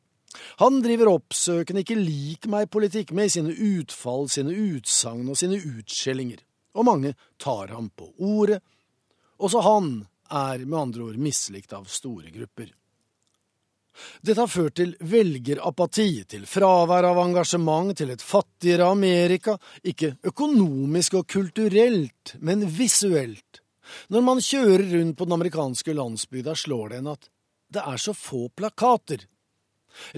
Han 0.62 0.80
driver 0.80 1.10
oppsøkende 1.12 1.82
ikke 1.82 1.98
lik 1.98 2.46
meg-politikk 2.48 3.10
med 3.12 3.32
sine 3.34 3.52
utfall, 3.52 4.30
sine 4.32 4.54
utsagn 4.54 5.28
og 5.28 5.36
sine 5.36 5.58
utskjellinger, 5.58 6.40
og 6.72 6.88
mange 6.88 7.12
tar 7.42 7.74
ham 7.74 7.90
på 7.90 8.12
ordet. 8.16 8.62
Også 9.42 9.60
han 9.66 10.06
er 10.32 10.64
med 10.64 10.78
andre 10.78 11.10
ord 11.10 11.18
mislikt 11.20 11.74
av 11.76 11.90
store 11.90 12.32
grupper. 12.34 12.72
Dette 14.24 14.40
har 14.40 14.48
ført 14.48 14.78
til 14.80 14.94
velgerapati, 15.04 16.24
til 16.24 16.46
fravær 16.48 17.10
av 17.10 17.20
engasjement, 17.26 17.92
til 17.96 18.14
et 18.14 18.24
fattigere 18.24 18.88
Amerika, 18.88 19.58
ikke 19.84 20.14
økonomisk 20.32 21.18
og 21.20 21.26
kulturelt, 21.28 22.36
men 22.40 22.64
visuelt. 22.72 23.60
Når 24.08 24.24
man 24.24 24.40
kjører 24.40 24.86
rundt 24.94 25.18
på 25.18 25.28
den 25.28 25.36
amerikanske 25.36 25.94
landsbygda, 25.98 26.56
slår 26.56 26.94
det 26.94 27.02
en 27.02 27.12
at 27.12 27.28
det 27.72 27.84
er 27.84 28.00
så 28.00 28.14
få 28.16 28.46
plakater. 28.56 29.26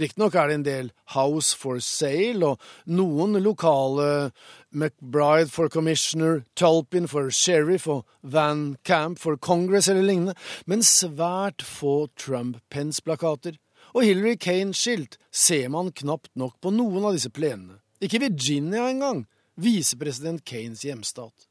Riktignok 0.01 0.37
er 0.39 0.49
det 0.49 0.59
en 0.59 0.67
del 0.67 0.91
House 1.15 1.57
for 1.59 1.81
Sale 1.85 2.55
og 2.55 2.63
noen 2.87 3.39
lokale 3.43 4.31
McBride 4.75 5.53
for 5.53 5.71
Commissioner, 5.73 6.43
Tulpin 6.59 7.09
for 7.11 7.31
Sheriff 7.31 7.87
og 7.91 8.05
Van 8.23 8.77
Camp 8.85 9.21
for 9.23 9.39
Congress 9.39 9.89
eller 9.89 10.07
lignende, 10.07 10.37
men 10.67 10.83
svært 10.87 11.63
få 11.63 12.09
Trump-Pence-plakater. 12.21 13.59
Og 13.95 14.03
Hillary 14.03 14.35
Kane-skilt 14.41 15.19
ser 15.31 15.69
man 15.71 15.93
knapt 15.95 16.33
nok 16.39 16.59
på 16.63 16.73
noen 16.75 17.07
av 17.07 17.15
disse 17.15 17.31
plenene. 17.31 17.79
Ikke 18.03 18.23
Virginia 18.25 18.89
engang, 18.91 19.25
visepresident 19.55 20.43
Kanes 20.47 20.83
hjemstat. 20.85 21.47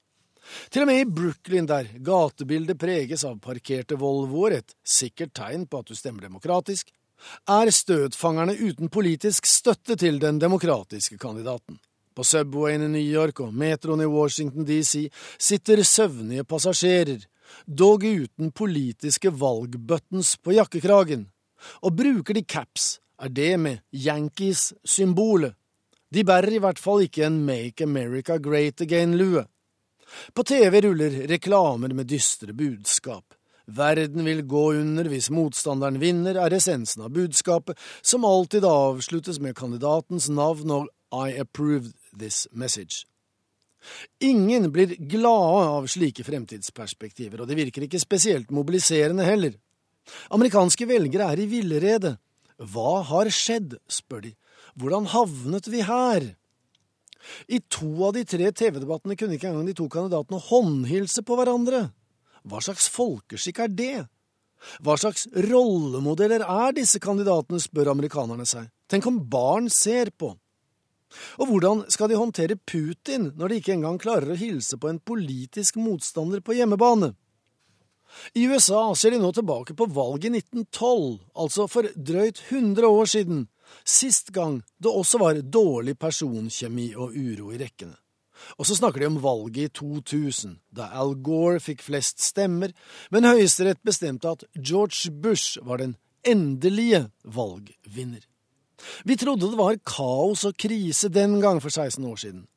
Til 0.74 0.84
og 0.84 0.89
med 0.89 0.99
i 0.99 1.07
Brooklyn, 1.07 1.67
der 1.69 1.88
gatebildet 2.03 2.80
preges 2.80 3.24
av 3.28 3.39
parkerte 3.43 3.95
Volvoer, 3.99 4.57
et 4.59 4.76
sikkert 4.84 5.32
tegn 5.39 5.63
på 5.69 5.80
at 5.80 5.88
du 5.88 5.95
stemmer 5.95 6.28
demokratisk, 6.28 6.91
er 7.49 7.71
støtfangerne 7.71 8.55
uten 8.59 8.89
politisk 8.89 9.45
støtte 9.49 9.95
til 9.99 10.19
den 10.21 10.39
demokratiske 10.41 11.17
kandidaten. 11.17 11.80
På 12.15 12.24
Subwayen 12.24 12.84
i 12.86 12.88
New 12.93 13.01
York 13.01 13.39
og 13.41 13.53
metroen 13.53 14.03
i 14.05 14.09
Washington 14.09 14.65
DC 14.65 15.07
sitter 15.39 15.84
søvnige 15.84 16.45
passasjerer, 16.45 17.24
dog 17.65 18.05
uten 18.05 18.51
politiske 18.51 19.32
valgbuttons 19.34 20.38
på 20.38 20.53
jakkekragen, 20.53 21.26
og 21.82 21.95
bruker 21.97 22.38
de 22.38 22.43
caps, 22.43 22.99
er 23.19 23.30
det 23.30 23.59
med 23.59 23.82
Yankees-symbolet. 23.93 25.55
De 26.13 26.24
bærer 26.24 26.53
i 26.53 26.61
hvert 26.61 26.80
fall 26.80 27.07
ikke 27.07 27.26
en 27.26 27.39
Make 27.45 27.84
America 27.84 28.38
Great 28.38 28.82
Again-lue. 28.82 29.45
På 30.36 30.43
TV 30.43 30.82
ruller 30.86 31.24
reklamer 31.28 31.93
med 31.93 32.05
dystre 32.05 32.53
budskap. 32.53 33.34
Verden 33.66 34.26
vil 34.26 34.41
gå 34.43 34.64
under 34.76 35.07
hvis 35.07 35.30
motstanderen 35.32 36.01
vinner, 36.01 36.36
er 36.36 36.55
essensen 36.57 37.05
av 37.05 37.14
budskapet, 37.16 37.80
som 38.01 38.28
alltid 38.28 38.66
avsluttes 38.68 39.39
med 39.39 39.55
kandidatens 39.55 40.28
navn 40.30 40.72
og 40.72 40.91
I 41.14 41.38
approved 41.39 41.93
this 42.11 42.47
message. 42.51 43.05
Ingen 44.20 44.70
blir 44.72 44.95
glade 44.97 45.64
av 45.78 45.88
slike 45.91 46.24
fremtidsperspektiver, 46.28 47.43
og 47.43 47.49
det 47.49 47.59
virker 47.59 47.86
ikke 47.86 48.01
spesielt 48.01 48.51
mobiliserende 48.51 49.26
heller. 49.28 49.55
Amerikanske 50.36 50.88
velgere 50.88 51.32
er 51.32 51.43
i 51.43 51.49
villrede. 51.51 52.18
Hva 52.59 53.01
har 53.07 53.32
skjedd, 53.32 53.78
spør 53.91 54.28
de. 54.28 54.34
Hvordan 54.80 55.07
havnet 55.11 55.68
vi 55.72 55.84
her? 55.88 56.34
I 57.47 57.59
to 57.72 57.89
av 58.07 58.16
de 58.18 58.24
tre 58.28 58.51
TV-debattene 58.51 59.16
kunne 59.20 59.38
ikke 59.38 59.51
engang 59.51 59.68
de 59.68 59.76
to 59.78 59.88
kandidatene 59.91 60.41
håndhilse 60.49 61.24
på 61.24 61.38
hverandre. 61.39 61.88
Hva 62.44 62.62
slags 62.64 62.89
folkeskikk 62.91 63.64
er 63.64 63.72
det? 63.72 64.06
Hva 64.84 64.96
slags 65.00 65.26
rollemodeller 65.50 66.44
er 66.46 66.76
disse 66.76 67.00
kandidatene, 67.04 67.60
spør 67.60 67.91
amerikanerne 67.94 68.46
seg. 68.48 68.70
Tenk 68.91 69.08
om 69.10 69.20
barn 69.30 69.70
ser 69.72 70.12
på. 70.16 70.34
Og 71.38 71.50
hvordan 71.50 71.84
skal 71.94 72.10
de 72.10 72.18
håndtere 72.18 72.58
Putin 72.58 73.32
når 73.38 73.52
de 73.52 73.60
ikke 73.62 73.76
engang 73.76 74.00
klarer 74.02 74.34
å 74.34 74.39
hilse 74.39 74.80
på 74.82 74.89
en 74.89 75.02
politisk 75.04 75.78
motstander 75.82 76.41
på 76.41 76.56
hjemmebane? 76.58 77.14
I 78.38 78.46
USA 78.50 78.91
ser 78.98 79.16
de 79.16 79.22
nå 79.22 79.32
tilbake 79.34 79.74
på 79.78 79.88
valget 79.89 80.30
i 80.30 80.41
1912, 80.41 81.18
altså 81.34 81.66
for 81.70 81.89
drøyt 81.96 82.44
100 82.50 82.86
år 82.86 83.10
siden, 83.10 83.48
sist 83.86 84.30
gang 84.36 84.60
det 84.78 84.91
også 84.91 85.22
var 85.22 85.41
dårlig 85.41 85.96
personkjemi 85.98 86.91
og 86.94 87.16
uro 87.18 87.54
i 87.54 87.62
rekkene. 87.62 87.96
Og 88.58 88.68
så 88.68 88.78
snakker 88.78 89.04
de 89.04 89.10
om 89.12 89.22
valget 89.24 89.64
i 89.64 89.74
2000, 89.80 90.58
da 90.76 90.89
Al 91.00 91.16
Gore 91.26 91.62
fikk 91.64 91.84
flest 91.86 92.22
stemmer, 92.24 92.74
men 93.12 93.28
Høyesterett 93.28 93.82
bestemte 93.86 94.32
at 94.36 94.46
George 94.58 95.12
Bush 95.12 95.62
var 95.64 95.82
den 95.82 95.98
endelige 96.28 97.08
valgvinner. 97.24 98.24
Vi 99.04 99.18
trodde 99.18 99.52
det 99.52 99.60
var 99.60 99.80
kaos 99.88 100.44
og 100.48 100.58
krise 100.60 101.10
den 101.14 101.39
gang 101.44 101.62
for 101.64 101.72
16 101.72 102.04
år 102.06 102.20
siden. 102.20 102.48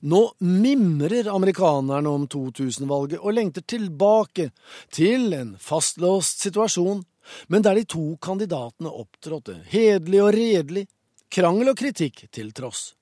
Nå 0.00 0.20
mimrer 0.38 1.28
amerikanerne 1.28 2.08
om 2.08 2.26
2000-valget 2.30 3.20
og 3.20 3.34
lengter 3.36 3.64
tilbake 3.68 4.50
til 4.94 5.32
en 5.36 5.54
fastlåst 5.60 6.44
situasjon, 6.46 7.02
men 7.48 7.64
der 7.64 7.78
de 7.78 7.86
to 7.88 8.14
kandidatene 8.22 8.92
opptrådte 8.92 9.58
hederlig 9.72 10.22
og 10.22 10.32
redelig, 10.36 10.86
krangel 11.32 11.72
og 11.72 11.80
kritikk 11.80 12.26
til 12.32 12.52
tross. 12.56 12.92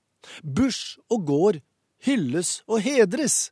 Bush 0.42 0.98
og 1.10 1.26
Gore 1.26 1.62
hylles 2.06 2.60
og 2.68 2.82
hedres, 2.84 3.50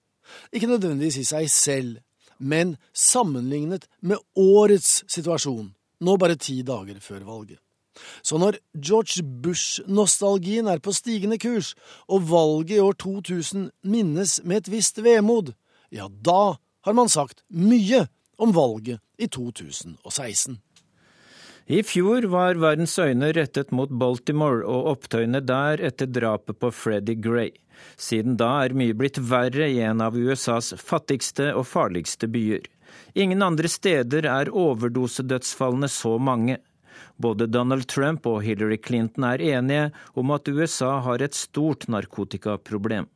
ikke 0.53 0.71
nødvendigvis 0.71 1.21
i 1.23 1.27
seg 1.29 1.51
selv, 1.51 1.97
men 2.39 2.77
sammenlignet 2.97 3.87
med 4.01 4.21
årets 4.39 5.03
situasjon, 5.11 5.73
nå 6.01 6.17
bare 6.21 6.39
ti 6.41 6.61
dager 6.67 7.01
før 7.05 7.27
valget. 7.27 7.59
Så 8.23 8.39
når 8.41 8.57
George 8.79 9.23
Bush-nostalgien 9.43 10.71
er 10.71 10.81
på 10.81 10.95
stigende 10.97 11.37
kurs, 11.43 11.75
og 12.09 12.31
valget 12.31 12.79
i 12.79 12.81
år 12.81 12.97
2000 13.03 13.69
minnes 13.83 14.39
med 14.45 14.63
et 14.63 14.73
visst 14.73 15.03
vemod, 15.05 15.53
ja, 15.93 16.09
da 16.09 16.57
har 16.87 16.97
man 16.97 17.13
sagt 17.13 17.43
mye 17.51 18.07
om 18.41 18.55
valget 18.57 19.03
i 19.19 19.29
2016. 19.29 20.57
I 21.71 21.83
fjor 21.87 22.25
var 22.33 22.59
verdens 22.59 22.97
øyne 22.99 23.29
rettet 23.37 23.71
mot 23.71 23.91
Baltimore 24.01 24.65
og 24.67 24.89
opptøyene 24.95 25.39
der 25.45 25.83
etter 25.87 26.09
drapet 26.11 26.59
på 26.59 26.73
Freddie 26.75 27.21
Gray. 27.21 27.53
Siden 27.97 28.37
da 28.41 28.65
er 28.65 28.75
mye 28.77 28.97
blitt 28.97 29.19
verre 29.19 29.69
i 29.71 29.81
en 29.85 30.03
av 30.05 30.17
USAs 30.17 30.73
fattigste 30.79 31.53
og 31.55 31.67
farligste 31.71 32.29
byer. 32.31 32.67
Ingen 33.15 33.43
andre 33.43 33.69
steder 33.69 34.27
er 34.27 34.51
overdosedødsfallene 34.55 35.89
så 35.89 36.17
mange. 36.19 36.59
Både 37.17 37.47
Donald 37.47 37.87
Trump 37.89 38.27
og 38.27 38.43
Hillary 38.43 38.79
Clinton 38.87 39.25
er 39.25 39.43
enige 39.43 39.91
om 40.15 40.31
at 40.31 40.49
USA 40.49 40.99
har 41.05 41.23
et 41.23 41.35
stort 41.37 41.89
narkotikaproblem. 41.89 43.09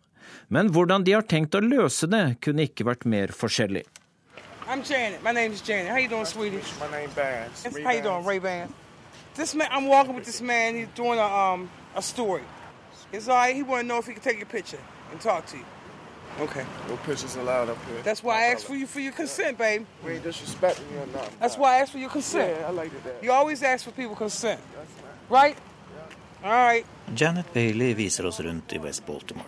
Men 0.49 0.71
hvordan 0.73 1.05
de 1.05 1.15
har 1.17 1.25
tenkt 1.29 1.57
å 1.57 1.63
løse 1.65 2.09
det, 2.11 2.37
kunne 2.45 2.67
ikke 2.69 2.87
vært 2.89 3.07
mer 3.09 3.33
forskjellig. 3.33 3.85
I'm 4.67 4.83
Janet. 4.83 5.23
My 5.23 5.33
name 5.33 5.53
is 5.53 5.61
Janet. 5.69 5.91
How 5.91 5.99
you 5.99 6.09
doing, 6.09 6.25
sweetie? 6.25 6.63
My 6.81 6.89
name 6.91 7.11
Bass. 7.15 7.65
How 7.85 7.93
you 7.93 8.03
doing, 8.03 8.25
Ray 8.25 8.39
Ban? 8.39 8.73
This 9.35 9.55
man, 9.55 9.69
I'm 9.71 9.87
walking 9.89 10.15
with 10.15 10.25
this 10.25 10.41
man. 10.41 10.75
He's 10.75 10.89
doing 10.95 11.19
a 11.19 11.27
um 11.27 11.69
a 11.95 12.03
story. 12.03 12.43
It's 13.15 13.29
all 13.29 13.37
right. 13.37 13.55
He 13.55 13.63
want 13.63 13.83
to 13.83 13.87
know 13.87 13.99
if 13.99 14.07
he 14.07 14.13
can 14.13 14.23
take 14.23 14.43
a 14.43 14.47
picture 14.47 14.81
and 15.11 15.21
talk 15.21 15.47
to 15.47 15.57
you. 15.57 15.65
Okay. 16.41 16.65
No 16.89 16.97
pictures 17.07 17.37
allowed 17.37 17.69
up 17.69 17.79
here. 17.87 18.03
That's 18.03 18.23
why 18.23 18.35
I 18.43 18.45
asked 18.53 18.67
for 18.67 18.75
you 18.75 18.87
for 18.87 19.01
your 19.01 19.13
consent, 19.13 19.57
babe. 19.57 19.87
We 20.05 20.15
ain't 20.15 20.25
disrespecting 20.25 20.91
you 20.93 20.99
or 20.99 21.07
nothing. 21.07 21.37
That's 21.41 21.57
why 21.57 21.77
I 21.77 21.79
asked 21.83 21.93
for 21.93 21.99
your 21.99 22.11
consent. 22.11 22.57
Yeah, 22.61 22.69
I 22.69 22.71
like 22.71 22.91
that. 23.05 23.23
You 23.23 23.31
always 23.33 23.63
ask 23.63 23.85
for 23.85 23.93
people 23.93 24.17
consent, 24.17 24.61
right? 25.31 25.57
All 26.43 26.51
right. 26.51 26.85
Janet 27.15 27.53
Bailey 27.55 27.95
viser 27.95 28.27
oss 28.27 28.41
rundt 28.41 28.73
i 28.73 28.79
West 28.79 29.07
Baltimore. 29.07 29.47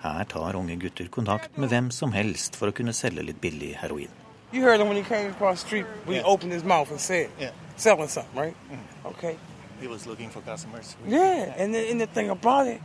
Her 0.00 0.24
tar 0.24 0.54
unge 0.56 0.76
gutter 0.80 1.06
kontakt 1.08 1.58
med 1.58 1.68
hvem 1.68 1.90
som 1.90 2.12
helst 2.12 2.56
for 2.56 2.68
å 2.68 2.72
kunne 2.72 2.92
selge 2.92 3.22
litt 3.22 3.40
billig 3.40 3.74
heroin. 3.82 4.08
You 4.52 4.62
heard 4.62 4.80
him 4.80 4.88
when 4.88 4.96
he 4.96 5.02
came 5.02 5.30
across 5.30 5.62
the 5.62 5.66
street 5.66 5.86
when 6.06 6.16
he 6.16 6.22
opened 6.22 6.52
his 6.52 6.64
mouth 6.64 6.90
and 6.90 7.00
said, 7.00 7.28
Yeah. 7.38 7.50
selling 7.76 8.08
something, 8.08 8.40
right? 8.40 8.54
Mm-hmm. 8.70 9.08
Okay. 9.08 9.36
He 9.80 9.88
was 9.88 10.06
looking 10.06 10.30
for 10.30 10.40
customers. 10.40 10.96
Yeah, 11.06 11.54
and 11.56 11.74
the, 11.74 11.90
and 11.90 12.00
the 12.00 12.06
thing 12.06 12.30
about 12.30 12.66
it, 12.68 12.80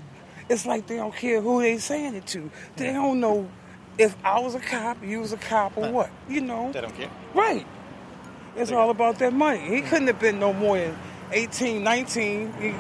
it's 0.50 0.66
like 0.66 0.88
they 0.88 0.97
don't 0.97 1.16
care 1.16 1.41
who 1.41 1.62
they 1.62 1.78
saying 1.78 2.16
it 2.16 2.26
to. 2.28 2.50
They 2.76 2.91
don't 2.93 3.20
know 3.20 3.47
if 3.97 4.16
I 4.24 4.39
was 4.39 4.56
a 4.56 4.60
cop, 4.60 4.97
you 5.04 5.20
was 5.20 5.34
a 5.34 5.38
cop, 5.38 5.78
or 5.78 5.91
what. 5.91 6.10
You 6.28 6.41
know. 6.41 6.72
They 6.72 6.82
don't 6.82 6.95
care. 6.95 7.10
Right. 7.34 7.66
It's 8.56 8.72
all 8.72 8.89
about 8.89 9.20
that 9.20 9.34
money. 9.34 9.60
He 9.76 9.82
couldn't 9.82 10.08
have 10.08 10.20
been 10.20 10.39
no 10.39 10.54
more 10.54 10.78
than 10.78 10.95
18, 11.32 11.84
19. 11.84 12.54
He, 12.60 12.74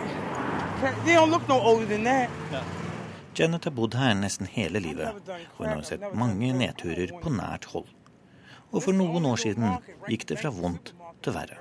they 1.05 1.13
don't 1.13 1.29
look 1.29 1.47
no 1.47 1.59
older 1.61 1.85
than 1.85 2.03
that. 2.03 2.29
Janet 3.35 3.63
har 3.63 3.71
bodd 3.71 3.93
her 3.93 4.13
nesten 4.19 4.47
hele 4.51 4.79
livet, 4.83 5.13
og 5.57 5.61
hun 5.61 5.69
har 5.69 5.83
sett 5.87 6.01
mange 6.17 6.49
nedturer 6.53 7.13
på 7.21 7.31
nært 7.31 7.69
hold. 7.71 7.87
Og 8.71 8.83
for 8.83 8.91
noen 8.91 9.25
år 9.25 9.39
siden 9.39 9.77
gikk 10.09 10.25
det 10.27 10.39
fra 10.41 10.51
vondt 10.51 10.91
til 11.23 11.35
verre. 11.37 11.55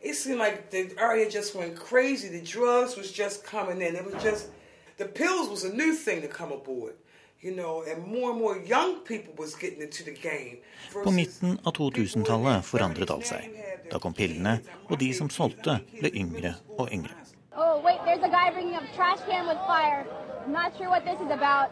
When 0.00 0.10
it 0.10 0.14
hit 0.14 0.14
2000 0.14 0.14
something, 0.14 0.14
it 0.14 0.14
seemed 0.14 0.38
like 0.38 0.70
the 0.70 0.94
area 0.98 1.30
just 1.30 1.54
went 1.54 1.76
crazy. 1.76 2.28
The 2.28 2.40
drugs 2.40 2.96
was 2.96 3.12
just 3.12 3.44
coming 3.44 3.80
in. 3.82 3.96
It 3.96 4.04
was 4.04 4.22
just 4.22 4.48
the 4.96 5.04
pills 5.04 5.48
was 5.48 5.64
a 5.64 5.72
new 5.72 5.94
thing 5.94 6.22
to 6.22 6.28
come 6.28 6.52
aboard. 6.52 6.94
You 7.40 7.54
know, 7.54 7.84
and 7.86 8.04
more 8.04 8.30
and 8.30 8.40
more 8.40 8.58
young 8.58 9.04
people 9.04 9.32
was 9.36 9.54
getting 9.54 9.80
into 9.80 10.02
the 10.02 10.10
game. 10.10 10.58
På 11.04 11.10
midten 11.10 11.58
av 11.64 11.72
2000-tallet 11.72 12.64
forandret 12.64 13.10
alt 13.10 13.26
seg. 13.26 13.46
Da 13.90 13.98
kom 13.98 14.12
pillene, 14.12 14.58
og 14.90 14.98
de 14.98 15.14
som 15.14 15.30
solgte, 15.30 15.78
ble 16.00 16.10
yngre 16.10 16.56
og 16.78 16.90
yngre. 16.90 17.14
Oh, 17.54 17.78
wait, 17.78 18.00
there's 18.04 18.24
a 18.24 18.28
guy 18.28 18.50
bringing 18.50 18.74
a 18.74 18.82
trash 18.96 19.20
can 19.28 19.46
with 19.46 19.58
fire. 19.70 20.04
I'm 20.44 20.52
not 20.52 20.74
sure 20.76 20.90
what 20.90 21.04
this 21.04 21.20
is 21.20 21.30
about. 21.30 21.70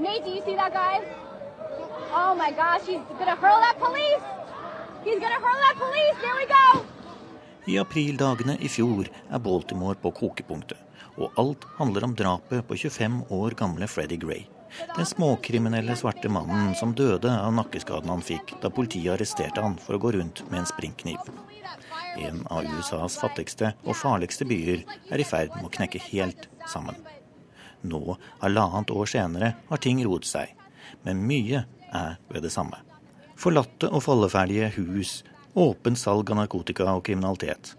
Nate, 0.00 0.24
do 0.24 0.30
you 0.30 0.42
see 0.42 0.56
that 0.56 0.72
guy? 0.72 1.06
Oh 2.10 2.34
my 2.34 2.50
gosh, 2.50 2.86
he's 2.86 3.06
gonna 3.18 3.36
hurl 3.36 3.60
that 3.60 3.78
police! 3.78 4.37
I 7.68 7.76
aprildagene 7.78 8.56
i 8.64 8.68
fjor 8.72 9.08
er 9.08 9.42
Baltimore 9.44 9.98
på 10.00 10.10
kokepunktet, 10.16 10.78
og 11.20 11.36
alt 11.40 11.66
handler 11.76 12.06
om 12.06 12.14
drapet 12.16 12.64
på 12.68 12.78
25 12.88 13.18
år 13.34 13.56
gamle 13.58 13.88
Freddie 13.90 14.20
Gray. 14.22 14.46
Den 14.96 15.06
småkriminelle 15.06 15.96
svarte 15.96 16.30
mannen 16.32 16.74
som 16.76 16.94
døde 16.96 17.30
av 17.32 17.52
nakkeskaden 17.56 18.10
han 18.12 18.24
fikk 18.24 18.56
da 18.62 18.72
politiet 18.72 19.14
arresterte 19.14 19.64
han 19.64 19.76
for 19.82 19.96
å 19.96 20.02
gå 20.02 20.12
rundt 20.16 20.42
med 20.50 20.62
en 20.62 20.70
springkniv. 20.70 21.30
En 22.18 22.42
av 22.50 22.66
USAs 22.66 23.20
fattigste 23.20 23.74
og 23.84 23.96
farligste 24.00 24.48
byer 24.48 24.84
er 25.12 25.20
i 25.20 25.28
ferd 25.28 25.54
med 25.56 25.68
å 25.68 25.74
knekke 25.78 26.02
helt 26.10 26.48
sammen. 26.66 26.98
Nå, 27.86 28.18
halvannet 28.42 28.90
år 28.90 29.12
senere, 29.12 29.54
har 29.68 29.84
ting 29.84 30.02
roet 30.04 30.26
seg, 30.26 30.56
men 31.04 31.22
mye 31.28 31.66
er 31.94 32.18
ved 32.32 32.48
det 32.48 32.54
samme. 32.54 32.87
Forlatte 33.38 33.86
og 33.94 34.02
falleferdige 34.02 34.72
hus, 34.74 35.20
åpent 35.54 35.98
salg 35.98 36.30
av 36.32 36.40
narkotika 36.40 36.88
og 36.90 37.04
kriminalitet. 37.06 37.76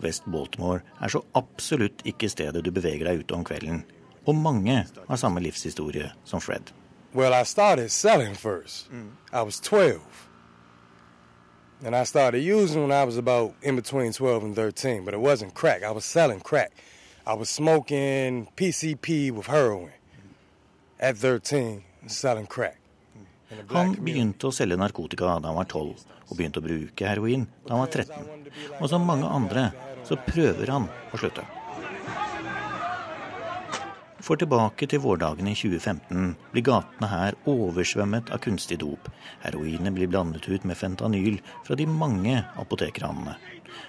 West 0.00 0.24
Baltimore 0.24 0.80
er 1.04 1.12
så 1.12 1.20
absolutt 1.36 2.00
ikke 2.08 2.30
stedet 2.32 2.64
du 2.64 2.70
beveger 2.72 3.04
deg 3.04 3.20
ute 3.20 3.36
om 3.36 3.44
kvelden. 3.44 3.82
Og 4.24 4.38
mange 4.38 4.78
har 5.08 5.20
samme 5.20 5.42
livshistorie 5.44 6.08
som 6.24 6.40
Fred. 6.40 6.72
Well, 7.12 7.34
I 7.34 7.44
started 7.44 7.90
selling 7.90 8.34
first. 8.34 8.88
I 9.32 9.42
was 9.42 9.60
12. 9.60 10.00
And 11.84 11.94
I 11.94 12.04
started 12.04 12.42
using 12.42 12.80
when 12.80 12.92
I 12.92 13.04
was 13.04 13.18
about 13.18 13.54
in 13.60 13.76
between 13.76 14.12
12 14.12 14.44
and 14.44 14.56
13, 14.56 15.04
but 15.04 15.12
it 15.12 15.20
wasn't 15.20 15.52
crack. 15.52 15.82
I 15.82 15.90
was 15.90 16.04
selling 16.04 16.40
crack. 16.40 16.72
I 17.26 17.34
was 17.34 17.50
smoking 17.50 18.48
PCP 18.56 19.30
with 19.30 19.46
heroin 19.46 19.92
at 20.98 21.18
13 21.18 21.84
and 22.00 22.10
selling 22.10 22.46
crack. 22.46 22.81
Han 23.72 23.96
begynte 24.04 24.48
å 24.48 24.54
selge 24.54 24.78
narkotika 24.80 25.38
da 25.38 25.50
han 25.50 25.58
var 25.58 25.68
12, 25.70 26.04
og 26.28 26.36
begynte 26.36 26.62
å 26.62 26.66
bruke 26.66 27.08
heroin 27.08 27.48
da 27.66 27.76
han 27.76 27.84
var 27.84 27.92
13. 27.92 28.30
Og 28.80 28.86
som 28.90 29.04
mange 29.08 29.28
andre 29.28 29.70
så 30.06 30.18
prøver 30.26 30.72
han 30.72 30.88
å 31.12 31.20
slutte. 31.20 31.44
For 34.22 34.38
tilbake 34.38 34.86
til 34.86 35.02
vårdagene 35.02 35.50
i 35.50 35.58
2015 35.58 36.34
blir 36.52 36.66
gatene 36.68 37.08
her 37.10 37.36
oversvømmet 37.50 38.30
av 38.30 38.38
kunstig 38.44 38.78
dop. 38.78 39.08
Heroinet 39.42 39.96
blir 39.96 40.10
blandet 40.12 40.46
ut 40.46 40.66
med 40.68 40.78
fentanyl 40.78 41.40
fra 41.66 41.78
de 41.78 41.88
mange 41.90 42.36
apotekranene. 42.62 43.34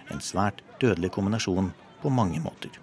En 0.09 0.26
svært 0.26 0.66
dødelig 0.82 1.14
kombinasjon 1.14 1.70
på 2.01 2.09
mange 2.09 2.41
måter. 2.41 2.82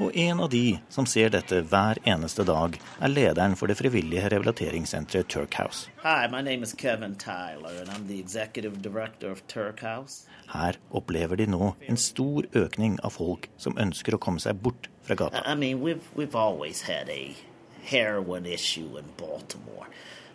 Og 0.00 0.16
en 0.16 0.40
av 0.40 0.48
de 0.48 0.78
som 0.88 1.04
ser 1.04 1.28
dette 1.34 1.58
hver 1.68 1.98
eneste 2.08 2.44
dag, 2.48 2.78
er 3.04 3.10
lederen 3.12 3.52
for 3.60 3.68
det 3.68 3.76
frivillige 3.76 4.30
rehabiliteringssenteret 4.32 5.28
Turk 5.28 5.58
House. 5.60 5.90
Hi, 6.00 6.24
my 6.32 6.40
name 6.40 6.64
is 6.64 6.72
Kevin 6.72 7.16
Tyler, 7.20 7.74
and 7.82 7.90
I'm 7.90 8.06
the 8.08 8.18
executive 8.18 8.80
director 8.80 9.30
of 9.30 9.46
Turk 9.46 9.80
House. 9.80 10.24
Her 10.48 10.78
opplever 10.90 11.36
de 11.36 11.46
nå 11.52 11.74
en 11.86 12.00
stor 12.00 12.48
økning 12.56 12.96
av 13.04 13.12
folk 13.18 13.50
som 13.60 13.76
ønsker 13.76 14.16
å 14.16 14.22
komme 14.24 14.40
seg 14.40 14.62
bort 14.64 14.88
fra 15.04 15.18
gata. 15.20 15.44
I 15.44 15.54
mean, 15.54 15.82
we've, 15.84 16.08
we've 16.16 16.34
always 16.34 16.80
had 16.80 17.10
a 17.10 17.36
heroin 17.84 18.46
issue 18.46 18.96
in 18.96 19.04
Baltimore. 19.18 19.86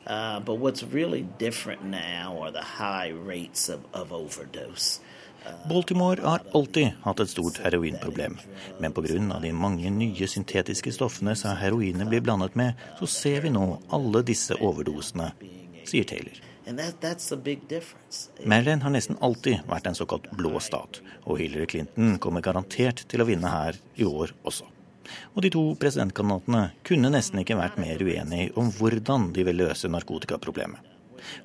Uh, 0.05 0.39
but 0.41 0.59
what's 0.59 0.83
really 0.83 1.25
different 1.39 1.83
now 1.83 2.37
are 2.37 2.51
the 2.51 2.61
high 2.61 3.09
rates 3.09 3.69
of, 3.69 3.81
of 3.95 4.13
overdose. 4.13 4.99
Baltimore 5.69 6.21
har 6.21 6.43
alltid 6.53 6.91
hatt 7.01 7.19
et 7.19 7.29
stort 7.29 7.57
heroinproblem, 7.63 8.37
men 8.79 8.93
pga. 8.93 9.39
de 9.41 9.51
mange 9.53 9.89
nye 9.89 10.27
syntetiske 10.27 10.91
stoffene 10.93 11.35
som 11.35 11.57
heroinet 11.57 12.09
blir 12.09 12.21
blandet 12.21 12.55
med, 12.55 12.73
så 12.99 13.07
ser 13.07 13.41
vi 13.41 13.49
nå 13.49 13.79
alle 13.89 14.21
disse 14.23 14.53
overdosene, 14.61 15.31
sier 15.85 16.03
Taylor. 16.03 16.37
Maryland 18.45 18.83
har 18.83 18.93
nesten 18.93 19.17
alltid 19.21 19.67
vært 19.69 19.89
en 19.89 19.97
såkalt 19.97 20.31
blå 20.37 20.59
stat, 20.59 21.01
og 21.25 21.37
Hillary 21.41 21.65
Clinton 21.65 22.17
kommer 22.21 22.41
garantert 22.41 23.05
til 23.09 23.21
å 23.21 23.27
vinne 23.29 23.51
her 23.51 23.77
i 23.95 24.05
år 24.05 24.33
også. 24.43 24.65
Og 25.35 25.43
de 25.45 25.51
to 25.53 25.61
presidentkandidatene 25.77 26.71
kunne 26.87 27.13
nesten 27.13 27.41
ikke 27.41 27.59
vært 27.59 27.77
mer 27.81 28.01
uenige 28.01 28.53
om 28.57 28.71
hvordan 28.73 29.29
de 29.35 29.45
vil 29.45 29.61
løse 29.61 29.91
narkotikaproblemet. 29.93 30.94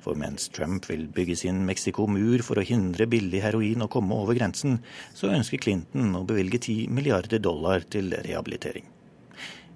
For 0.03 0.17
mens 0.19 0.49
Trump 0.53 0.87
vil 0.89 1.07
bygge 1.11 1.37
sin 1.43 1.63
Mexico-mur 1.67 2.43
for 2.45 2.61
å 2.61 2.65
hindre 2.65 3.09
billig 3.11 3.43
heroin 3.43 3.85
å 3.85 3.89
komme 3.91 4.17
over 4.17 4.37
grensen, 4.37 4.79
så 5.17 5.31
ønsker 5.33 5.61
Clinton 5.61 6.15
å 6.17 6.25
bevilge 6.27 6.61
10 6.61 6.91
milliarder 6.95 7.41
dollar 7.43 7.85
til 7.89 8.13
rehabilitering. 8.13 8.87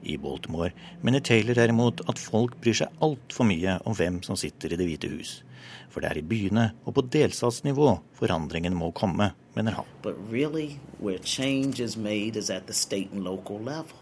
I 0.05 0.17
Baltimore 0.21 0.71
mener 1.01 1.19
Taylor 1.19 1.57
derimot 1.57 2.03
at 2.09 2.21
folk 2.21 2.59
bryr 2.61 2.77
seg 2.77 3.03
altfor 3.05 3.47
mye 3.49 3.79
om 3.89 3.95
hvem 3.97 4.21
som 4.25 4.37
sitter 4.37 4.73
i 4.73 4.79
Det 4.79 4.87
hvite 4.89 5.09
hus. 5.09 5.39
For 5.89 6.03
det 6.03 6.11
er 6.11 6.19
i 6.19 6.27
byene 6.29 6.65
og 6.85 6.97
på 6.97 7.05
delstatsnivå 7.15 7.87
forandringen 8.19 8.75
må 8.77 8.91
komme, 8.91 9.31
mener 9.55 9.79
han. 9.79 9.93
But 10.03 10.19
really, 10.29 10.79
where 10.99 11.17
change 11.17 11.79
is 11.79 11.97
made 11.97 12.35
is 12.37 12.49
at 12.49 12.67
the 12.67 12.73
state 12.73 13.11
and 13.11 13.23
local 13.23 13.57
level. 13.57 13.97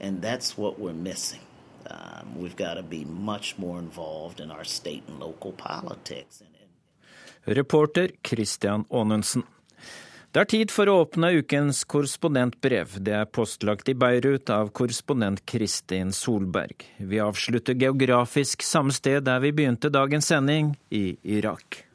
And 0.00 0.22
that's 0.22 0.56
what 0.56 0.78
we're 0.78 0.92
missing. 0.94 1.47
Um, 1.90 2.42
we've 2.42 2.56
got 2.56 2.74
to 2.74 2.82
be 2.82 3.04
much 3.04 3.56
more 3.58 3.78
involved 3.78 4.40
in 4.40 4.50
our 4.50 4.64
state 4.64 5.02
and 5.08 5.18
local 5.18 5.52
politics. 5.52 6.42
Reporter 7.44 8.10
Christian 8.22 8.84
Aanensen. 8.90 9.42
Det 10.30 10.42
er 10.42 10.48
tid 10.52 10.72
for 10.72 10.90
å 10.92 10.98
åpne 11.06 11.30
ukens 11.40 11.78
korrespondentbrev. 11.88 12.98
Det 13.00 13.14
er 13.16 13.30
postlagt 13.32 13.88
i 13.88 13.94
Beirut 13.96 14.50
av 14.52 14.68
korrespondent 14.76 15.40
Kristin 15.48 16.12
Solberg. 16.12 16.84
Vi 17.00 17.20
avslutter 17.24 17.78
geografisk 17.80 18.62
samme 18.62 18.92
sted 18.92 19.24
der 19.24 19.40
vi 19.40 19.54
begynte 19.56 19.88
dagens 19.88 20.28
sending, 20.28 20.74
i 20.92 21.16
Irak. 21.24 21.86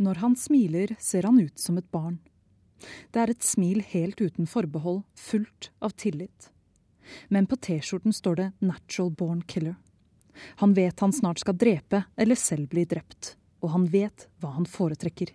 Når 0.00 0.22
han 0.24 0.38
smiler, 0.40 0.96
ser 0.98 1.28
han 1.28 1.36
ut 1.44 1.60
som 1.60 1.76
et 1.76 1.90
barn. 1.92 2.16
Det 3.12 3.20
er 3.20 3.34
et 3.34 3.44
smil 3.44 3.84
helt 3.92 4.24
uten 4.24 4.48
forbehold, 4.48 5.04
fullt 5.12 5.68
av 5.84 5.92
tillit. 6.00 6.48
Men 7.28 7.46
på 7.46 7.56
T-skjorten 7.56 8.12
står 8.12 8.36
det 8.36 8.52
'Natural 8.58 9.10
Born 9.10 9.42
Killer'. 9.42 9.76
Han 10.62 10.74
vet 10.74 11.00
han 11.00 11.12
snart 11.12 11.38
skal 11.38 11.56
drepe 11.56 12.04
eller 12.16 12.34
selv 12.34 12.68
bli 12.68 12.84
drept, 12.84 13.36
og 13.62 13.70
han 13.70 13.86
vet 13.86 14.28
hva 14.40 14.54
han 14.56 14.66
foretrekker. 14.66 15.30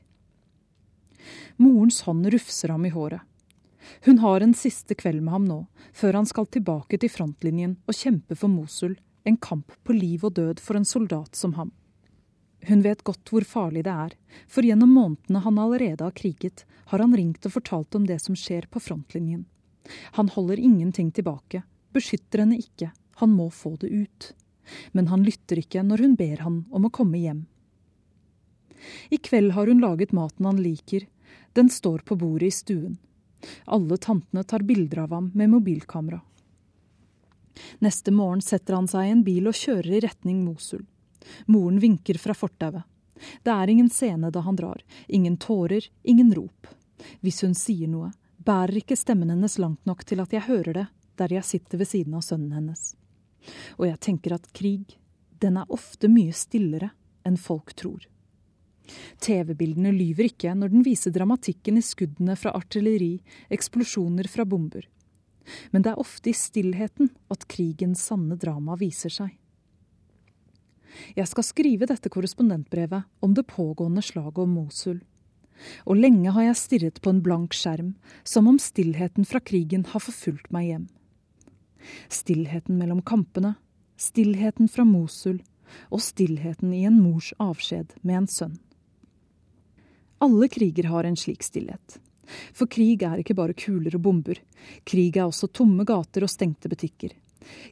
Morens 1.57 2.01
hånd 2.01 2.27
rufser 2.33 2.69
ham 2.69 2.85
i 2.85 2.89
håret. 2.89 3.21
Hun 4.05 4.19
har 4.19 4.41
en 4.41 4.53
siste 4.53 4.95
kveld 4.95 5.21
med 5.23 5.33
ham 5.33 5.45
nå, 5.45 5.59
før 5.93 6.19
han 6.19 6.25
skal 6.25 6.45
tilbake 6.45 6.99
til 6.99 7.11
frontlinjen 7.11 7.77
og 7.87 7.95
kjempe 7.95 8.35
for 8.35 8.51
Mosul, 8.51 8.97
en 9.23 9.37
kamp 9.37 9.71
på 9.83 9.95
liv 9.95 10.23
og 10.25 10.35
død 10.35 10.59
for 10.63 10.79
en 10.79 10.87
soldat 10.87 11.35
som 11.35 11.53
ham. 11.53 11.71
Hun 12.67 12.83
vet 12.83 13.03
godt 13.07 13.31
hvor 13.31 13.45
farlig 13.47 13.85
det 13.87 13.93
er, 13.93 14.15
for 14.47 14.67
gjennom 14.67 14.91
månedene 14.91 15.43
han 15.45 15.59
allerede 15.61 16.03
har 16.03 16.15
kriget, 16.15 16.65
har 16.91 16.99
han 16.99 17.15
ringt 17.15 17.45
og 17.47 17.55
fortalt 17.55 17.95
om 17.95 18.07
det 18.09 18.19
som 18.21 18.35
skjer 18.35 18.67
på 18.71 18.81
frontlinjen. 18.83 19.45
Han 20.17 20.29
holder 20.29 20.59
ingenting 20.59 21.11
tilbake, 21.11 21.63
beskytter 21.93 22.43
henne 22.43 22.59
ikke, 22.59 22.91
han 23.21 23.33
må 23.35 23.49
få 23.49 23.75
det 23.81 23.89
ut. 23.89 24.33
Men 24.91 25.09
han 25.09 25.23
lytter 25.25 25.61
ikke 25.61 25.83
når 25.83 26.05
hun 26.05 26.15
ber 26.19 26.45
han 26.45 26.63
om 26.69 26.85
å 26.85 26.93
komme 26.93 27.21
hjem. 27.21 27.45
I 29.09 29.17
kveld 29.17 29.51
har 29.57 29.67
hun 29.67 29.81
laget 29.83 30.13
maten 30.15 30.45
han 30.45 30.61
liker, 30.61 31.07
den 31.57 31.69
står 31.69 32.05
på 32.07 32.15
bordet 32.15 32.47
i 32.47 32.55
stuen. 32.55 32.97
Alle 33.65 33.97
tantene 33.97 34.43
tar 34.43 34.63
bilder 34.67 35.05
av 35.05 35.15
ham 35.15 35.31
med 35.33 35.49
mobilkamera. 35.49 36.21
Neste 37.83 38.11
morgen 38.11 38.41
setter 38.41 38.77
han 38.77 38.87
seg 38.87 39.07
i 39.07 39.13
en 39.13 39.25
bil 39.25 39.49
og 39.49 39.57
kjører 39.57 39.97
i 39.97 40.01
retning 40.05 40.43
Mosul. 40.45 40.85
Moren 41.51 41.79
vinker 41.83 42.19
fra 42.21 42.35
fortauet. 42.37 42.85
Det 43.43 43.51
er 43.51 43.71
ingen 43.71 43.89
scene 43.91 44.31
da 44.31 44.43
han 44.45 44.55
drar, 44.55 44.79
ingen 45.07 45.35
tårer, 45.37 45.83
ingen 46.03 46.31
rop. 46.35 46.69
Hvis 47.19 47.41
hun 47.43 47.55
sier 47.57 47.89
noe, 47.91 48.13
bærer 48.45 48.79
ikke 48.81 48.97
stemmen 48.99 49.31
hennes 49.33 49.57
langt 49.59 49.85
nok 49.89 50.05
til 50.07 50.21
at 50.23 50.33
jeg 50.33 50.47
hører 50.47 50.73
det 50.81 50.87
der 51.19 51.33
jeg 51.35 51.43
sitter 51.43 51.81
ved 51.81 51.89
siden 51.89 52.15
av 52.15 52.23
sønnen 52.23 52.55
hennes. 52.55 52.93
Og 53.75 53.89
jeg 53.89 53.99
tenker 53.99 54.35
at 54.35 54.47
krig, 54.55 54.95
den 55.43 55.57
er 55.59 55.71
ofte 55.71 56.07
mye 56.11 56.35
stillere 56.35 56.93
enn 57.27 57.39
folk 57.39 57.73
tror. 57.79 58.05
TV-bildene 59.21 59.91
lyver 59.93 60.29
ikke 60.29 60.53
når 60.57 60.71
den 60.73 60.85
viser 60.85 61.13
dramatikken 61.13 61.77
i 61.77 61.83
skuddene 61.85 62.35
fra 62.39 62.53
artilleri, 62.57 63.19
eksplosjoner 63.53 64.29
fra 64.31 64.47
bomber. 64.49 64.87
Men 65.71 65.83
det 65.83 65.93
er 65.93 66.01
ofte 66.01 66.31
i 66.31 66.37
stillheten 66.37 67.11
at 67.33 67.45
krigens 67.51 68.01
sanne 68.09 68.37
drama 68.39 68.77
viser 68.79 69.13
seg. 69.13 69.35
Jeg 71.15 71.29
skal 71.29 71.45
skrive 71.45 71.87
dette 71.89 72.09
korrespondentbrevet 72.09 73.05
om 73.21 73.35
det 73.37 73.45
pågående 73.49 74.01
slaget 74.01 74.41
om 74.41 74.55
Mosul 74.57 75.03
og 75.85 75.99
lenge 75.99 76.31
har 76.35 76.49
jeg 76.49 76.59
stirret 76.59 77.01
på 77.03 77.13
en 77.13 77.21
blank 77.25 77.55
skjerm, 77.57 77.93
som 78.23 78.47
om 78.47 78.59
stillheten 78.61 79.27
fra 79.27 79.41
krigen 79.43 79.85
har 79.91 80.03
forfulgt 80.03 80.51
meg 80.55 80.71
hjem. 80.71 80.87
Stillheten 82.11 82.79
mellom 82.79 83.01
kampene, 83.01 83.55
stillheten 83.99 84.69
fra 84.71 84.85
Mosul 84.87 85.39
og 85.93 86.01
stillheten 86.03 86.73
i 86.73 86.83
en 86.89 86.99
mors 87.01 87.31
avskjed 87.39 87.95
med 88.01 88.23
en 88.23 88.29
sønn. 88.29 88.57
Alle 90.19 90.49
kriger 90.51 90.89
har 90.91 91.07
en 91.07 91.17
slik 91.19 91.45
stillhet. 91.45 91.99
For 92.53 92.69
krig 92.69 93.03
er 93.05 93.21
ikke 93.21 93.37
bare 93.37 93.55
kuler 93.57 93.95
og 93.95 94.03
bomber. 94.05 94.37
Krig 94.85 95.17
er 95.17 95.29
også 95.29 95.49
tomme 95.49 95.85
gater 95.87 96.25
og 96.25 96.31
stengte 96.31 96.69
butikker. 96.69 97.15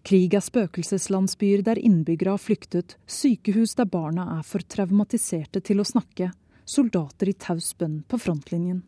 Krig 0.07 0.33
er 0.33 0.41
spøkelseslandsbyer 0.41 1.61
der 1.65 1.81
innbyggere 1.81 2.37
har 2.37 2.41
flyktet, 2.41 2.95
sykehus 3.05 3.75
der 3.77 3.89
barna 3.91 4.29
er 4.37 4.45
for 4.47 4.63
traumatiserte 4.63 5.61
til 5.61 5.83
å 5.83 5.87
snakke, 5.87 6.31
soldater 6.67 7.29
i 7.29 7.33
taus 7.33 7.71
bønn 7.77 8.01
på 8.07 8.19
frontlinjen. 8.19 8.83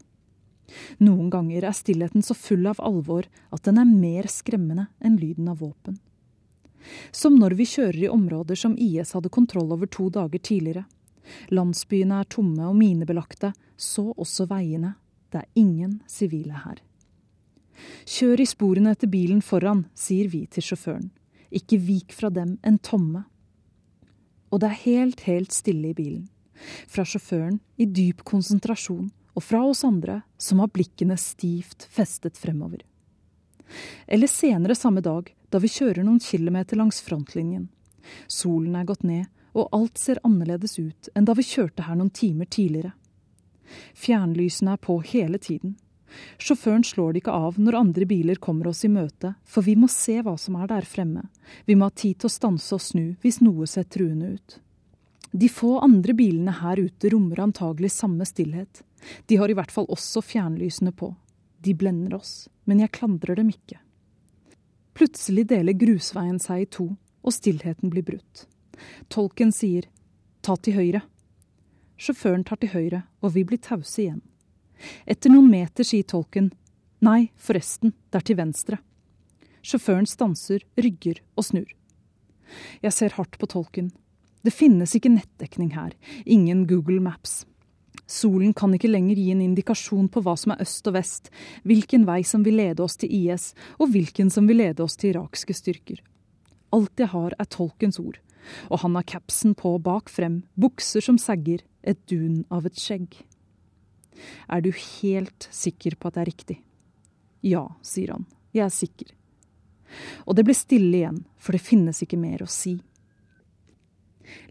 Noen 1.01 1.29
ganger 1.33 1.65
er 1.65 1.73
stillheten 1.73 2.23
så 2.25 2.35
full 2.37 2.67
av 2.69 2.81
alvor 2.83 3.25
at 3.55 3.65
den 3.65 3.79
er 3.81 3.89
mer 3.89 4.29
skremmende 4.29 4.89
enn 4.99 5.17
lyden 5.17 5.47
av 5.49 5.63
våpen. 5.63 5.97
Som 7.11 7.39
når 7.39 7.55
vi 7.59 7.67
kjører 7.67 8.03
i 8.05 8.11
områder 8.11 8.59
som 8.59 8.77
IS 8.77 9.13
hadde 9.15 9.31
kontroll 9.33 9.73
over 9.75 9.89
to 9.91 10.09
dager 10.13 10.39
tidligere. 10.39 10.85
Landsbyene 11.53 12.21
er 12.21 12.29
tomme 12.29 12.67
og 12.69 12.77
minebelagte, 12.77 13.51
så 13.75 14.09
også 14.15 14.47
veiene. 14.49 14.95
Det 15.29 15.43
er 15.43 15.49
ingen 15.59 15.99
sivile 16.09 16.61
her. 16.63 16.79
Kjør 18.09 18.41
i 18.41 18.47
sporene 18.49 18.95
etter 18.95 19.11
bilen 19.11 19.43
foran, 19.45 19.85
sier 19.93 20.29
vi 20.31 20.45
til 20.51 20.65
sjåføren. 20.65 21.11
Ikke 21.51 21.79
vik 21.81 22.15
fra 22.15 22.31
dem 22.33 22.57
en 22.63 22.79
tomme. 22.79 23.23
Og 24.49 24.61
det 24.61 24.71
er 24.71 24.83
helt, 24.85 25.23
helt 25.29 25.53
stille 25.53 25.91
i 25.91 25.97
bilen 25.97 26.27
fra 26.87 27.05
sjåføren 27.05 27.59
i 27.77 27.85
dyp 27.85 28.23
konsentrasjon, 28.27 29.09
og 29.33 29.43
fra 29.45 29.63
oss 29.63 29.85
andre 29.87 30.21
som 30.37 30.59
har 30.59 30.71
blikkene 30.73 31.17
stivt 31.17 31.87
festet 31.91 32.37
fremover. 32.37 32.81
Eller 34.07 34.27
senere 34.27 34.75
samme 34.75 35.01
dag, 35.05 35.29
da 35.49 35.59
vi 35.61 35.69
kjører 35.71 36.03
noen 36.03 36.19
kilometer 36.19 36.79
langs 36.79 37.01
frontlinjen. 37.05 37.69
Solen 38.27 38.75
er 38.75 38.87
gått 38.89 39.05
ned, 39.05 39.27
og 39.53 39.69
alt 39.73 39.97
ser 39.97 40.21
annerledes 40.25 40.77
ut 40.79 41.09
enn 41.15 41.25
da 41.25 41.35
vi 41.37 41.45
kjørte 41.45 41.85
her 41.87 41.97
noen 41.97 42.13
timer 42.13 42.49
tidligere. 42.49 42.93
Fjernlysene 43.97 44.75
er 44.75 44.81
på 44.81 44.97
hele 45.05 45.37
tiden. 45.41 45.75
Sjåføren 46.41 46.83
slår 46.85 47.13
det 47.13 47.21
ikke 47.21 47.35
av 47.37 47.59
når 47.61 47.77
andre 47.77 48.05
biler 48.09 48.39
kommer 48.41 48.71
oss 48.71 48.81
i 48.85 48.89
møte, 48.89 49.35
for 49.45 49.65
vi 49.65 49.75
må 49.77 49.89
se 49.93 50.17
hva 50.25 50.35
som 50.41 50.57
er 50.57 50.69
der 50.71 50.87
fremme. 50.89 51.27
Vi 51.65 51.77
må 51.77 51.89
ha 51.89 51.93
tid 51.93 52.17
til 52.17 52.29
å 52.29 52.33
stanse 52.33 52.73
og 52.77 52.81
snu 52.81 53.05
hvis 53.21 53.41
noe 53.45 53.69
ser 53.69 53.85
truende 53.85 54.33
ut. 54.37 54.57
De 55.31 55.49
få 55.49 55.79
andre 55.79 56.13
bilene 56.17 56.53
her 56.61 56.79
ute 56.79 57.09
rommer 57.13 57.39
antagelig 57.43 57.91
samme 57.91 58.25
stillhet. 58.25 58.81
De 59.25 59.37
har 59.37 59.49
i 59.49 59.57
hvert 59.57 59.71
fall 59.71 59.85
også 59.89 60.23
fjernlysene 60.25 60.91
på. 60.91 61.13
De 61.61 61.75
blender 61.77 62.15
oss, 62.17 62.49
men 62.65 62.81
jeg 62.81 62.93
klandrer 62.95 63.37
dem 63.37 63.51
ikke. 63.53 63.77
Plutselig 64.97 65.45
deler 65.51 65.77
grusveien 65.77 66.39
seg 66.41 66.63
i 66.63 66.69
to, 66.73 66.89
og 67.21 67.35
stillheten 67.35 67.91
blir 67.93 68.05
brutt. 68.07 68.47
Tolken 69.11 69.51
sier 69.55 69.85
ta 70.41 70.55
til 70.57 70.75
høyre. 70.79 71.03
Sjåføren 71.99 72.45
tar 72.47 72.59
til 72.61 72.73
høyre, 72.73 73.03
og 73.21 73.35
vi 73.35 73.45
blir 73.45 73.61
tause 73.61 74.01
igjen. 74.01 74.23
Etter 75.05 75.31
noen 75.31 75.49
meter 75.51 75.87
sier 75.87 76.07
tolken 76.07 76.53
nei, 77.03 77.29
forresten, 77.39 77.93
det 78.11 78.19
er 78.19 78.25
til 78.27 78.39
venstre. 78.39 78.79
Sjåføren 79.63 80.07
stanser, 80.07 80.63
rygger 80.79 81.21
og 81.35 81.47
snur. 81.47 81.69
Jeg 82.83 82.95
ser 82.95 83.15
hardt 83.15 83.37
på 83.39 83.47
tolken. 83.51 83.91
Det 84.45 84.53
finnes 84.55 84.95
ikke 84.95 85.11
nettdekning 85.11 85.73
her, 85.75 85.95
ingen 86.25 86.65
Google 86.67 87.01
Maps. 87.03 87.43
Solen 88.09 88.53
kan 88.57 88.73
ikke 88.73 88.89
lenger 88.89 89.19
gi 89.19 89.27
en 89.33 89.41
indikasjon 89.43 90.07
på 90.09 90.23
hva 90.25 90.33
som 90.39 90.53
er 90.55 90.63
øst 90.63 90.87
og 90.89 90.95
vest, 90.95 91.29
hvilken 91.67 92.07
vei 92.07 92.21
som 92.25 92.45
vil 92.45 92.57
lede 92.57 92.81
oss 92.81 92.97
til 92.97 93.11
IS, 93.13 93.51
og 93.77 93.91
hvilken 93.93 94.31
som 94.33 94.47
vil 94.49 94.61
lede 94.63 94.81
oss 94.85 94.97
til 94.97 95.13
irakske 95.13 95.53
styrker. 95.53 95.99
Alt 96.73 97.01
jeg 97.01 97.11
har 97.11 97.35
er 97.37 97.49
tolkens 97.51 97.99
ord, 98.01 98.17
og 98.69 98.81
han 98.85 98.95
har 98.97 99.05
capsen 99.05 99.53
på 99.57 99.75
bak 99.83 100.09
frem, 100.09 100.41
bukser 100.55 101.05
som 101.05 101.19
sagger, 101.21 101.61
et 101.83 101.99
dun 102.09 102.43
av 102.51 102.65
et 102.65 102.79
skjegg. 102.79 103.21
Er 104.49 104.61
du 104.65 104.71
helt 104.73 105.47
sikker 105.51 105.95
på 105.95 106.09
at 106.09 106.17
det 106.17 106.23
er 106.23 106.31
riktig? 106.31 106.57
Ja, 107.45 107.67
sier 107.85 108.15
han, 108.17 108.25
jeg 108.55 108.65
er 108.65 108.73
sikker. 108.73 109.13
Og 110.25 110.35
det 110.37 110.45
blir 110.45 110.57
stille 110.57 111.03
igjen, 111.03 111.23
for 111.37 111.55
det 111.55 111.65
finnes 111.65 112.01
ikke 112.03 112.19
mer 112.19 112.43
å 112.43 112.49
si. 112.51 112.79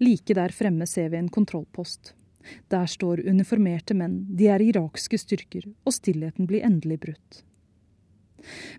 Like 0.03 0.35
der 0.35 0.55
fremme 0.55 0.87
ser 0.87 1.11
vi 1.13 1.21
en 1.21 1.33
kontrollpost. 1.33 2.15
Der 2.73 2.87
står 2.87 3.25
uniformerte 3.29 3.95
menn, 3.95 4.23
de 4.37 4.49
er 4.49 4.63
irakske 4.65 5.19
styrker, 5.21 5.67
og 5.85 5.93
stillheten 5.93 6.49
blir 6.49 6.65
endelig 6.65 7.01
brutt. 7.03 7.43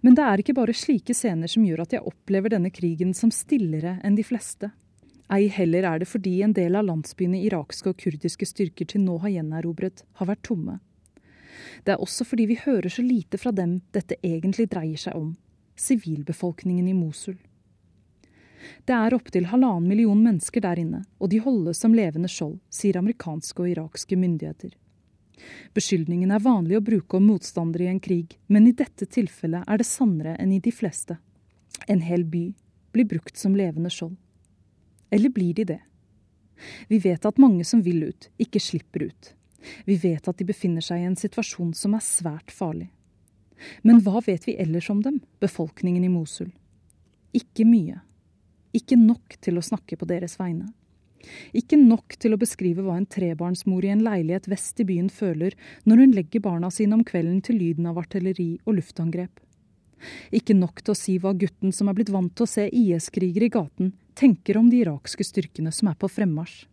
Men 0.02 0.16
det 0.16 0.26
er 0.26 0.42
ikke 0.42 0.56
bare 0.58 0.76
slike 0.76 1.14
scener 1.14 1.52
som 1.52 1.66
gjør 1.68 1.84
at 1.84 1.96
jeg 1.96 2.06
opplever 2.08 2.54
denne 2.54 2.72
krigen 2.74 3.14
som 3.14 3.32
stillere 3.34 3.98
enn 4.04 4.16
de 4.18 4.26
fleste. 4.26 4.72
Ei 5.30 5.50
heller 5.54 5.86
er 5.86 6.00
det 6.02 6.08
fordi 6.10 6.40
en 6.42 6.56
del 6.58 6.78
av 6.80 6.88
landsbyene 6.88 7.42
irakske 7.46 7.92
og 7.92 8.00
kurdiske 8.02 8.48
styrker 8.50 8.88
til 8.90 9.04
nå 9.04 9.20
har 9.22 9.36
gjenerobret, 9.36 10.02
har 10.18 10.32
vært 10.32 10.48
tomme. 10.48 10.80
Det 11.86 11.94
er 11.94 12.02
også 12.02 12.26
fordi 12.26 12.48
vi 12.50 12.58
hører 12.64 12.90
så 12.90 13.04
lite 13.06 13.38
fra 13.38 13.52
dem 13.54 13.80
dette 13.94 14.18
egentlig 14.24 14.70
dreier 14.72 14.98
seg 14.98 15.20
om, 15.20 15.36
sivilbefolkningen 15.78 16.88
i 16.90 16.96
Mosul. 16.98 17.38
Det 18.86 18.96
er 18.96 19.16
opptil 19.16 19.48
halvannen 19.52 19.88
million 19.88 20.20
mennesker 20.24 20.64
der 20.64 20.82
inne, 20.82 21.04
og 21.20 21.32
de 21.32 21.40
holdes 21.44 21.80
som 21.80 21.96
levende 21.96 22.30
skjold, 22.32 22.58
sier 22.70 23.00
amerikanske 23.00 23.64
og 23.64 23.72
irakske 23.72 24.18
myndigheter. 24.20 24.74
Beskyldningen 25.74 26.32
er 26.36 26.44
vanlig 26.44 26.78
å 26.78 26.84
bruke 26.84 27.18
om 27.18 27.30
motstandere 27.30 27.88
i 27.88 27.92
en 27.94 28.02
krig, 28.04 28.36
men 28.48 28.68
i 28.68 28.76
dette 28.76 29.08
tilfellet 29.08 29.68
er 29.68 29.80
det 29.80 29.88
sannere 29.88 30.36
enn 30.36 30.52
i 30.56 30.62
de 30.64 30.74
fleste. 30.76 31.16
En 31.88 32.02
hel 32.04 32.26
by 32.28 32.50
blir 32.92 33.08
brukt 33.08 33.38
som 33.40 33.56
levende 33.56 33.92
skjold. 33.94 34.18
Eller 35.10 35.32
blir 35.34 35.54
de 35.54 35.66
det? 35.74 35.82
Vi 36.92 37.00
vet 37.00 37.26
at 37.26 37.40
mange 37.40 37.64
som 37.64 37.82
vil 37.82 38.04
ut, 38.10 38.30
ikke 38.38 38.60
slipper 38.60 39.08
ut. 39.08 39.34
Vi 39.86 39.96
vet 40.00 40.28
at 40.28 40.38
de 40.40 40.48
befinner 40.48 40.84
seg 40.84 41.02
i 41.02 41.08
en 41.08 41.20
situasjon 41.20 41.74
som 41.78 41.96
er 41.96 42.04
svært 42.04 42.52
farlig. 42.52 42.90
Men 43.84 44.00
hva 44.04 44.22
vet 44.24 44.46
vi 44.48 44.58
ellers 44.60 44.90
om 44.92 45.02
dem, 45.04 45.20
befolkningen 45.40 46.04
i 46.04 46.12
Mosul? 46.12 46.52
Ikke 47.36 47.66
mye. 47.68 48.00
Ikke 48.76 48.98
nok 49.00 49.38
til 49.42 49.58
å 49.58 49.66
snakke 49.66 49.98
på 49.98 50.08
deres 50.10 50.38
vegne. 50.40 50.70
Ikke 51.58 51.78
nok 51.80 52.16
til 52.22 52.34
å 52.34 52.40
beskrive 52.40 52.84
hva 52.86 52.96
en 53.00 53.08
trebarnsmor 53.10 53.86
i 53.86 53.92
en 53.92 54.04
leilighet 54.06 54.48
vest 54.52 54.80
i 54.80 54.86
byen 54.88 55.10
føler 55.12 55.56
når 55.90 56.04
hun 56.04 56.16
legger 56.16 56.44
barna 56.46 56.70
sine 56.72 56.96
om 56.96 57.04
kvelden 57.04 57.42
til 57.44 57.60
lyden 57.60 57.90
av 57.90 58.00
artilleri 58.00 58.54
og 58.66 58.78
luftangrep. 58.80 59.42
Ikke 60.32 60.56
nok 60.56 60.80
til 60.80 60.94
å 60.94 60.98
si 60.98 61.18
hva 61.20 61.34
gutten 61.36 61.74
som 61.76 61.90
er 61.90 61.98
blitt 61.98 62.12
vant 62.14 62.32
til 62.32 62.46
å 62.46 62.52
se 62.54 62.70
IS-krigere 62.72 63.50
i 63.50 63.54
gaten, 63.54 63.92
tenker 64.16 64.60
om 64.60 64.70
de 64.72 64.80
irakske 64.86 65.26
styrkene 65.28 65.74
som 65.76 65.92
er 65.92 65.98
på 66.00 66.08
fremmarsj. 66.12 66.68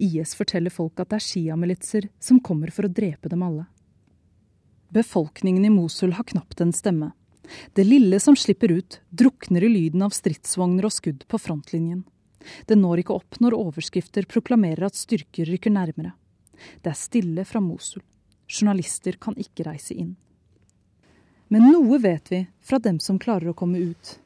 IS 0.00 0.32
forteller 0.38 0.72
folk 0.72 1.02
at 1.02 1.10
det 1.10 1.18
er 1.18 1.26
sjiamilitser 1.26 2.08
som 2.22 2.40
kommer 2.40 2.72
for 2.72 2.88
å 2.88 2.92
drepe 2.92 3.28
dem 3.28 3.44
alle. 3.44 3.66
Befolkningen 4.90 5.66
i 5.68 5.70
Mosul 5.70 6.16
har 6.16 6.26
knapt 6.32 6.64
en 6.64 6.72
stemme. 6.74 7.12
Det 7.74 7.84
lille 7.84 8.20
som 8.20 8.36
slipper 8.36 8.72
ut, 8.72 9.00
drukner 9.10 9.64
i 9.64 9.68
lyden 9.68 10.02
av 10.06 10.14
stridsvogner 10.14 10.86
og 10.86 10.94
skudd 10.94 11.26
på 11.28 11.40
frontlinjen. 11.40 12.04
Det 12.66 12.78
når 12.78 13.02
ikke 13.02 13.16
opp 13.18 13.40
når 13.42 13.58
overskrifter 13.58 14.28
proklamerer 14.30 14.86
at 14.88 14.98
styrker 14.98 15.50
rykker 15.50 15.74
nærmere. 15.74 16.14
Det 16.82 16.92
er 16.92 16.98
stille 16.98 17.44
fra 17.48 17.60
Mosul. 17.64 18.02
Journalister 18.50 19.16
kan 19.20 19.36
ikke 19.38 19.66
reise 19.68 19.94
inn. 19.94 20.16
Men 21.50 21.66
noe 21.72 21.98
vet 21.98 22.30
vi 22.30 22.44
fra 22.62 22.78
dem 22.78 23.00
som 23.02 23.18
klarer 23.18 23.50
å 23.50 23.58
komme 23.58 23.80
ut. 23.82 24.16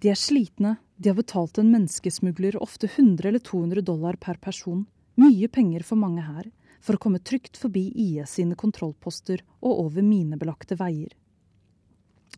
De 0.00 0.10
er 0.12 0.18
slitne, 0.18 0.76
de 0.96 1.10
har 1.10 1.18
betalt 1.18 1.58
en 1.60 1.72
menneskesmugler 1.72 2.56
ofte 2.62 2.88
100 2.88 3.28
eller 3.28 3.42
200 3.44 3.84
dollar 3.84 4.16
per 4.20 4.40
person, 4.40 4.86
mye 5.20 5.48
penger 5.48 5.84
for 5.84 6.00
mange 6.00 6.24
her, 6.24 6.48
for 6.80 6.96
å 6.96 7.02
komme 7.02 7.20
trygt 7.20 7.56
forbi 7.60 7.88
IS 7.92 8.36
sine 8.38 8.56
kontrollposter 8.56 9.42
og 9.60 9.84
over 9.86 10.04
minebelagte 10.04 10.78
veier. 10.80 11.12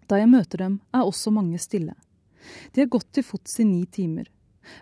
Da 0.09 0.19
jeg 0.19 0.31
møter 0.33 0.65
dem, 0.65 0.81
er 0.95 1.05
også 1.05 1.31
mange 1.35 1.61
stille. 1.61 1.95
De 2.73 2.81
har 2.81 2.91
gått 2.91 3.11
til 3.13 3.27
fots 3.27 3.59
i 3.61 3.67
ni 3.69 3.85
timer. 3.87 4.31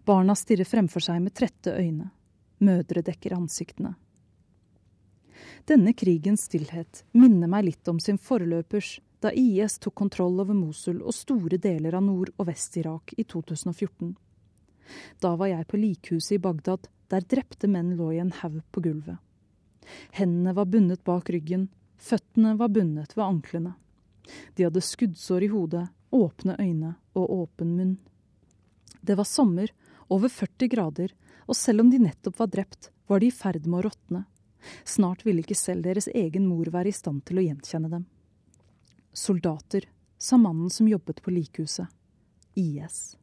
Barna 0.07 0.35
stirrer 0.39 0.69
fremfor 0.69 1.03
seg 1.03 1.23
med 1.23 1.35
trette 1.35 1.75
øyne. 1.75 2.11
Mødre 2.63 3.03
dekker 3.05 3.35
ansiktene. 3.37 3.95
Denne 5.67 5.93
krigens 5.99 6.47
stillhet 6.47 7.03
minner 7.13 7.51
meg 7.51 7.67
litt 7.67 7.89
om 7.91 7.99
sin 8.01 8.19
forløpers 8.23 9.01
da 9.21 9.33
IS 9.35 9.81
tok 9.83 9.97
kontroll 9.99 10.39
over 10.41 10.55
Mosul 10.55 11.01
og 11.03 11.15
store 11.17 11.59
deler 11.59 11.97
av 11.99 12.05
Nord- 12.07 12.33
og 12.37 12.47
Vest-Irak 12.47 13.17
i 13.19 13.25
2014. 13.25 14.15
Da 15.21 15.35
var 15.35 15.51
jeg 15.51 15.67
på 15.67 15.81
likhuset 15.81 16.37
i 16.37 16.43
Bagdad, 16.43 16.87
der 17.11 17.27
drepte 17.27 17.67
menn 17.71 17.97
lå 17.99 18.13
i 18.15 18.21
en 18.23 18.31
haug 18.43 18.61
på 18.71 18.83
gulvet. 18.85 19.19
Hendene 20.15 20.55
var 20.55 20.71
bundet 20.71 21.03
bak 21.07 21.31
ryggen, 21.31 21.69
føttene 21.99 22.55
var 22.59 22.71
bundet 22.71 23.17
ved 23.17 23.25
anklene. 23.25 23.75
De 24.55 24.67
hadde 24.67 24.83
skuddsår 24.83 25.47
i 25.47 25.51
hodet, 25.53 25.87
åpne 26.15 26.57
øyne 26.61 26.95
og 27.17 27.33
åpen 27.41 27.75
munn. 27.77 27.97
Det 29.01 29.17
var 29.19 29.29
sommer, 29.29 29.71
over 30.09 30.29
40 30.29 30.71
grader, 30.73 31.13
og 31.47 31.57
selv 31.57 31.85
om 31.85 31.91
de 31.91 32.01
nettopp 32.03 32.39
var 32.39 32.51
drept, 32.51 32.91
var 33.07 33.21
de 33.21 33.31
i 33.31 33.35
ferd 33.35 33.67
med 33.67 33.81
å 33.81 33.89
råtne. 33.89 34.25
Snart 34.85 35.23
ville 35.27 35.45
ikke 35.45 35.59
selv 35.59 35.87
deres 35.87 36.09
egen 36.11 36.47
mor 36.49 36.71
være 36.75 36.91
i 36.91 36.97
stand 36.97 37.23
til 37.27 37.39
å 37.39 37.45
gjenkjenne 37.47 37.91
dem. 37.93 38.07
Soldater, 39.17 39.87
sa 40.19 40.39
mannen 40.41 40.71
som 40.73 40.89
jobbet 40.89 41.23
på 41.23 41.31
likhuset. 41.35 41.87
IS. 42.57 43.17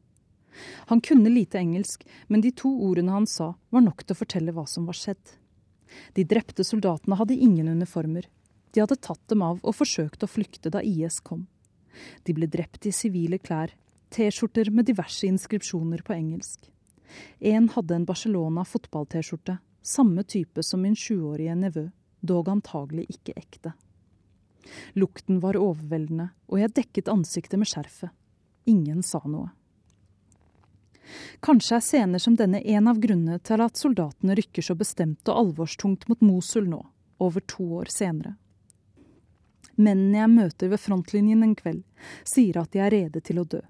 Han 0.86 1.00
kunne 1.00 1.32
lite 1.32 1.58
engelsk, 1.58 2.04
men 2.26 2.40
de 2.40 2.52
to 2.54 2.70
ordene 2.86 3.12
han 3.12 3.26
sa, 3.26 3.54
var 3.70 3.82
nok 3.82 4.04
til 4.04 4.14
å 4.14 4.20
fortelle 4.20 4.54
hva 4.54 4.64
som 4.70 4.86
var 4.86 4.96
skjedd. 4.98 5.34
De 6.14 6.24
drepte 6.26 6.64
soldatene 6.66 7.18
hadde 7.18 7.36
ingen 7.36 7.68
uniformer, 7.68 8.28
de 8.74 8.82
hadde 8.82 8.98
tatt 8.98 9.22
dem 9.30 9.42
av 9.46 9.60
og 9.62 9.76
forsøkt 9.78 10.26
å 10.26 10.30
flykte 10.30 10.72
da 10.74 10.82
IS 10.82 11.20
kom. 11.22 11.46
De 12.26 12.34
ble 12.34 12.48
drept 12.50 12.86
i 12.90 12.92
sivile 12.92 13.38
klær, 13.38 13.72
T-skjorter 14.14 14.70
med 14.70 14.86
diverse 14.86 15.26
inskripsjoner 15.26 16.02
på 16.06 16.14
engelsk. 16.14 16.68
En 17.38 17.68
hadde 17.74 17.94
en 17.94 18.06
Barcelona 18.06 18.64
fotball-T-skjorte, 18.66 19.56
samme 19.82 20.22
type 20.22 20.62
som 20.62 20.82
min 20.82 20.94
sjuårige 20.98 21.54
nevø, 21.58 21.88
dog 22.20 22.48
antagelig 22.48 23.08
ikke 23.16 23.34
ekte. 23.38 23.74
Lukten 24.98 25.40
var 25.42 25.58
overveldende, 25.60 26.30
og 26.48 26.62
jeg 26.62 26.74
dekket 26.78 27.10
ansiktet 27.12 27.60
med 27.60 27.68
skjerfet. 27.70 28.14
Ingen 28.70 29.02
sa 29.02 29.20
noe. 29.26 29.50
Kanskje 31.44 31.76
er 31.76 31.84
scener 31.84 32.22
som 32.22 32.36
denne 32.38 32.62
en 32.64 32.88
av 32.88 32.98
grunnene 33.02 33.38
til 33.44 33.60
at 33.60 33.76
soldatene 33.76 34.36
rykker 34.38 34.64
så 34.64 34.76
bestemt 34.78 35.28
og 35.28 35.42
alvorstungt 35.42 36.08
mot 36.08 36.22
Mosul 36.24 36.70
nå, 36.70 36.80
over 37.20 37.44
to 37.50 37.66
år 37.82 37.92
senere. 37.92 38.38
Mennene 39.76 40.20
jeg 40.20 40.30
møter 40.30 40.70
ved 40.70 40.80
frontlinjen 40.82 41.42
en 41.42 41.54
kveld, 41.58 41.82
sier 42.24 42.60
at 42.60 42.72
de 42.72 42.82
er 42.84 42.92
rede 42.94 43.22
til 43.24 43.40
å 43.42 43.46
dø. 43.48 43.60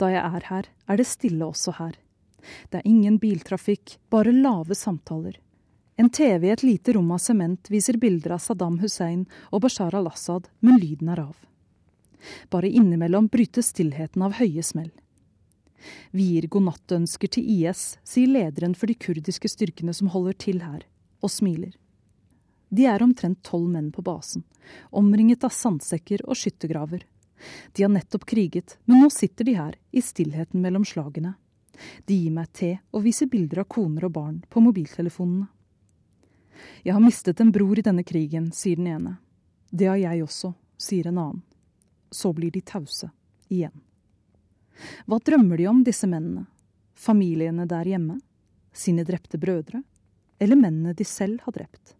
Da 0.00 0.10
jeg 0.12 0.22
er 0.22 0.46
her, 0.50 0.68
er 0.86 1.00
det 1.00 1.08
stille 1.10 1.46
også 1.46 1.74
her. 1.80 1.96
Det 2.70 2.80
er 2.80 2.88
ingen 2.88 3.18
biltrafikk, 3.18 3.96
bare 4.10 4.32
lave 4.32 4.76
samtaler. 4.78 5.40
En 5.96 6.10
TV 6.12 6.46
i 6.46 6.52
et 6.52 6.62
lite 6.62 6.92
rom 6.92 7.10
av 7.14 7.22
sement 7.24 7.70
viser 7.72 7.96
bilder 7.96 8.36
av 8.36 8.42
Saddam 8.44 8.78
Hussein 8.82 9.24
og 9.50 9.62
Bashar 9.64 9.96
al-Assad, 9.96 10.50
men 10.60 10.78
lyden 10.80 11.08
er 11.12 11.24
av. 11.24 11.36
Bare 12.52 12.68
innimellom 12.68 13.30
brytes 13.32 13.72
stillheten 13.72 14.22
av 14.22 14.36
høye 14.40 14.62
smell. 14.62 14.92
Vi 16.10 16.26
gir 16.34 16.48
godnattønsker 16.52 17.30
til 17.36 17.48
IS, 17.56 17.96
sier 18.04 18.30
lederen 18.32 18.74
for 18.74 18.90
de 18.90 18.96
kurdiske 18.98 19.48
styrkene 19.50 19.94
som 19.96 20.10
holder 20.12 20.36
til 20.46 20.62
her, 20.64 20.84
og 21.22 21.32
smiler. 21.32 21.74
De 22.68 22.86
er 22.86 23.02
omtrent 23.02 23.42
tolv 23.46 23.68
menn 23.70 23.92
på 23.94 24.02
basen, 24.02 24.42
omringet 24.90 25.44
av 25.46 25.54
sandsekker 25.54 26.24
og 26.26 26.36
skyttergraver. 26.38 27.04
De 27.72 27.82
har 27.84 27.92
nettopp 27.92 28.24
kriget, 28.26 28.78
men 28.84 29.02
nå 29.02 29.10
sitter 29.10 29.44
de 29.44 29.54
her, 29.54 29.76
i 29.90 30.02
stillheten 30.02 30.60
mellom 30.60 30.84
slagene. 30.84 31.34
De 32.04 32.16
gir 32.16 32.32
meg 32.32 32.52
te 32.56 32.70
og 32.90 33.04
viser 33.04 33.28
bilder 33.30 33.62
av 33.62 33.68
koner 33.70 34.08
og 34.08 34.14
barn 34.16 34.38
på 34.50 34.62
mobiltelefonene. 34.64 35.46
Jeg 36.82 36.94
har 36.96 37.04
mistet 37.04 37.40
en 37.40 37.52
bror 37.52 37.78
i 37.78 37.84
denne 37.84 38.04
krigen, 38.06 38.48
sier 38.52 38.80
den 38.80 38.88
ene. 38.88 39.16
Det 39.70 39.90
har 39.90 39.98
jeg 40.00 40.24
også, 40.24 40.54
sier 40.80 41.10
en 41.10 41.18
annen. 41.20 41.42
Så 42.10 42.32
blir 42.32 42.50
de 42.54 42.62
tause. 42.64 43.10
Igjen. 43.52 43.74
Hva 45.06 45.18
drømmer 45.22 45.60
de 45.60 45.66
om, 45.68 45.82
disse 45.84 46.08
mennene? 46.08 46.46
Familiene 46.96 47.66
der 47.68 47.84
hjemme? 47.84 48.18
Sine 48.72 49.04
drepte 49.04 49.38
brødre? 49.38 49.82
Eller 50.40 50.56
mennene 50.56 50.94
de 50.96 51.04
selv 51.04 51.44
har 51.44 51.52
drept? 51.52 51.94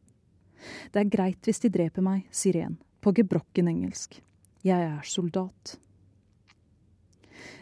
Det 0.92 1.02
er 1.02 1.10
greit 1.12 1.46
hvis 1.46 1.62
de 1.62 1.70
dreper 1.72 2.04
meg, 2.04 2.24
sier 2.30 2.60
en, 2.64 2.76
på 3.00 3.12
gebrokken 3.16 3.68
engelsk. 3.70 4.20
Jeg 4.66 4.82
er 4.82 5.02
soldat. 5.06 5.76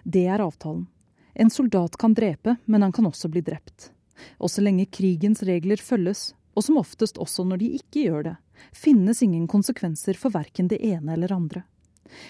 Det 0.04 0.26
er 0.28 0.44
avtalen. 0.44 0.86
En 1.34 1.50
soldat 1.50 1.96
kan 1.98 2.14
drepe, 2.14 2.56
men 2.64 2.82
han 2.82 2.92
kan 2.94 3.06
også 3.08 3.28
bli 3.28 3.42
drept. 3.42 3.90
Og 4.38 4.50
så 4.50 4.62
lenge 4.62 4.86
krigens 4.86 5.42
regler 5.42 5.80
følges, 5.82 6.32
og 6.54 6.62
som 6.62 6.78
oftest 6.78 7.18
også 7.18 7.44
når 7.48 7.62
de 7.62 7.70
ikke 7.80 8.06
gjør 8.06 8.26
det, 8.28 8.34
finnes 8.72 9.22
ingen 9.26 9.48
konsekvenser 9.50 10.14
for 10.18 10.34
verken 10.34 10.70
det 10.70 10.78
ene 10.86 11.16
eller 11.16 11.34
andre. 11.34 11.64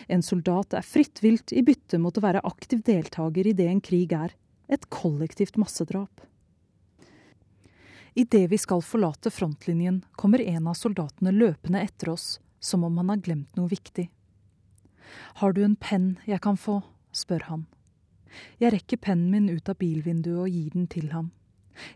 En 0.08 0.22
soldat 0.22 0.74
er 0.78 0.86
fritt 0.86 1.20
vilt 1.22 1.52
i 1.52 1.64
bytte 1.66 2.00
mot 2.00 2.16
å 2.16 2.24
være 2.24 2.44
aktiv 2.48 2.80
deltaker 2.86 3.46
i 3.46 3.56
det 3.56 3.68
en 3.68 3.82
krig 3.84 4.14
er, 4.16 4.32
et 4.68 4.88
kollektivt 4.88 5.58
massedrap. 5.60 6.24
Idet 8.14 8.50
vi 8.50 8.58
skal 8.58 8.82
forlate 8.82 9.30
frontlinjen, 9.30 10.04
kommer 10.12 10.40
en 10.40 10.68
av 10.70 10.76
soldatene 10.78 11.32
løpende 11.34 11.80
etter 11.82 12.12
oss, 12.12 12.38
som 12.60 12.84
om 12.86 12.96
han 13.00 13.10
har 13.10 13.22
glemt 13.26 13.56
noe 13.58 13.68
viktig. 13.68 14.06
Har 15.42 15.52
du 15.52 15.64
en 15.64 15.76
penn 15.76 16.14
jeg 16.26 16.40
kan 16.44 16.56
få? 16.56 16.80
spør 17.14 17.48
han. 17.48 17.66
Jeg 18.58 18.72
rekker 18.74 19.02
pennen 19.02 19.30
min 19.30 19.50
ut 19.50 19.68
av 19.70 19.78
bilvinduet 19.78 20.46
og 20.46 20.50
gir 20.50 20.70
den 20.74 20.86
til 20.90 21.10
ham. 21.10 21.30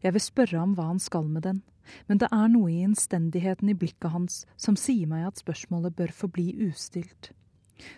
Jeg 0.02 0.14
vil 0.14 0.22
spørre 0.22 0.58
ham 0.58 0.74
hva 0.74 0.90
han 0.90 1.00
skal 1.02 1.26
med 1.30 1.46
den, 1.46 1.62
men 2.06 2.20
det 2.20 2.28
er 2.34 2.50
noe 2.50 2.70
i 2.70 2.82
innstendigheten 2.82 3.70
i 3.70 3.78
blikket 3.78 4.12
hans 4.12 4.42
som 4.58 4.76
sier 4.78 5.08
meg 5.10 5.26
at 5.26 5.42
spørsmålet 5.42 5.96
bør 5.98 6.14
forbli 6.14 6.50
ustilt. 6.66 7.32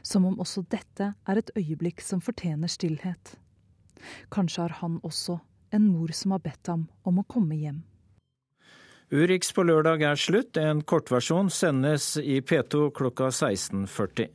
Som 0.05 0.27
om 0.29 0.41
også 0.41 0.67
dette 0.69 1.15
er 1.17 1.41
et 1.41 1.53
øyeblikk 1.57 2.05
som 2.05 2.21
fortjener 2.21 2.69
stillhet. 2.69 3.37
Kanskje 4.33 4.67
har 4.67 4.77
han 4.81 5.01
også 5.05 5.41
en 5.73 5.89
mor 5.89 6.13
som 6.17 6.37
har 6.37 6.45
bedt 6.45 6.69
ham 6.69 6.89
om 7.05 7.21
å 7.21 7.29
komme 7.29 7.57
hjem. 7.57 7.81
Urix 9.11 9.51
på 9.51 9.65
lørdag 9.67 10.05
er 10.07 10.19
slutt. 10.19 10.55
En 10.61 10.85
kortversjon 10.87 11.51
sendes 11.51 12.13
i 12.23 12.39
P2 12.47 12.93
klokka 12.95 13.33
16.40. 13.35 14.31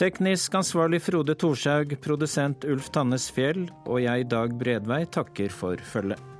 Teknisk 0.00 0.54
ansvarlig 0.56 1.02
Frode 1.04 1.34
Thorshaug, 1.36 1.92
produsent 2.00 2.64
Ulf 2.64 2.88
Tannes 2.94 3.28
Fjell 3.36 3.66
og 3.84 4.00
jeg, 4.00 4.24
Dag 4.32 4.56
Bredvei, 4.56 5.02
takker 5.12 5.52
for 5.52 5.76
følget. 5.92 6.39